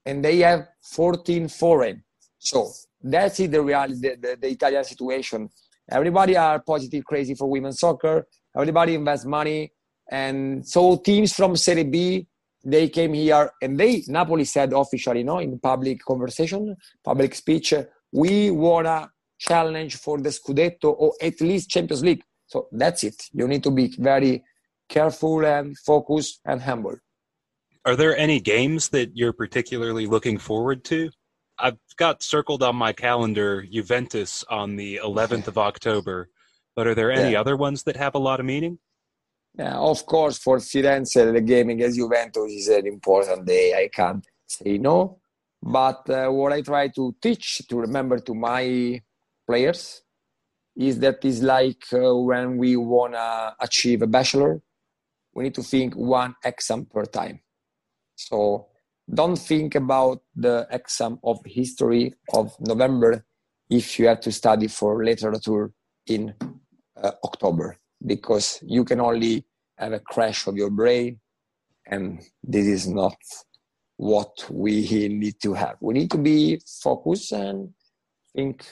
and 0.05 0.23
they 0.23 0.39
have 0.39 0.69
14 0.83 1.49
foreign. 1.49 2.05
So 2.43 2.73
that's 3.01 3.39
it, 3.39 3.53
the 3.53 3.63
reality, 3.63 3.95
the, 4.01 4.17
the, 4.21 4.39
the 4.41 4.49
Italian 4.49 4.83
situation. 4.83 5.49
Everybody 5.89 6.37
are 6.37 6.59
positive, 6.61 7.05
crazy 7.05 7.35
for 7.35 7.49
women's 7.49 7.79
soccer. 7.79 8.27
Everybody 8.57 8.95
invests 8.95 9.27
money. 9.27 9.73
And 10.11 10.67
so 10.67 10.97
teams 10.97 11.33
from 11.35 11.57
Serie 11.57 11.85
B, 11.85 12.27
they 12.65 12.89
came 12.89 13.15
here 13.15 13.51
and 13.63 13.79
they, 13.79 14.03
Napoli 14.09 14.45
said 14.45 14.73
officially, 14.73 15.23
no, 15.23 15.39
in 15.39 15.59
public 15.61 16.05
conversation, 16.05 16.77
public 17.05 17.35
speech, 17.37 17.75
we 18.13 18.51
want 18.51 18.87
to 18.87 19.09
challenge 19.39 19.97
for 19.97 20.19
the 20.19 20.31
Scudetto 20.31 20.95
or 20.99 21.13
at 21.21 21.41
least 21.41 21.71
Champions 21.71 22.03
League. 22.03 22.23
So 22.47 22.67
that's 22.73 23.05
it. 23.05 23.23
You 23.33 23.47
need 23.47 23.63
to 23.63 23.71
be 23.71 23.95
very 23.99 24.43
careful 24.89 25.47
and 25.47 25.79
focused 25.79 26.41
and 26.45 26.61
humble. 26.61 26.97
Are 27.85 27.97
there 27.97 28.17
any 28.17 28.41
games 28.41 28.89
that 28.89 29.17
you're 29.17 29.33
particularly 29.33 30.07
looking 30.07 30.39
forward 30.39 30.85
to? 30.85 31.11
I've 31.63 31.79
got 31.97 32.25
circled 32.25 32.63
on 32.65 32.75
my 32.75 32.93
calendar 32.93 33.63
Juventus 33.63 34.45
on 34.51 34.75
the 34.75 35.01
11th 35.03 35.47
of 35.47 35.57
October, 35.57 36.29
but 36.75 36.89
are 36.89 36.95
there 36.95 37.13
any 37.13 37.33
Yeah. 37.33 37.41
other 37.41 37.57
ones 37.57 37.85
that 37.85 37.97
have 37.97 38.17
a 38.17 38.19
lot 38.19 38.41
of 38.41 38.47
meaning? 38.47 38.79
Yeah, 39.57 39.77
of 39.79 40.05
course, 40.07 40.39
for 40.39 40.59
Firenze, 40.59 41.33
the 41.33 41.41
game 41.41 41.71
against 41.71 41.99
Juventus 41.99 42.51
is 42.51 42.69
an 42.69 42.87
important 42.87 43.47
day. 43.47 43.75
I 43.75 43.89
can't 43.89 44.27
say 44.47 44.79
no. 44.79 45.21
But 45.63 46.11
uh, 46.11 46.29
what 46.31 46.53
I 46.53 46.63
try 46.63 46.89
to 46.89 47.15
teach, 47.23 47.63
to 47.69 47.77
remember 47.77 48.19
to 48.19 48.35
my 48.35 49.01
players, 49.47 50.03
is 50.75 50.99
that 51.01 51.25
it's 51.25 51.43
like 51.43 51.85
uh, 51.93 52.17
when 52.17 52.57
we 52.57 52.77
want 52.77 53.13
to 53.13 53.55
achieve 53.61 54.03
a 54.03 54.07
bachelor, 54.07 54.61
we 55.35 55.45
need 55.45 55.55
to 55.55 55.63
think 55.63 55.95
one 55.95 56.35
exam 56.45 56.87
per 56.87 57.05
time. 57.05 57.41
So 58.17 58.69
don't 59.15 59.37
think 59.37 59.75
about 59.75 60.23
the 60.35 60.67
exam 60.71 61.19
of 61.23 61.39
history 61.45 62.15
of 62.33 62.55
November 62.61 63.25
if 63.71 63.99
you 63.99 64.07
have 64.07 64.21
to 64.21 64.33
study 64.33 64.69
for 64.69 65.05
literature 65.05 65.71
in 66.07 66.35
uh, 67.03 67.13
October 67.25 67.77
because 68.07 68.59
you 68.63 68.85
can 68.85 69.01
only 69.01 69.45
have 69.79 69.93
a 69.93 70.01
crash 70.01 70.47
of 70.47 70.57
your 70.57 70.71
brain 70.71 71.19
and 71.87 72.21
this 72.43 72.67
is 72.67 72.89
not 72.89 73.17
what 73.97 74.47
we 74.51 75.09
need 75.09 75.41
to 75.43 75.55
have. 75.55 75.77
We 75.81 75.95
need 75.95 76.11
to 76.11 76.19
be 76.19 76.61
focused 76.83 77.33
and 77.33 77.71
think 78.35 78.65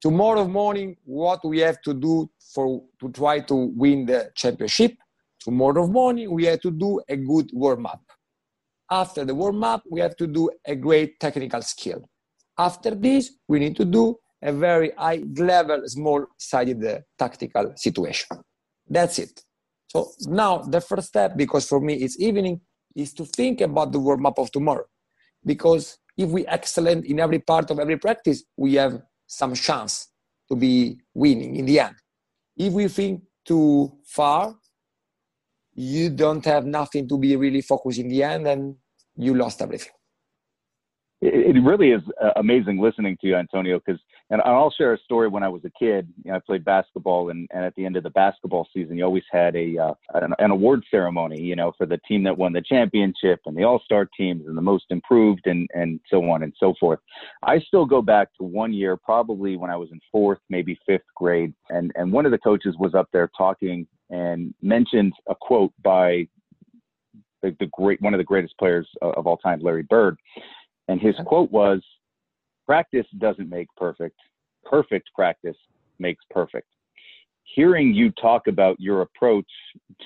tomorrow 0.00 0.46
morning 0.46 0.96
what 1.04 1.44
we 1.44 1.60
have 1.60 1.80
to 1.82 1.94
do 1.94 2.30
for 2.54 2.82
to 3.00 3.10
try 3.10 3.40
to 3.40 3.54
win 3.54 4.06
the 4.06 4.30
championship 4.34 4.96
tomorrow 5.40 5.86
morning 5.86 6.30
we 6.30 6.44
have 6.44 6.60
to 6.60 6.70
do 6.70 7.00
a 7.08 7.16
good 7.16 7.50
warm 7.52 7.86
up. 7.86 8.02
After 8.90 9.24
the 9.24 9.34
warm 9.34 9.62
up, 9.62 9.84
we 9.88 10.00
have 10.00 10.16
to 10.16 10.26
do 10.26 10.50
a 10.66 10.74
great 10.74 11.20
technical 11.20 11.62
skill. 11.62 12.08
After 12.58 12.94
this, 12.94 13.30
we 13.48 13.60
need 13.60 13.76
to 13.76 13.84
do 13.84 14.16
a 14.42 14.52
very 14.52 14.90
high 14.96 15.22
level, 15.36 15.82
small 15.86 16.26
sided 16.38 16.84
uh, 16.84 16.98
tactical 17.18 17.72
situation. 17.76 18.28
That's 18.88 19.18
it. 19.18 19.42
So 19.86 20.10
now 20.26 20.58
the 20.58 20.80
first 20.80 21.08
step, 21.08 21.36
because 21.36 21.66
for 21.66 21.80
me 21.80 21.94
it's 21.94 22.18
evening, 22.20 22.60
is 22.96 23.12
to 23.14 23.24
think 23.24 23.60
about 23.60 23.92
the 23.92 24.00
warm 24.00 24.26
up 24.26 24.38
of 24.38 24.50
tomorrow. 24.50 24.84
Because 25.44 25.98
if 26.16 26.28
we 26.28 26.46
excellent 26.46 27.06
in 27.06 27.20
every 27.20 27.38
part 27.38 27.70
of 27.70 27.78
every 27.78 27.96
practice, 27.96 28.44
we 28.56 28.74
have 28.74 29.00
some 29.26 29.54
chance 29.54 30.08
to 30.48 30.56
be 30.56 30.98
winning 31.14 31.56
in 31.56 31.66
the 31.66 31.80
end. 31.80 31.94
If 32.56 32.72
we 32.72 32.88
think 32.88 33.22
too 33.44 33.92
far, 34.04 34.56
you 35.80 36.10
don't 36.10 36.44
have 36.44 36.66
nothing 36.66 37.08
to 37.08 37.18
be 37.18 37.36
really 37.36 37.62
focused 37.62 37.98
in 37.98 38.08
the 38.08 38.22
end 38.22 38.46
and 38.46 38.76
you 39.16 39.34
lost 39.34 39.62
everything. 39.62 39.92
It, 41.22 41.62
really 41.62 41.90
is 41.90 42.02
uh, 42.22 42.30
amazing 42.36 42.78
listening 42.80 43.16
to 43.20 43.26
you, 43.26 43.36
Antonio, 43.36 43.78
because, 43.78 44.00
and 44.30 44.40
I'll 44.42 44.70
share 44.70 44.94
a 44.94 44.98
story 44.98 45.28
when 45.28 45.42
I 45.42 45.48
was 45.48 45.64
a 45.64 45.70
kid. 45.70 46.08
You 46.24 46.30
know, 46.30 46.36
I 46.36 46.40
played 46.40 46.64
basketball, 46.64 47.30
and, 47.30 47.48
and 47.52 47.64
at 47.64 47.74
the 47.74 47.84
end 47.84 47.96
of 47.96 48.04
the 48.04 48.10
basketball 48.10 48.68
season, 48.72 48.96
you 48.96 49.04
always 49.04 49.24
had 49.30 49.56
a 49.56 49.76
uh, 49.76 49.94
an, 50.14 50.32
an 50.38 50.50
award 50.52 50.84
ceremony, 50.90 51.40
you 51.40 51.56
know, 51.56 51.72
for 51.76 51.86
the 51.86 51.98
team 52.08 52.22
that 52.24 52.38
won 52.38 52.52
the 52.52 52.62
championship 52.62 53.40
and 53.46 53.56
the 53.56 53.64
all 53.64 53.80
star 53.84 54.08
teams 54.16 54.46
and 54.46 54.56
the 54.56 54.62
most 54.62 54.84
improved 54.90 55.46
and, 55.46 55.68
and 55.74 56.00
so 56.08 56.30
on 56.30 56.44
and 56.44 56.54
so 56.58 56.74
forth. 56.78 57.00
I 57.42 57.58
still 57.58 57.84
go 57.84 58.00
back 58.00 58.28
to 58.38 58.44
one 58.44 58.72
year, 58.72 58.96
probably 58.96 59.56
when 59.56 59.70
I 59.70 59.76
was 59.76 59.90
in 59.90 60.00
fourth, 60.12 60.38
maybe 60.48 60.78
fifth 60.86 61.02
grade, 61.16 61.52
and, 61.68 61.90
and 61.96 62.12
one 62.12 62.24
of 62.24 62.32
the 62.32 62.38
coaches 62.38 62.76
was 62.78 62.94
up 62.94 63.08
there 63.12 63.30
talking 63.36 63.86
and 64.10 64.54
mentioned 64.62 65.12
a 65.28 65.34
quote 65.34 65.72
by 65.82 66.26
the, 67.42 67.56
the 67.58 67.68
great 67.72 68.00
one 68.00 68.14
of 68.14 68.18
the 68.18 68.24
greatest 68.24 68.56
players 68.58 68.88
of 69.02 69.26
all 69.26 69.38
time, 69.38 69.60
Larry 69.60 69.82
Bird. 69.82 70.16
And 70.88 71.00
his 71.00 71.14
quote 71.24 71.50
was, 71.50 71.80
practice 72.70 73.06
doesn't 73.18 73.50
make 73.50 73.66
perfect. 73.76 74.16
Perfect 74.64 75.10
practice 75.12 75.56
makes 75.98 76.24
perfect. 76.30 76.68
Hearing 77.56 77.92
you 77.92 78.12
talk 78.12 78.46
about 78.46 78.76
your 78.78 79.02
approach 79.02 79.50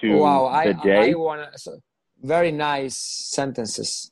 to 0.01 0.17
wow, 0.17 0.45
the 0.45 0.71
I, 0.71 0.73
day. 0.83 1.11
I 1.11 1.15
wanna, 1.15 1.51
very 2.23 2.53
nice 2.53 2.97
sentences. 2.97 4.11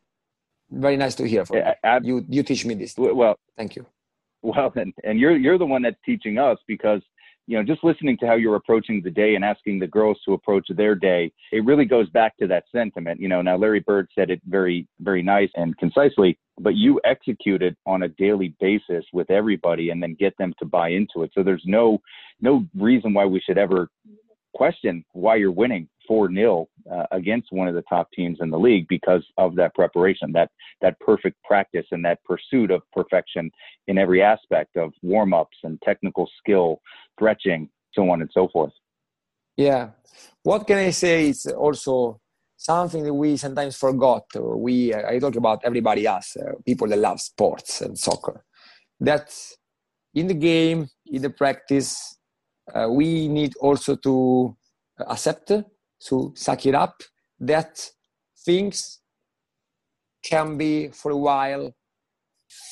Very 0.70 0.98
nice 0.98 1.14
to 1.14 1.26
hear 1.26 1.46
from 1.46 1.56
you. 1.56 2.02
you. 2.02 2.26
You 2.28 2.42
teach 2.42 2.66
me 2.66 2.74
this. 2.74 2.94
Well, 2.98 3.38
thank 3.56 3.74
you. 3.74 3.86
Well, 4.42 4.70
and, 4.76 4.92
and 5.02 5.18
you're 5.18 5.36
you're 5.44 5.56
the 5.56 5.70
one 5.74 5.80
that's 5.80 6.00
teaching 6.04 6.36
us 6.36 6.58
because 6.66 7.00
you 7.46 7.56
know, 7.56 7.64
just 7.64 7.82
listening 7.82 8.16
to 8.18 8.26
how 8.26 8.34
you're 8.34 8.56
approaching 8.56 9.00
the 9.02 9.10
day 9.10 9.34
and 9.34 9.44
asking 9.44 9.78
the 9.78 9.86
girls 9.86 10.18
to 10.24 10.34
approach 10.34 10.66
their 10.68 10.94
day, 10.94 11.32
it 11.52 11.64
really 11.64 11.84
goes 11.84 12.08
back 12.10 12.36
to 12.36 12.46
that 12.46 12.64
sentiment. 12.70 13.20
You 13.20 13.28
know, 13.28 13.42
now 13.42 13.56
Larry 13.56 13.80
Bird 13.80 14.08
said 14.14 14.30
it 14.30 14.40
very, 14.46 14.86
very 15.00 15.22
nice 15.22 15.50
and 15.56 15.76
concisely, 15.78 16.38
but 16.58 16.74
you 16.74 17.00
execute 17.04 17.62
it 17.62 17.76
on 17.86 18.02
a 18.02 18.08
daily 18.08 18.54
basis 18.60 19.04
with 19.12 19.30
everybody 19.30 19.90
and 19.90 20.02
then 20.02 20.16
get 20.18 20.36
them 20.38 20.52
to 20.58 20.64
buy 20.64 20.90
into 20.90 21.22
it. 21.22 21.30
So 21.34 21.42
there's 21.42 21.62
no, 21.64 21.98
no 22.40 22.64
reason 22.74 23.14
why 23.14 23.24
we 23.24 23.40
should 23.40 23.58
ever 23.58 23.88
question 24.54 25.02
why 25.12 25.36
you're 25.36 25.50
winning 25.50 25.88
4 26.06 26.32
0 26.32 26.68
uh, 26.90 27.04
against 27.12 27.48
one 27.52 27.68
of 27.68 27.74
the 27.74 27.82
top 27.88 28.08
teams 28.12 28.38
in 28.40 28.50
the 28.50 28.58
league 28.58 28.86
because 28.88 29.24
of 29.38 29.54
that 29.56 29.74
preparation, 29.74 30.32
that, 30.32 30.50
that 30.82 30.98
perfect 31.00 31.42
practice 31.42 31.86
and 31.90 32.04
that 32.04 32.18
pursuit 32.24 32.70
of 32.70 32.82
perfection 32.92 33.50
in 33.86 33.98
every 33.98 34.22
aspect 34.22 34.76
of 34.76 34.92
warm 35.02 35.32
ups 35.32 35.56
and 35.64 35.80
technical 35.82 36.28
skill, 36.38 36.80
stretching, 37.14 37.68
so 37.94 38.10
on 38.10 38.20
and 38.20 38.30
so 38.32 38.48
forth. 38.52 38.72
Yeah. 39.56 39.90
What 40.42 40.66
can 40.66 40.78
I 40.78 40.90
say 40.90 41.28
is 41.28 41.46
also 41.46 42.20
something 42.62 43.02
that 43.02 43.14
we 43.14 43.36
sometimes 43.36 43.76
forgot. 43.76 44.24
We, 44.36 44.94
I 44.94 45.18
talk 45.18 45.34
about 45.34 45.62
everybody 45.64 46.06
else, 46.06 46.36
uh, 46.36 46.52
people 46.64 46.86
that 46.88 46.98
love 46.98 47.20
sports 47.20 47.80
and 47.80 47.98
soccer, 47.98 48.44
that 49.00 49.34
in 50.14 50.28
the 50.28 50.34
game, 50.34 50.88
in 51.06 51.22
the 51.22 51.30
practice, 51.30 52.18
uh, 52.72 52.88
we 52.88 53.26
need 53.26 53.54
also 53.60 53.96
to 53.96 54.56
accept 55.08 55.50
to 56.06 56.32
suck 56.36 56.66
it 56.66 56.74
up 56.74 57.02
that 57.40 57.90
things 58.44 59.00
can 60.24 60.56
be 60.56 60.88
for 60.88 61.10
a 61.10 61.16
while 61.16 61.74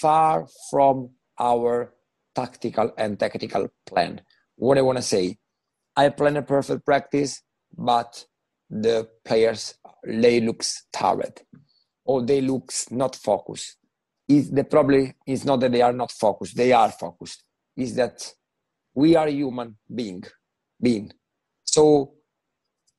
far 0.01 0.47
from 0.71 1.11
our 1.41 1.95
tactical 2.37 2.93
and 2.97 3.19
technical 3.19 3.69
plan. 3.87 4.21
What 4.55 4.79
I 4.79 4.83
want 4.83 4.99
to 4.99 5.03
say, 5.03 5.39
I 5.97 6.11
plan 6.11 6.37
a 6.37 6.43
perfect 6.43 6.85
practice, 6.85 7.43
but 7.77 8.25
the 8.71 9.09
players 9.25 9.75
they 10.05 10.41
looks 10.41 10.87
tired 10.93 11.43
or 12.05 12.23
they 12.23 12.41
looks 12.41 12.91
not 12.91 13.17
focused. 13.17 13.77
Is 14.29 14.51
the 14.51 14.65
problem 14.65 15.13
is 15.27 15.45
not 15.45 15.61
that 15.61 15.73
they 15.73 15.83
are 15.83 15.93
not 15.93 16.13
focused; 16.13 16.57
they 16.57 16.73
are 16.73 16.91
focused. 16.91 17.43
Is 17.77 17.95
that 17.97 18.33
we 18.95 19.17
are 19.17 19.29
human 19.29 19.77
being, 19.93 20.23
being. 20.81 21.13
So 21.65 22.13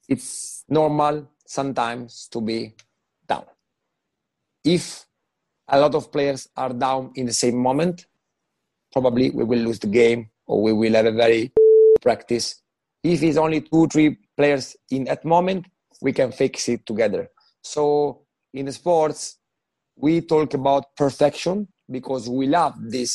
it's 0.10 0.66
normal 0.68 1.30
sometimes 1.46 2.28
to 2.32 2.42
be 2.42 2.76
down. 3.28 3.46
If 4.64 5.06
a 5.70 5.80
lot 5.80 5.96
of 5.96 6.12
players 6.12 6.50
are 6.56 6.74
down 6.74 7.12
in 7.16 7.26
the 7.26 7.34
same 7.34 7.58
moment, 7.58 8.06
probably 8.92 9.30
we 9.30 9.44
will 9.44 9.60
lose 9.60 9.80
the 9.80 9.88
game 9.88 10.30
or 10.46 10.62
we 10.62 10.74
will 10.74 10.94
have 10.94 11.06
a 11.06 11.12
very 11.12 11.52
practice. 12.02 12.62
If 13.04 13.24
it's 13.24 13.38
only 13.38 13.62
two, 13.62 13.88
three 13.88 14.18
players 14.42 14.76
in 14.90 15.04
that 15.04 15.24
moment, 15.24 15.68
we 16.02 16.12
can 16.20 16.32
fix 16.32 16.68
it 16.68 16.82
together. 16.92 17.24
So 17.62 17.84
in 18.60 18.66
the 18.66 18.72
sports, 18.82 19.38
we 19.96 20.14
talk 20.22 20.56
about 20.56 20.84
perfection 20.98 21.68
because 21.98 22.24
we 22.28 22.48
love 22.48 22.74
this 22.98 23.12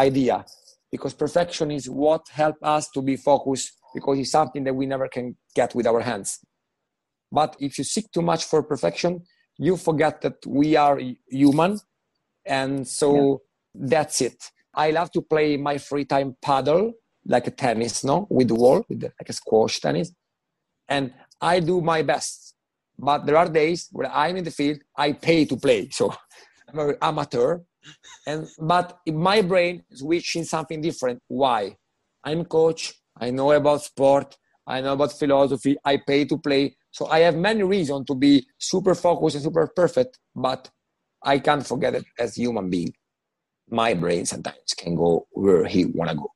idea 0.00 0.44
because 0.90 1.14
perfection 1.14 1.70
is 1.70 1.88
what 1.88 2.22
helps 2.40 2.62
us 2.76 2.84
to 2.94 3.00
be 3.02 3.16
focused 3.30 3.70
because 3.94 4.18
it's 4.18 4.32
something 4.32 4.64
that 4.64 4.74
we 4.74 4.86
never 4.86 5.06
can 5.16 5.36
get 5.54 5.70
with 5.76 5.86
our 5.86 6.00
hands. 6.00 6.40
But 7.30 7.56
if 7.60 7.78
you 7.78 7.84
seek 7.84 8.06
too 8.10 8.22
much 8.22 8.42
for 8.44 8.60
perfection, 8.62 9.22
you 9.56 9.76
forget 9.76 10.22
that 10.22 10.38
we 10.46 10.74
are 10.86 10.98
human. 11.28 11.78
And 12.44 12.86
so 13.00 13.08
yeah. 13.74 13.86
that's 13.92 14.20
it. 14.28 14.38
I 14.74 14.90
love 14.90 15.10
to 15.12 15.22
play 15.22 15.56
my 15.56 15.78
free 15.78 16.04
time 16.04 16.36
paddle, 16.42 16.94
like 17.34 17.46
a 17.46 17.52
tennis, 17.52 18.02
no, 18.02 18.26
with 18.28 18.48
the 18.48 18.56
wall, 18.56 18.84
with 18.88 19.00
the, 19.02 19.10
like 19.20 19.28
a 19.28 19.32
squash 19.32 19.80
tennis. 19.80 20.10
And 20.88 21.12
I 21.40 21.60
do 21.60 21.80
my 21.80 22.02
best. 22.02 22.54
But 22.98 23.26
there 23.26 23.36
are 23.36 23.48
days 23.48 23.88
where 23.90 24.10
I'm 24.10 24.36
in 24.36 24.44
the 24.44 24.50
field, 24.50 24.78
I 24.96 25.12
pay 25.12 25.44
to 25.46 25.56
play. 25.56 25.88
So 25.90 26.14
I'm 26.68 26.78
an 26.78 26.96
amateur. 27.02 27.60
And 28.26 28.48
but 28.58 28.98
in 29.04 29.16
my 29.16 29.42
brain 29.42 29.82
is 29.90 30.48
something 30.48 30.80
different. 30.80 31.20
Why? 31.28 31.76
I'm 32.24 32.44
coach, 32.44 32.94
I 33.18 33.30
know 33.30 33.52
about 33.52 33.82
sport. 33.82 34.36
I 34.66 34.80
know 34.80 34.94
about 34.94 35.12
philosophy. 35.12 35.76
I 35.84 35.98
pay 35.98 36.24
to 36.24 36.38
play. 36.38 36.76
So 36.90 37.06
I 37.06 37.20
have 37.20 37.36
many 37.36 37.62
reasons 37.62 38.06
to 38.06 38.14
be 38.14 38.46
super 38.58 38.94
focused 38.94 39.36
and 39.36 39.44
super 39.44 39.66
perfect, 39.66 40.18
but 40.34 40.70
I 41.22 41.38
can't 41.38 41.66
forget 41.66 41.94
it 41.94 42.04
as 42.18 42.36
human 42.36 42.70
being. 42.70 42.92
My 43.68 43.94
brain 43.94 44.24
sometimes 44.26 44.74
can 44.76 44.94
go 44.94 45.26
where 45.32 45.66
he 45.66 45.84
want 45.84 46.10
to 46.10 46.16
go. 46.16 46.33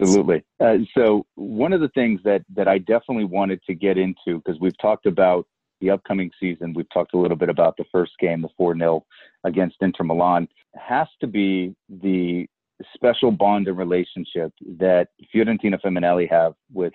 Absolutely. 0.00 0.44
Uh, 0.60 0.78
so 0.96 1.24
one 1.36 1.72
of 1.72 1.80
the 1.80 1.90
things 1.90 2.20
that 2.24 2.42
that 2.54 2.66
I 2.66 2.78
definitely 2.78 3.24
wanted 3.24 3.60
to 3.66 3.74
get 3.74 3.96
into 3.96 4.42
because 4.44 4.58
we've 4.60 4.76
talked 4.78 5.06
about 5.06 5.46
the 5.80 5.90
upcoming 5.90 6.30
season, 6.40 6.72
we've 6.74 6.88
talked 6.92 7.14
a 7.14 7.18
little 7.18 7.36
bit 7.36 7.48
about 7.48 7.76
the 7.76 7.84
first 7.92 8.12
game, 8.18 8.42
the 8.42 8.48
four 8.56 8.76
0 8.76 9.04
against 9.44 9.76
Inter 9.80 10.04
Milan, 10.04 10.48
has 10.74 11.06
to 11.20 11.26
be 11.26 11.74
the 11.88 12.46
special 12.94 13.30
bond 13.30 13.68
and 13.68 13.78
relationship 13.78 14.52
that 14.78 15.08
Fiorentina 15.32 15.80
Femminile 15.80 16.28
have 16.30 16.54
with 16.72 16.92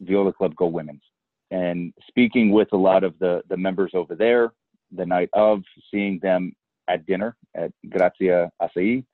Viola 0.00 0.32
Club 0.32 0.54
Go 0.56 0.66
Women's. 0.66 1.02
And 1.50 1.94
speaking 2.08 2.50
with 2.50 2.68
a 2.72 2.76
lot 2.76 3.04
of 3.04 3.18
the, 3.20 3.42
the 3.48 3.56
members 3.56 3.92
over 3.94 4.14
there 4.14 4.52
the 4.92 5.06
night 5.06 5.30
of, 5.32 5.62
seeing 5.90 6.18
them 6.20 6.52
at 6.88 7.06
dinner 7.06 7.36
at 7.54 7.72
Grazia 7.88 8.50
Acai, 8.60 9.04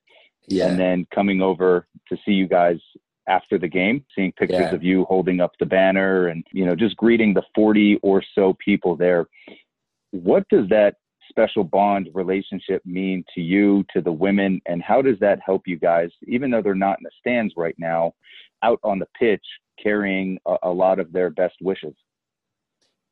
yeah. 0.48 0.66
and 0.66 0.78
then 0.78 1.06
coming 1.14 1.40
over 1.40 1.86
to 2.08 2.16
see 2.24 2.32
you 2.32 2.48
guys 2.48 2.78
after 3.28 3.58
the 3.58 3.68
game, 3.68 4.04
seeing 4.14 4.32
pictures 4.32 4.60
yeah. 4.60 4.74
of 4.74 4.82
you 4.82 5.04
holding 5.04 5.40
up 5.40 5.52
the 5.60 5.66
banner 5.66 6.28
and, 6.28 6.44
you 6.52 6.64
know, 6.64 6.74
just 6.74 6.96
greeting 6.96 7.34
the 7.34 7.42
40 7.54 7.98
or 8.02 8.22
so 8.34 8.56
people 8.64 8.96
there. 8.96 9.26
What 10.10 10.48
does 10.48 10.68
that 10.70 10.96
special 11.28 11.64
bond 11.64 12.08
relationship 12.12 12.84
mean 12.84 13.24
to 13.34 13.40
you, 13.40 13.84
to 13.92 14.00
the 14.00 14.12
women, 14.12 14.60
and 14.66 14.82
how 14.82 15.00
does 15.00 15.18
that 15.20 15.38
help 15.44 15.62
you 15.66 15.76
guys, 15.76 16.10
even 16.26 16.50
though 16.50 16.60
they're 16.60 16.74
not 16.74 16.98
in 16.98 17.04
the 17.04 17.10
stands 17.18 17.54
right 17.56 17.76
now, 17.78 18.12
out 18.62 18.80
on 18.82 18.98
the 18.98 19.06
pitch 19.18 19.44
carrying 19.82 20.38
a, 20.46 20.56
a 20.64 20.70
lot 20.70 20.98
of 20.98 21.12
their 21.12 21.30
best 21.30 21.54
wishes? 21.60 21.94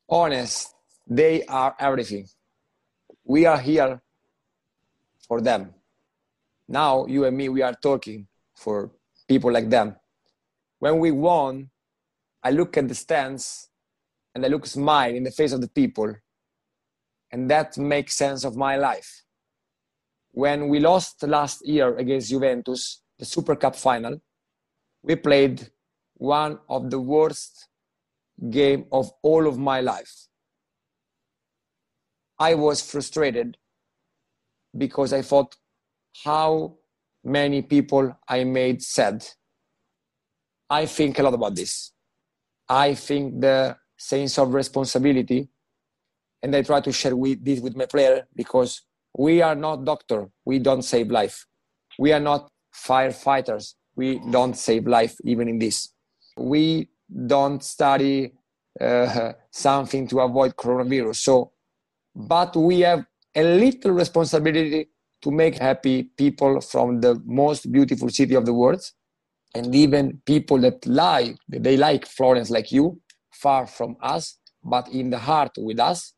Honest, 0.09 0.75
they 1.07 1.45
are 1.45 1.75
everything. 1.79 2.27
We 3.25 3.47
are 3.47 3.61
here 3.61 4.03
for 5.27 5.41
them. 5.41 5.75
Now, 6.67 7.07
you 7.07 7.25
and 7.25 7.37
me, 7.37 7.49
we 7.49 7.63
are 7.63 7.75
talking 7.75 8.27
for 8.55 8.91
people 9.29 9.53
like 9.53 9.71
them. 9.71 9.97
When 10.79 10.99
we 10.99 11.11
won, 11.11 11.71
I 12.43 12.51
look 12.51 12.77
at 12.77 12.89
the 12.89 12.95
stands 12.95 13.69
and 14.35 14.45
I 14.45 14.49
look 14.49 14.67
smile 14.67 15.15
in 15.15 15.25
the 15.25 15.31
face 15.31 15.53
of 15.53 15.61
the 15.61 15.69
people, 15.69 16.15
and 17.33 17.51
that 17.51 17.77
makes 17.77 18.17
sense 18.17 18.45
of 18.45 18.57
my 18.57 18.77
life. 18.77 19.25
When 20.33 20.69
we 20.69 20.81
lost 20.81 21.23
last 21.23 21.67
year 21.67 21.97
against 21.97 22.31
Juventus, 22.31 23.03
the 23.19 23.25
Super 23.25 23.57
Cup 23.57 23.75
final, 23.75 24.21
we 25.03 25.17
played 25.17 25.71
one 26.15 26.59
of 26.69 26.91
the 26.91 27.01
worst 27.01 27.69
game 28.51 28.87
of 28.93 29.11
all 29.23 29.47
of 29.47 29.59
my 29.59 29.81
life. 29.81 30.29
I 32.39 32.55
was 32.55 32.81
frustrated 32.81 33.57
because 34.77 35.13
I 35.13 35.23
thought 35.23 35.57
how 36.25 36.78
many 37.29 37.63
people 37.63 38.17
I 38.29 38.45
made 38.45 38.83
sad. 38.83 39.25
I 40.71 40.87
think 40.87 41.19
a 41.19 41.23
lot 41.23 41.35
about 41.35 41.55
this. 41.55 41.93
I 42.69 42.95
think 42.95 43.41
the 43.41 43.77
sense 43.97 44.39
of 44.39 44.55
responsibility, 44.55 45.49
and 46.43 46.55
I 46.55 46.63
try 46.63 46.81
to 46.81 46.93
share 46.93 47.17
with 47.17 47.45
this 47.45 47.61
with 47.61 47.77
my 47.77 47.87
player 47.87 48.27
because 48.35 48.83
we 49.17 49.43
are 49.43 49.55
not 49.55 49.85
doctor. 49.85 50.29
We 50.45 50.59
don't 50.59 50.83
save 50.83 51.11
life. 51.11 51.47
We 51.99 52.13
are 52.13 52.21
not 52.21 52.49
firefighters. 52.75 53.75
We 53.97 54.21
don't 54.31 54.55
save 54.57 54.87
life 54.87 55.17
even 55.25 55.49
in 55.49 55.59
this. 55.59 55.93
We 56.37 56.91
don't 57.27 57.65
study 57.65 58.35
uh, 58.81 59.33
something 59.51 60.07
to 60.09 60.21
avoid 60.21 60.55
coronavirus. 60.55 61.17
So, 61.17 61.53
but 62.15 62.55
we 62.55 62.81
have 62.81 63.05
a 63.35 63.43
little 63.43 63.93
responsibility 63.93 64.89
to 65.23 65.31
make 65.31 65.59
happy 65.59 66.05
people 66.17 66.61
from 66.61 67.01
the 67.01 67.21
most 67.27 67.71
beautiful 67.71 68.09
city 68.09 68.35
of 68.35 68.47
the 68.47 68.55
world. 68.55 68.83
And 69.55 69.75
even 69.75 70.21
people 70.27 70.59
that 70.59 70.87
like 70.87 71.37
they 71.49 71.77
like 71.77 72.07
florence 72.07 72.51
like 72.51 72.71
you 72.71 73.01
far 73.33 73.67
from 73.67 73.97
us 74.03 74.39
but 74.63 74.89
in 74.89 75.11
the 75.11 75.19
heart 75.19 75.53
with 75.57 75.81
us. 75.81 76.13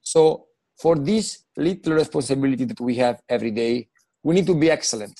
So 0.00 0.46
for 0.80 0.96
this 0.96 1.44
little 1.56 1.94
responsibility 1.94 2.64
that 2.64 2.80
we 2.80 2.94
have 2.96 3.20
every 3.28 3.50
day 3.50 3.88
we 4.22 4.34
need 4.34 4.46
to 4.46 4.54
be 4.54 4.70
excellent. 4.70 5.18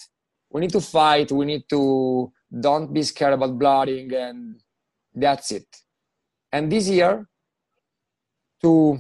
We 0.51 0.61
need 0.61 0.73
to 0.73 0.81
fight 0.81 1.33
we 1.33 1.45
need 1.45 1.65
to 1.71 2.33
don't 2.61 2.93
be 2.95 3.03
scared 3.03 3.35
about 3.35 3.59
blooding 3.59 4.15
and 4.15 4.61
that's 5.15 5.51
it. 5.51 5.67
And 6.53 6.71
this 6.71 6.89
year 6.89 7.27
to 8.63 8.99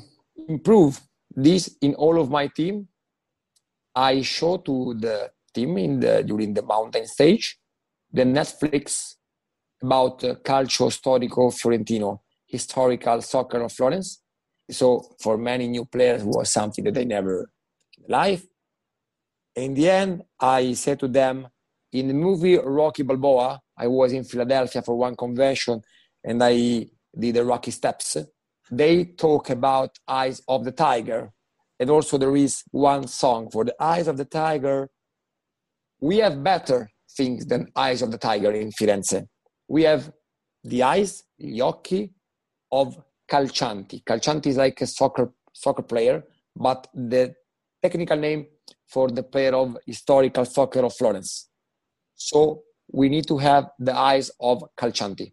improve 0.48 1.00
this 1.30 1.76
in 1.80 1.94
all 1.94 2.20
of 2.20 2.30
my 2.30 2.48
team 2.48 2.88
I 3.98 4.22
show 4.22 4.58
to 4.58 4.94
the 4.94 5.30
team 5.52 5.76
in 5.78 5.98
the 5.98 6.22
during 6.22 6.54
the 6.54 6.62
mountain 6.62 7.06
stage 7.06 7.58
the 8.12 8.22
Netflix 8.22 9.16
about 9.82 10.22
uh, 10.22 10.36
Calcio 10.36 10.88
Storico 10.90 11.52
Fiorentino, 11.52 12.22
historical 12.46 13.20
soccer 13.22 13.60
of 13.62 13.72
Florence. 13.72 14.22
So 14.70 15.16
for 15.20 15.36
many 15.36 15.66
new 15.66 15.84
players 15.84 16.22
was 16.22 16.52
something 16.52 16.84
that 16.84 16.94
they 16.94 17.04
never 17.04 17.50
live. 18.08 18.46
In 19.56 19.74
the 19.74 19.90
end, 19.90 20.22
I 20.38 20.74
said 20.74 21.00
to 21.00 21.08
them, 21.08 21.48
in 21.92 22.06
the 22.06 22.14
movie 22.14 22.56
Rocky 22.56 23.02
Balboa, 23.02 23.60
I 23.76 23.88
was 23.88 24.12
in 24.12 24.22
Philadelphia 24.22 24.80
for 24.82 24.96
one 24.96 25.16
convention 25.16 25.82
and 26.22 26.42
I 26.42 26.86
did 27.18 27.34
the 27.34 27.44
Rocky 27.44 27.72
Steps. 27.72 28.16
They 28.70 29.06
talk 29.06 29.50
about 29.50 29.98
Eyes 30.06 30.40
of 30.46 30.64
the 30.64 30.72
Tiger, 30.72 31.32
and 31.80 31.90
also 31.90 32.18
there 32.18 32.36
is 32.36 32.62
one 32.70 33.06
song 33.06 33.50
for 33.50 33.64
the 33.64 33.74
eyes 33.80 34.08
of 34.08 34.16
the 34.16 34.24
tiger. 34.24 34.90
We 36.00 36.18
have 36.18 36.42
better 36.42 36.90
things 37.16 37.46
than 37.46 37.70
eyes 37.74 38.02
of 38.02 38.10
the 38.10 38.18
tiger 38.18 38.52
in 38.52 38.70
firenze. 38.70 39.26
We 39.68 39.82
have 39.84 40.12
the 40.64 40.82
eyes 40.82 41.24
gli 41.40 41.60
occhi 41.60 42.10
of 42.70 42.98
calcianti. 43.30 44.02
Calcianti 44.04 44.46
is 44.46 44.56
like 44.56 44.80
a 44.80 44.86
soccer 44.86 45.32
soccer 45.52 45.82
player 45.82 46.24
but 46.58 46.88
the 46.92 47.34
technical 47.82 48.16
name 48.16 48.46
for 48.86 49.08
the 49.08 49.22
player 49.22 49.54
of 49.54 49.76
historical 49.86 50.44
soccer 50.44 50.80
of 50.80 50.94
florence. 50.94 51.48
So 52.14 52.62
we 52.92 53.08
need 53.08 53.26
to 53.28 53.38
have 53.38 53.70
the 53.78 53.96
eyes 53.96 54.30
of 54.40 54.64
calcianti. 54.76 55.32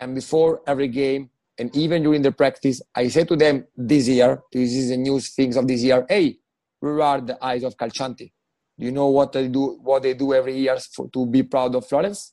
And 0.00 0.14
before 0.14 0.62
every 0.66 0.88
game 0.88 1.30
and 1.58 1.74
even 1.74 2.02
during 2.02 2.22
the 2.22 2.32
practice, 2.32 2.80
I 2.94 3.08
say 3.08 3.24
to 3.24 3.36
them 3.36 3.66
this 3.76 4.08
year, 4.08 4.40
this 4.52 4.72
is 4.72 4.90
the 4.90 4.96
new 4.96 5.18
things 5.20 5.56
of 5.56 5.66
this 5.66 5.82
year, 5.82 6.06
hey, 6.08 6.38
where 6.80 7.00
are 7.02 7.20
the 7.20 7.42
eyes 7.44 7.64
of 7.64 7.76
Calcianti? 7.76 8.32
Do 8.78 8.84
you 8.86 8.92
know 8.92 9.08
what 9.08 9.32
they 9.32 9.48
do, 9.48 9.78
what 9.82 10.04
they 10.04 10.14
do 10.14 10.32
every 10.32 10.56
year 10.56 10.78
for, 10.94 11.10
to 11.10 11.26
be 11.26 11.42
proud 11.42 11.74
of 11.74 11.86
Florence 11.86 12.32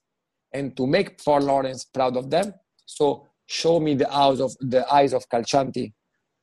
and 0.53 0.78
to 0.78 0.86
make 0.86 1.19
for 1.19 1.41
Florence 1.41 1.86
proud 1.86 2.15
of 2.17 2.30
them? 2.30 2.53
So 2.86 3.28
show 3.47 3.80
me 3.80 3.95
the 3.95 4.11
eyes 4.13 4.39
of 4.39 4.55
the 4.59 4.86
eyes 4.93 5.13
of 5.13 5.28
Calcianti, 5.28 5.93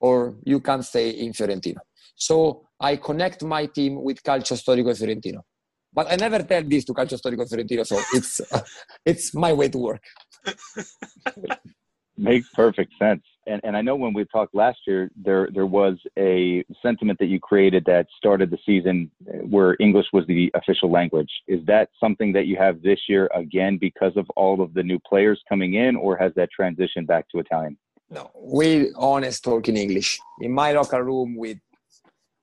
or 0.01 0.37
you 0.45 0.59
can 0.59 0.83
stay 0.83 1.11
in 1.11 1.33
Fiorentino. 1.33 1.81
So 2.17 2.67
I 2.81 2.97
connect 2.97 3.45
my 3.45 3.67
team 3.67 4.03
with 4.03 4.23
Calcio 4.25 4.57
Storico 4.57 4.97
Fiorentino. 4.99 5.45
But 5.93 6.11
I 6.11 6.17
never 6.17 6.43
tell 6.43 6.63
this 6.65 6.85
to 6.87 6.95
Calcio 6.95 7.21
Storico 7.21 7.49
Fiorentino, 7.49 7.85
so 7.85 8.01
it's 8.13 8.41
it's 9.05 9.35
my 9.35 9.53
way 9.53 9.69
to 9.69 9.79
work. 9.79 10.03
Makes 12.17 12.51
perfect 12.51 12.93
sense. 12.99 13.23
And 13.47 13.61
and 13.65 13.77
I 13.77 13.81
know 13.81 13.97
when 13.97 14.13
we 14.13 14.25
talked 14.27 14.55
last 14.55 14.81
year, 14.87 15.11
there 15.17 15.49
there 15.53 15.67
was 15.67 15.97
a 16.19 16.65
sentiment 16.83 17.19
that 17.19 17.27
you 17.27 17.41
created 17.41 17.85
that 17.87 18.07
started 18.17 18.51
the 18.51 18.59
season 18.65 19.11
where 19.55 19.77
English 19.81 20.07
was 20.13 20.25
the 20.27 20.51
official 20.55 20.91
language. 20.91 21.31
Is 21.49 21.65
that 21.67 21.89
something 21.99 22.33
that 22.35 22.47
you 22.47 22.57
have 22.57 22.83
this 22.83 23.01
year 23.09 23.29
again 23.35 23.79
because 23.79 24.15
of 24.17 24.29
all 24.37 24.61
of 24.61 24.75
the 24.75 24.83
new 24.83 24.99
players 25.01 25.43
coming 25.49 25.75
in, 25.75 25.97
or 25.97 26.17
has 26.17 26.33
that 26.37 26.51
transitioned 26.59 27.07
back 27.07 27.29
to 27.31 27.39
Italian? 27.39 27.77
No, 28.11 28.31
we 28.37 28.93
honest 28.95 29.43
talk 29.43 29.69
in 29.69 29.77
English. 29.77 30.21
In 30.41 30.53
my 30.53 30.73
locker 30.73 31.03
room 31.03 31.35
with 31.35 31.59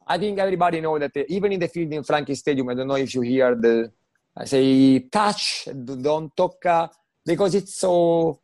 I 0.07 0.17
think 0.17 0.39
everybody 0.39 0.81
know 0.81 0.97
that 0.97 1.15
even 1.29 1.51
in 1.51 1.59
the 1.59 1.67
field 1.67 1.93
in 1.93 2.03
Franchi 2.03 2.33
Stadium, 2.33 2.67
I 2.69 2.73
don't 2.73 2.87
know 2.87 2.95
if 2.95 3.13
you 3.13 3.21
hear 3.21 3.55
the 3.55 3.91
I 4.35 4.45
say 4.45 4.99
touch, 4.99 5.67
don't 6.01 6.35
talk, 6.35 6.91
because 7.25 7.55
it's 7.55 7.75
so 7.75 8.39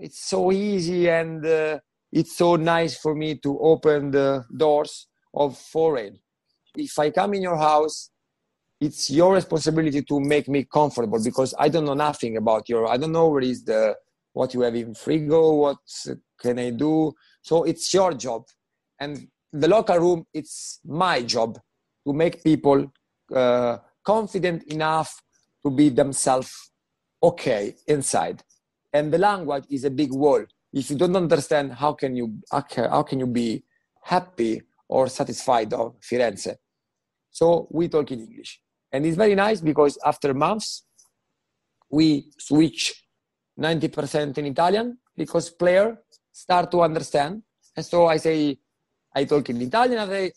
it's 0.00 0.20
so 0.28 0.50
easy 0.50 1.08
and 1.08 1.44
uh, 1.44 1.78
it's 2.10 2.36
so 2.36 2.56
nice 2.56 2.96
for 2.96 3.14
me 3.14 3.36
to 3.36 3.58
open 3.60 4.10
the 4.10 4.44
doors 4.56 5.06
of 5.34 5.56
foreign. 5.56 6.18
If 6.76 6.98
I 6.98 7.10
come 7.10 7.34
in 7.34 7.42
your 7.42 7.56
house, 7.56 8.10
it's 8.80 9.10
your 9.10 9.34
responsibility 9.34 10.02
to 10.02 10.20
make 10.20 10.48
me 10.48 10.64
comfortable 10.64 11.22
because 11.22 11.54
I 11.58 11.68
don't 11.68 11.84
know 11.84 11.94
nothing 11.94 12.36
about 12.36 12.68
your. 12.68 12.86
I 12.86 12.96
don't 12.96 13.12
know 13.12 13.28
where 13.28 13.42
is 13.42 13.64
the 13.64 13.94
what 14.32 14.54
you 14.54 14.62
have 14.62 14.74
in 14.74 14.94
frigo, 14.94 15.58
what 15.58 15.78
can 16.40 16.58
I 16.58 16.70
do. 16.70 17.12
So 17.42 17.64
it's 17.64 17.92
your 17.92 18.14
job, 18.14 18.44
and 18.98 19.28
the 19.52 19.68
locker 19.68 20.00
room. 20.00 20.24
It's 20.32 20.80
my 20.84 21.22
job 21.22 21.58
to 22.06 22.12
make 22.14 22.42
people 22.42 22.90
uh, 23.34 23.78
confident 24.04 24.62
enough 24.72 25.20
to 25.62 25.70
be 25.70 25.90
themselves 25.90 26.52
okay 27.22 27.74
inside 27.86 28.42
and 28.92 29.12
the 29.12 29.18
language 29.18 29.64
is 29.70 29.84
a 29.84 29.90
big 29.90 30.12
wall. 30.12 30.44
If 30.72 30.90
you 30.90 30.96
don't 30.96 31.16
understand 31.16 31.72
how 31.74 31.92
can 31.92 32.16
you 32.16 32.40
how 32.50 33.02
can 33.02 33.20
you 33.20 33.26
be 33.26 33.64
happy 34.02 34.62
or 34.88 35.08
satisfied 35.08 35.72
of 35.72 35.96
firenze? 36.00 36.54
So 37.30 37.68
we 37.70 37.88
talk 37.88 38.10
in 38.10 38.20
english. 38.20 38.60
And 38.92 39.06
it's 39.06 39.16
very 39.16 39.34
nice 39.34 39.60
because 39.60 39.98
after 40.04 40.34
months 40.34 40.84
we 41.90 42.30
switch 42.38 43.04
90% 43.58 44.38
in 44.38 44.46
italian 44.46 44.98
because 45.16 45.50
player 45.50 45.98
start 46.32 46.70
to 46.70 46.82
understand. 46.82 47.42
And 47.76 47.86
so 47.86 48.06
i 48.06 48.16
say 48.16 48.58
i 49.14 49.24
talk 49.24 49.48
in 49.50 49.60
italian 49.62 49.98
and 50.00 50.10
they 50.10 50.32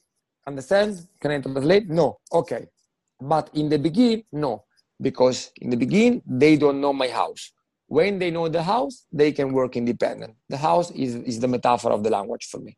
understand? 0.45 1.07
Can 1.19 1.31
i 1.31 1.39
translate? 1.39 1.89
No. 1.89 2.19
Okay. 2.31 2.67
But 3.19 3.49
in 3.53 3.69
the 3.69 3.79
beginning 3.79 4.23
no. 4.31 4.65
Because 5.01 5.51
in 5.61 5.69
the 5.69 5.77
beginning 5.77 6.21
they 6.25 6.57
don't 6.57 6.79
know 6.79 6.93
my 6.93 7.07
house 7.07 7.51
when 7.93 8.17
they 8.17 8.31
know 8.31 8.49
the 8.49 8.63
house 8.63 9.05
they 9.11 9.31
can 9.31 9.53
work 9.53 9.77
independent. 9.77 10.33
The 10.49 10.57
house 10.57 10.89
is, 10.91 11.13
is 11.31 11.39
the 11.39 11.47
metaphor 11.47 11.91
of 11.91 12.01
the 12.03 12.09
language 12.09 12.45
for 12.51 12.59
me. 12.59 12.75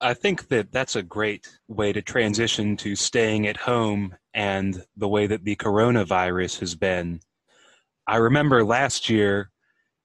I 0.00 0.12
think 0.12 0.48
that 0.48 0.72
that's 0.72 0.96
a 0.96 1.04
great 1.04 1.46
way 1.68 1.92
to 1.92 2.02
transition 2.02 2.76
to 2.78 2.96
staying 2.96 3.46
at 3.46 3.56
home 3.56 4.16
and 4.34 4.82
the 4.96 5.06
way 5.06 5.28
that 5.28 5.44
the 5.44 5.54
coronavirus 5.54 6.58
has 6.60 6.74
been. 6.74 7.20
I 8.08 8.16
remember 8.16 8.64
last 8.64 9.08
year 9.08 9.52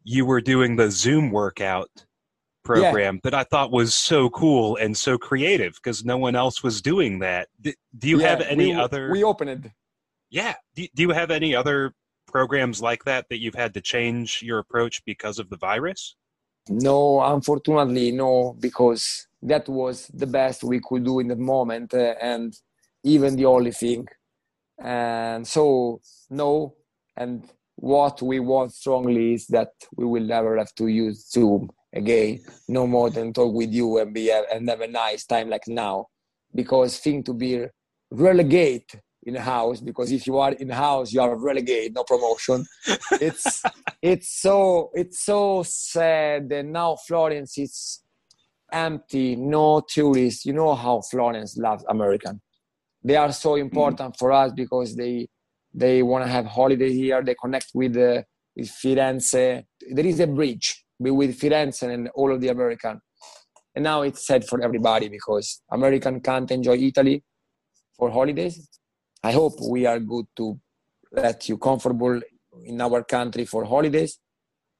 you 0.03 0.27
were 0.27 0.41
doing 0.41 0.75
the 0.75 0.91
zoom 0.91 1.31
workout 1.31 1.89
program 2.63 3.15
yeah. 3.15 3.19
that 3.23 3.33
i 3.35 3.43
thought 3.43 3.71
was 3.71 3.93
so 3.93 4.27
cool 4.31 4.75
and 4.77 4.97
so 4.97 5.19
creative 5.19 5.73
because 5.75 6.03
no 6.03 6.17
one 6.17 6.35
else 6.35 6.61
was 6.61 6.83
doing 6.83 7.17
that. 7.19 7.47
Do, 7.61 7.73
you 8.03 8.21
yeah, 8.21 8.29
have 8.29 8.41
any 8.41 8.67
we, 8.67 8.79
other 8.79 9.11
we 9.11 9.23
opened. 9.23 9.49
It 9.49 9.71
yeah 10.29 10.53
do, 10.75 10.85
do 10.93 11.01
you 11.01 11.09
have 11.09 11.31
any 11.31 11.55
other 11.55 11.93
programs 12.37 12.81
like 12.89 13.03
that 13.05 13.23
that 13.29 13.39
you've 13.41 13.61
had 13.63 13.73
to 13.73 13.81
change 13.93 14.27
your 14.47 14.59
approach 14.59 14.95
because 15.11 15.37
of 15.39 15.47
the 15.49 15.59
virus? 15.71 16.01
No, 16.67 16.99
unfortunately, 17.35 18.11
no, 18.11 18.57
because 18.59 19.03
that 19.51 19.69
was 19.69 19.95
the 20.21 20.27
best 20.39 20.69
we 20.71 20.81
could 20.85 21.05
do 21.05 21.19
in 21.21 21.29
the 21.29 21.41
moment 21.53 21.93
uh, 21.93 22.15
and 22.31 22.49
even 23.03 23.37
the 23.37 23.45
only 23.45 23.71
thing. 23.71 24.05
And 24.77 25.47
so, 25.47 26.01
no. 26.29 26.75
And 27.15 27.47
what 27.93 28.21
we 28.21 28.37
want 28.41 28.73
strongly 28.73 29.35
is 29.35 29.47
that 29.47 29.71
we 29.95 30.05
will 30.05 30.27
never 30.35 30.57
have 30.57 30.73
to 30.79 30.87
use 30.87 31.17
Zoom 31.31 31.69
again, 31.93 32.39
no 32.67 32.85
more 32.85 33.09
than 33.15 33.31
talk 33.31 33.53
with 33.53 33.71
you 33.71 33.99
and 33.99 34.13
be 34.13 34.25
and 34.53 34.67
have 34.69 34.81
a 34.81 34.87
nice 35.05 35.23
time 35.25 35.49
like 35.49 35.67
now, 35.67 36.07
because 36.53 36.99
thing 36.99 37.23
to 37.23 37.33
be 37.33 37.65
relegate 38.11 38.89
in 39.25 39.35
house 39.35 39.81
because 39.81 40.11
if 40.11 40.27
you 40.27 40.37
are 40.37 40.53
in 40.53 40.69
house 40.69 41.11
you 41.11 41.19
are 41.19 41.35
relegated 41.35 41.95
no 41.95 42.03
promotion. 42.03 42.65
It's 43.13 43.63
it's 44.01 44.41
so 44.41 44.91
it's 44.93 45.25
so 45.25 45.63
sad 45.63 46.51
and 46.51 46.71
now 46.71 46.95
florence 47.07 47.57
is 47.57 48.01
empty 48.71 49.35
no 49.35 49.81
tourists. 49.87 50.45
You 50.45 50.53
know 50.53 50.75
how 50.75 51.01
florence 51.01 51.57
loves 51.57 51.83
american. 51.89 52.41
They 53.03 53.15
are 53.15 53.31
so 53.31 53.55
important 53.55 54.13
mm. 54.13 54.17
for 54.17 54.31
us 54.31 54.51
because 54.53 54.95
they 54.95 55.27
they 55.73 56.03
want 56.03 56.23
to 56.23 56.31
have 56.31 56.45
holiday 56.45 56.93
here. 56.93 57.21
They 57.23 57.35
connect 57.35 57.71
with 57.73 57.97
uh, 57.97 58.21
with 58.55 58.69
firenze. 58.69 59.63
There 59.91 60.05
is 60.05 60.19
a 60.19 60.27
bridge 60.27 60.85
with 60.99 61.39
firenze 61.39 61.83
and 61.83 62.09
all 62.15 62.31
of 62.31 62.41
the 62.41 62.49
american. 62.49 63.01
And 63.73 63.83
now 63.83 64.03
it's 64.03 64.25
sad 64.25 64.47
for 64.47 64.61
everybody 64.61 65.09
because 65.09 65.61
american 65.69 66.21
can't 66.21 66.49
enjoy 66.49 66.77
italy 66.77 67.21
for 67.97 68.09
holidays 68.09 68.69
I 69.25 69.31
hope 69.31 69.55
we 69.59 69.87
are 69.87 69.99
good 69.99 70.27
to 70.35 70.59
let 71.11 71.49
you 71.49 71.57
comfortable 71.57 72.21
in 72.63 72.79
our 72.79 73.03
country 73.03 73.45
for 73.45 73.65
holidays. 73.65 74.19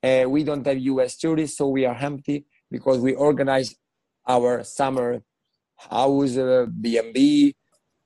Uh, 0.04 0.26
we 0.28 0.44
don't 0.44 0.64
have 0.68 0.78
U.S. 0.78 1.18
tourists, 1.18 1.58
so 1.58 1.70
we 1.70 1.84
are 1.84 1.96
empty 1.96 2.46
because 2.70 3.00
we 3.00 3.16
organize 3.16 3.74
our 4.28 4.64
summer 4.64 5.24
house 5.90 6.38
uh, 6.38 6.68
B&B 6.80 7.56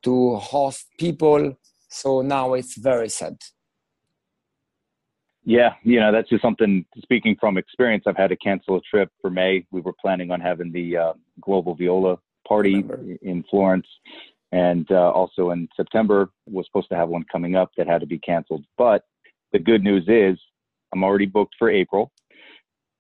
to 0.04 0.36
host 0.38 0.86
people. 0.98 1.58
So 1.90 2.22
now 2.22 2.54
it's 2.54 2.78
very 2.78 3.10
sad. 3.10 3.36
Yeah, 5.44 5.74
you 5.84 6.00
know 6.00 6.14
that's 6.14 6.30
just 6.30 6.42
something. 6.42 6.86
Speaking 7.00 7.36
from 7.38 7.58
experience, 7.58 8.04
I've 8.08 8.16
had 8.24 8.30
to 8.30 8.38
cancel 8.38 8.78
a 8.78 8.82
trip 8.90 9.10
for 9.22 9.30
May. 9.30 9.66
We 9.72 9.82
were 9.82 9.96
planning 10.00 10.32
on 10.32 10.40
having 10.40 10.72
the 10.72 10.88
uh, 10.96 11.14
Global 11.42 11.76
Viola 11.76 12.18
party 12.48 12.86
in 13.22 13.44
Florence, 13.50 13.88
and 14.52 14.88
uh, 14.92 15.12
also 15.12 15.52
in 15.52 15.68
September 15.76 16.32
was 16.48 16.66
supposed 16.66 16.90
to 16.90 16.96
have 16.96 17.10
one 17.10 17.24
coming 17.32 17.56
up 17.56 17.72
that 17.78 17.88
had 17.88 18.02
to 18.02 18.08
be 18.08 18.20
canceled. 18.20 18.66
But 18.78 19.04
the 19.52 19.60
good 19.60 19.84
news 19.84 20.06
is 20.08 20.40
I'm 20.94 21.04
already 21.04 21.26
booked 21.26 21.56
for 21.60 21.70
April. 21.70 22.12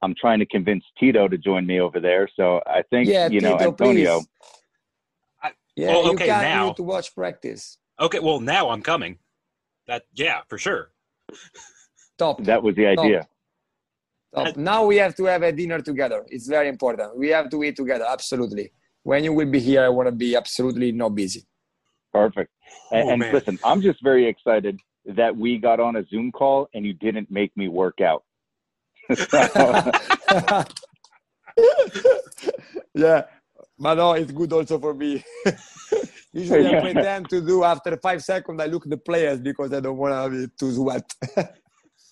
I'm 0.02 0.16
trying 0.20 0.40
to 0.40 0.46
convince 0.46 0.84
Tito 0.98 1.28
to 1.28 1.38
join 1.38 1.66
me 1.66 1.82
over 1.82 2.00
there. 2.00 2.30
So 2.36 2.62
I 2.66 2.84
think 2.90 3.10
yeah, 3.10 3.28
you 3.30 3.42
know 3.42 3.58
Tito, 3.58 3.72
Antonio. 3.72 4.22
I, 5.44 5.52
yeah, 5.76 5.88
well, 5.88 6.12
okay, 6.12 6.26
you 6.26 6.32
now 6.32 6.72
to 6.74 6.84
watch 6.84 7.14
practice. 7.14 7.78
Okay, 8.00 8.20
well 8.20 8.40
now 8.40 8.70
I'm 8.70 8.82
coming. 8.82 9.18
That 9.88 10.04
yeah, 10.14 10.42
for 10.48 10.58
sure. 10.58 10.92
Top. 12.18 12.44
That 12.44 12.62
was 12.62 12.76
the 12.76 12.86
idea. 12.86 13.28
Top. 14.36 14.46
Top. 14.46 14.58
Now 14.58 14.86
we 14.86 14.98
have 14.98 15.16
to 15.16 15.26
have 15.26 15.42
a 15.42 15.52
dinner 15.52 15.82
together. 15.82 16.24
It's 16.28 16.48
very 16.48 16.70
important. 16.70 17.18
We 17.18 17.30
have 17.30 17.50
to 17.50 17.64
eat 17.64 17.76
together. 17.76 18.06
Absolutely 18.08 18.72
when 19.04 19.24
you 19.24 19.34
will 19.34 19.50
be 19.50 19.60
here, 19.60 19.84
I 19.84 19.90
want 19.90 20.08
to 20.08 20.12
be 20.12 20.36
absolutely 20.36 20.92
not 20.92 21.16
busy. 21.16 21.46
Perfect. 22.12 22.52
And, 22.92 23.10
oh, 23.10 23.14
and 23.14 23.22
listen, 23.34 23.60
I'm 23.64 23.82
just 23.82 24.04
very 24.04 24.28
excited 24.28 24.80
that 25.06 25.36
we 25.36 25.58
got 25.58 25.80
on 25.80 25.96
a 25.96 26.06
Zoom 26.06 26.32
call 26.32 26.68
and 26.74 26.86
you 26.86 26.94
didn't 26.94 27.32
make 27.32 27.56
me 27.56 27.68
work 27.68 28.02
out. 28.02 28.24
yeah, 32.94 33.24
but 33.78 33.96
no, 33.96 34.14
it's 34.14 34.32
good 34.32 34.54
also 34.54 34.80
for 34.80 34.94
me. 34.94 35.24
Usually 36.34 36.76
I 36.76 36.82
pretend 36.82 37.30
to 37.30 37.42
do 37.42 37.64
after 37.64 37.98
five 37.98 38.24
seconds. 38.24 38.62
I 38.62 38.68
look 38.68 38.86
at 38.86 38.92
the 38.92 38.98
players 38.98 39.40
because 39.40 39.74
I 39.74 39.80
don't 39.80 39.98
want 39.98 40.14
to 40.14 40.30
be 40.30 40.48
too 40.60 40.72
sweat. 40.74 41.12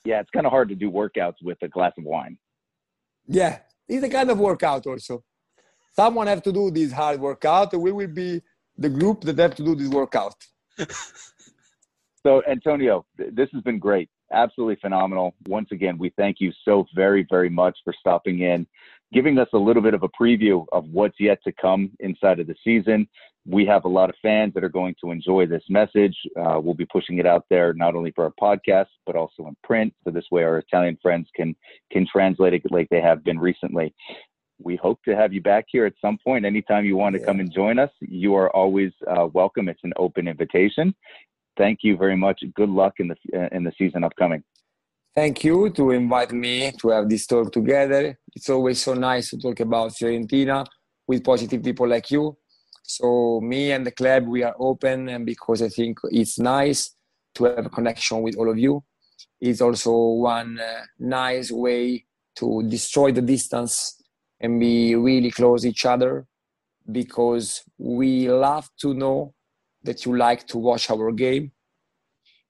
yeah, 0.03 0.21
it's 0.21 0.31
kind 0.31 0.47
of 0.47 0.51
hard 0.51 0.69
to 0.69 0.75
do 0.75 0.89
workouts 0.89 1.35
with 1.43 1.59
a 1.61 1.67
glass 1.67 1.93
of 1.99 2.03
wine. 2.03 2.39
Yeah, 3.27 3.59
it's 3.87 4.03
a 4.03 4.09
kind 4.09 4.31
of 4.31 4.39
workout 4.39 4.87
also 4.87 5.23
someone 5.97 6.27
have 6.27 6.43
to 6.43 6.51
do 6.51 6.71
this 6.71 6.91
hard 6.91 7.19
workout. 7.19 7.73
And 7.73 7.81
we 7.81 7.91
will 7.91 8.07
be 8.07 8.41
the 8.77 8.89
group 8.89 9.21
that 9.21 9.37
have 9.39 9.55
to 9.55 9.63
do 9.63 9.75
this 9.75 9.89
workout. 9.89 10.35
So 12.23 12.41
antonio 12.45 13.05
this 13.17 13.47
has 13.53 13.61
been 13.61 13.79
great. 13.79 14.09
Absolutely 14.33 14.75
phenomenal. 14.81 15.33
Once 15.47 15.69
again 15.71 15.97
we 15.97 16.09
thank 16.17 16.41
you 16.41 16.51
so 16.65 16.85
very 16.93 17.25
very 17.29 17.49
much 17.49 17.77
for 17.85 17.93
stopping 17.97 18.41
in 18.41 18.67
giving 19.13 19.37
us 19.37 19.47
a 19.53 19.57
little 19.57 19.81
bit 19.81 19.93
of 19.93 20.03
a 20.03 20.09
preview 20.09 20.65
of 20.73 20.83
what's 20.89 21.17
yet 21.21 21.41
to 21.45 21.53
come 21.53 21.89
inside 22.01 22.41
of 22.41 22.47
the 22.47 22.55
season. 22.65 23.07
We 23.45 23.65
have 23.67 23.85
a 23.85 23.87
lot 23.87 24.09
of 24.09 24.15
fans 24.21 24.53
that 24.55 24.63
are 24.65 24.75
going 24.81 24.95
to 25.01 25.11
enjoy 25.11 25.45
this 25.45 25.63
message. 25.69 26.17
Uh, 26.37 26.59
we'll 26.61 26.73
be 26.73 26.87
pushing 26.87 27.17
it 27.19 27.25
out 27.25 27.45
there 27.49 27.71
not 27.73 27.95
only 27.95 28.11
for 28.11 28.25
our 28.25 28.33
podcast 28.41 28.91
but 29.05 29.15
also 29.15 29.47
in 29.47 29.55
print 29.63 29.93
so 30.03 30.11
this 30.11 30.29
way 30.29 30.43
our 30.43 30.57
italian 30.57 30.97
friends 31.01 31.29
can 31.33 31.55
can 31.93 32.05
translate 32.11 32.53
it 32.53 32.61
like 32.71 32.89
they 32.89 32.99
have 32.99 33.23
been 33.23 33.39
recently 33.39 33.93
we 34.59 34.75
hope 34.75 34.99
to 35.03 35.15
have 35.15 35.33
you 35.33 35.41
back 35.41 35.65
here 35.67 35.85
at 35.85 35.93
some 36.01 36.17
point. 36.23 36.45
Anytime 36.45 36.85
you 36.85 36.97
want 36.97 37.13
to 37.15 37.19
come 37.19 37.39
and 37.39 37.51
join 37.51 37.79
us, 37.79 37.91
you 37.99 38.35
are 38.35 38.49
always 38.55 38.91
uh, 39.07 39.27
welcome. 39.33 39.69
It's 39.69 39.83
an 39.83 39.93
open 39.97 40.27
invitation. 40.27 40.95
Thank 41.57 41.79
you 41.83 41.97
very 41.97 42.15
much. 42.15 42.43
Good 42.55 42.69
luck 42.69 42.95
in 42.99 43.07
the 43.07 43.15
uh, 43.33 43.49
in 43.51 43.63
the 43.63 43.71
season 43.77 44.03
upcoming. 44.03 44.43
Thank 45.15 45.43
you 45.43 45.71
to 45.71 45.91
invite 45.91 46.31
me 46.31 46.71
to 46.79 46.89
have 46.89 47.09
this 47.09 47.25
talk 47.25 47.51
together. 47.51 48.19
It's 48.35 48.49
always 48.49 48.81
so 48.81 48.93
nice 48.93 49.31
to 49.31 49.37
talk 49.39 49.59
about 49.59 49.91
Fiorentina 49.93 50.65
with 51.07 51.23
positive 51.23 51.63
people 51.63 51.87
like 51.87 52.11
you. 52.11 52.37
So 52.83 53.41
me 53.41 53.71
and 53.71 53.85
the 53.85 53.91
club, 53.91 54.27
we 54.27 54.43
are 54.43 54.55
open, 54.59 55.09
and 55.09 55.25
because 55.25 55.61
I 55.61 55.69
think 55.69 55.99
it's 56.11 56.37
nice 56.39 56.95
to 57.35 57.45
have 57.45 57.65
a 57.65 57.69
connection 57.69 58.21
with 58.21 58.37
all 58.37 58.49
of 58.49 58.57
you. 58.57 58.83
It's 59.41 59.61
also 59.61 59.91
one 59.91 60.59
uh, 60.59 60.83
nice 60.99 61.51
way 61.51 62.05
to 62.37 62.63
destroy 62.69 63.11
the 63.11 63.21
distance 63.21 63.96
and 64.39 64.59
be 64.59 64.95
really 64.95 65.31
close 65.31 65.65
each 65.65 65.85
other 65.85 66.25
because 66.91 67.63
we 67.77 68.29
love 68.29 68.69
to 68.79 68.93
know 68.93 69.33
that 69.83 70.05
you 70.05 70.15
like 70.15 70.47
to 70.47 70.57
watch 70.57 70.89
our 70.89 71.11
game 71.11 71.51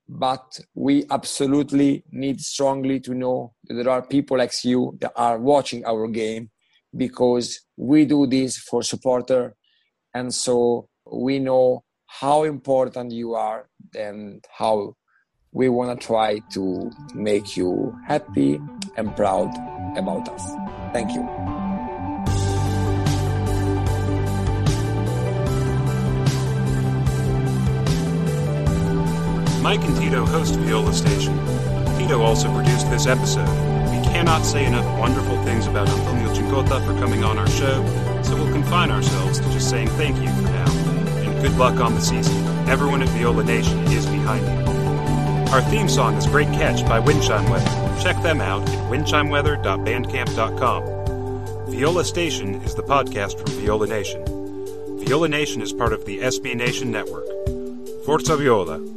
but 0.10 0.60
we 0.74 1.06
absolutely 1.10 2.04
need 2.12 2.40
strongly 2.40 3.00
to 3.02 3.14
know 3.14 3.54
that 3.66 3.74
there 3.74 3.90
are 3.90 4.02
people 4.02 4.38
like 4.38 4.54
you 4.64 4.98
that 5.02 5.12
are 5.16 5.38
watching 5.38 5.86
our 5.86 6.08
game 6.08 6.50
because 6.96 7.60
we 7.76 8.06
do 8.06 8.26
this 8.26 8.58
for 8.58 8.82
supporter. 8.82 9.56
And 10.14 10.34
so 10.34 10.88
we 11.06 11.40
know 11.40 11.84
how 12.06 12.44
important 12.44 13.12
you 13.12 13.36
are 13.36 13.68
and 13.96 14.44
how 14.58 14.96
we 15.52 15.68
want 15.70 16.00
to 16.00 16.08
try 16.08 16.40
to 16.52 16.92
make 17.14 17.58
you 17.58 17.94
happy 18.08 18.60
and 18.96 19.16
proud 19.16 19.52
about 19.98 20.30
us. 20.30 20.54
Thank 20.94 21.14
you 21.14 21.57
Mike 29.68 29.84
and 29.84 29.98
Tito 29.98 30.26
host 30.26 30.56
Viola 30.56 30.94
Station. 30.94 31.38
Tito 31.98 32.22
also 32.22 32.50
produced 32.54 32.90
this 32.90 33.06
episode. 33.06 33.50
We 33.90 34.00
cannot 34.14 34.46
say 34.46 34.66
enough 34.66 34.86
wonderful 34.98 35.36
things 35.44 35.68
about 35.68 35.90
Antonio 35.90 36.34
Cincotta 36.34 36.80
for 36.86 36.94
coming 37.02 37.26
on 37.26 37.38
our 37.38 37.50
show, 37.50 37.86
so 38.24 38.38
we'll 38.38 38.54
confine 38.54 38.92
ourselves 38.92 39.42
to 39.42 39.52
just 39.52 39.70
saying 39.70 39.90
thank 39.90 40.16
you 40.24 40.30
for 40.36 40.44
now. 40.44 40.72
And 41.20 41.42
good 41.42 41.58
luck 41.58 41.82
on 41.82 41.96
the 41.96 42.00
season. 42.00 42.34
Everyone 42.70 43.02
at 43.02 43.10
Viola 43.10 43.44
Nation 43.44 43.78
is 43.92 44.06
behind 44.06 44.46
you. 44.46 44.54
Our 45.52 45.62
theme 45.64 45.90
song 45.90 46.16
is 46.16 46.28
Great 46.28 46.48
Catch 46.54 46.88
by 46.88 47.02
Windchime 47.02 47.50
Weather. 47.50 48.02
Check 48.02 48.24
them 48.24 48.40
out 48.40 48.62
at 48.70 48.90
windchimeweather.bandcamp.com. 48.90 51.72
Viola 51.74 52.06
Station 52.06 52.56
is 52.62 52.74
the 52.74 52.84
podcast 52.84 53.38
from 53.38 53.52
Viola 53.60 53.88
Nation. 53.88 54.24
Viola 54.98 55.28
Nation 55.28 55.62
is 55.62 55.74
part 55.74 55.92
of 55.92 56.06
the 56.06 56.20
SB 56.20 56.56
Nation 56.56 56.90
Network. 56.90 57.26
Forza 58.06 58.38
Viola. 58.38 58.97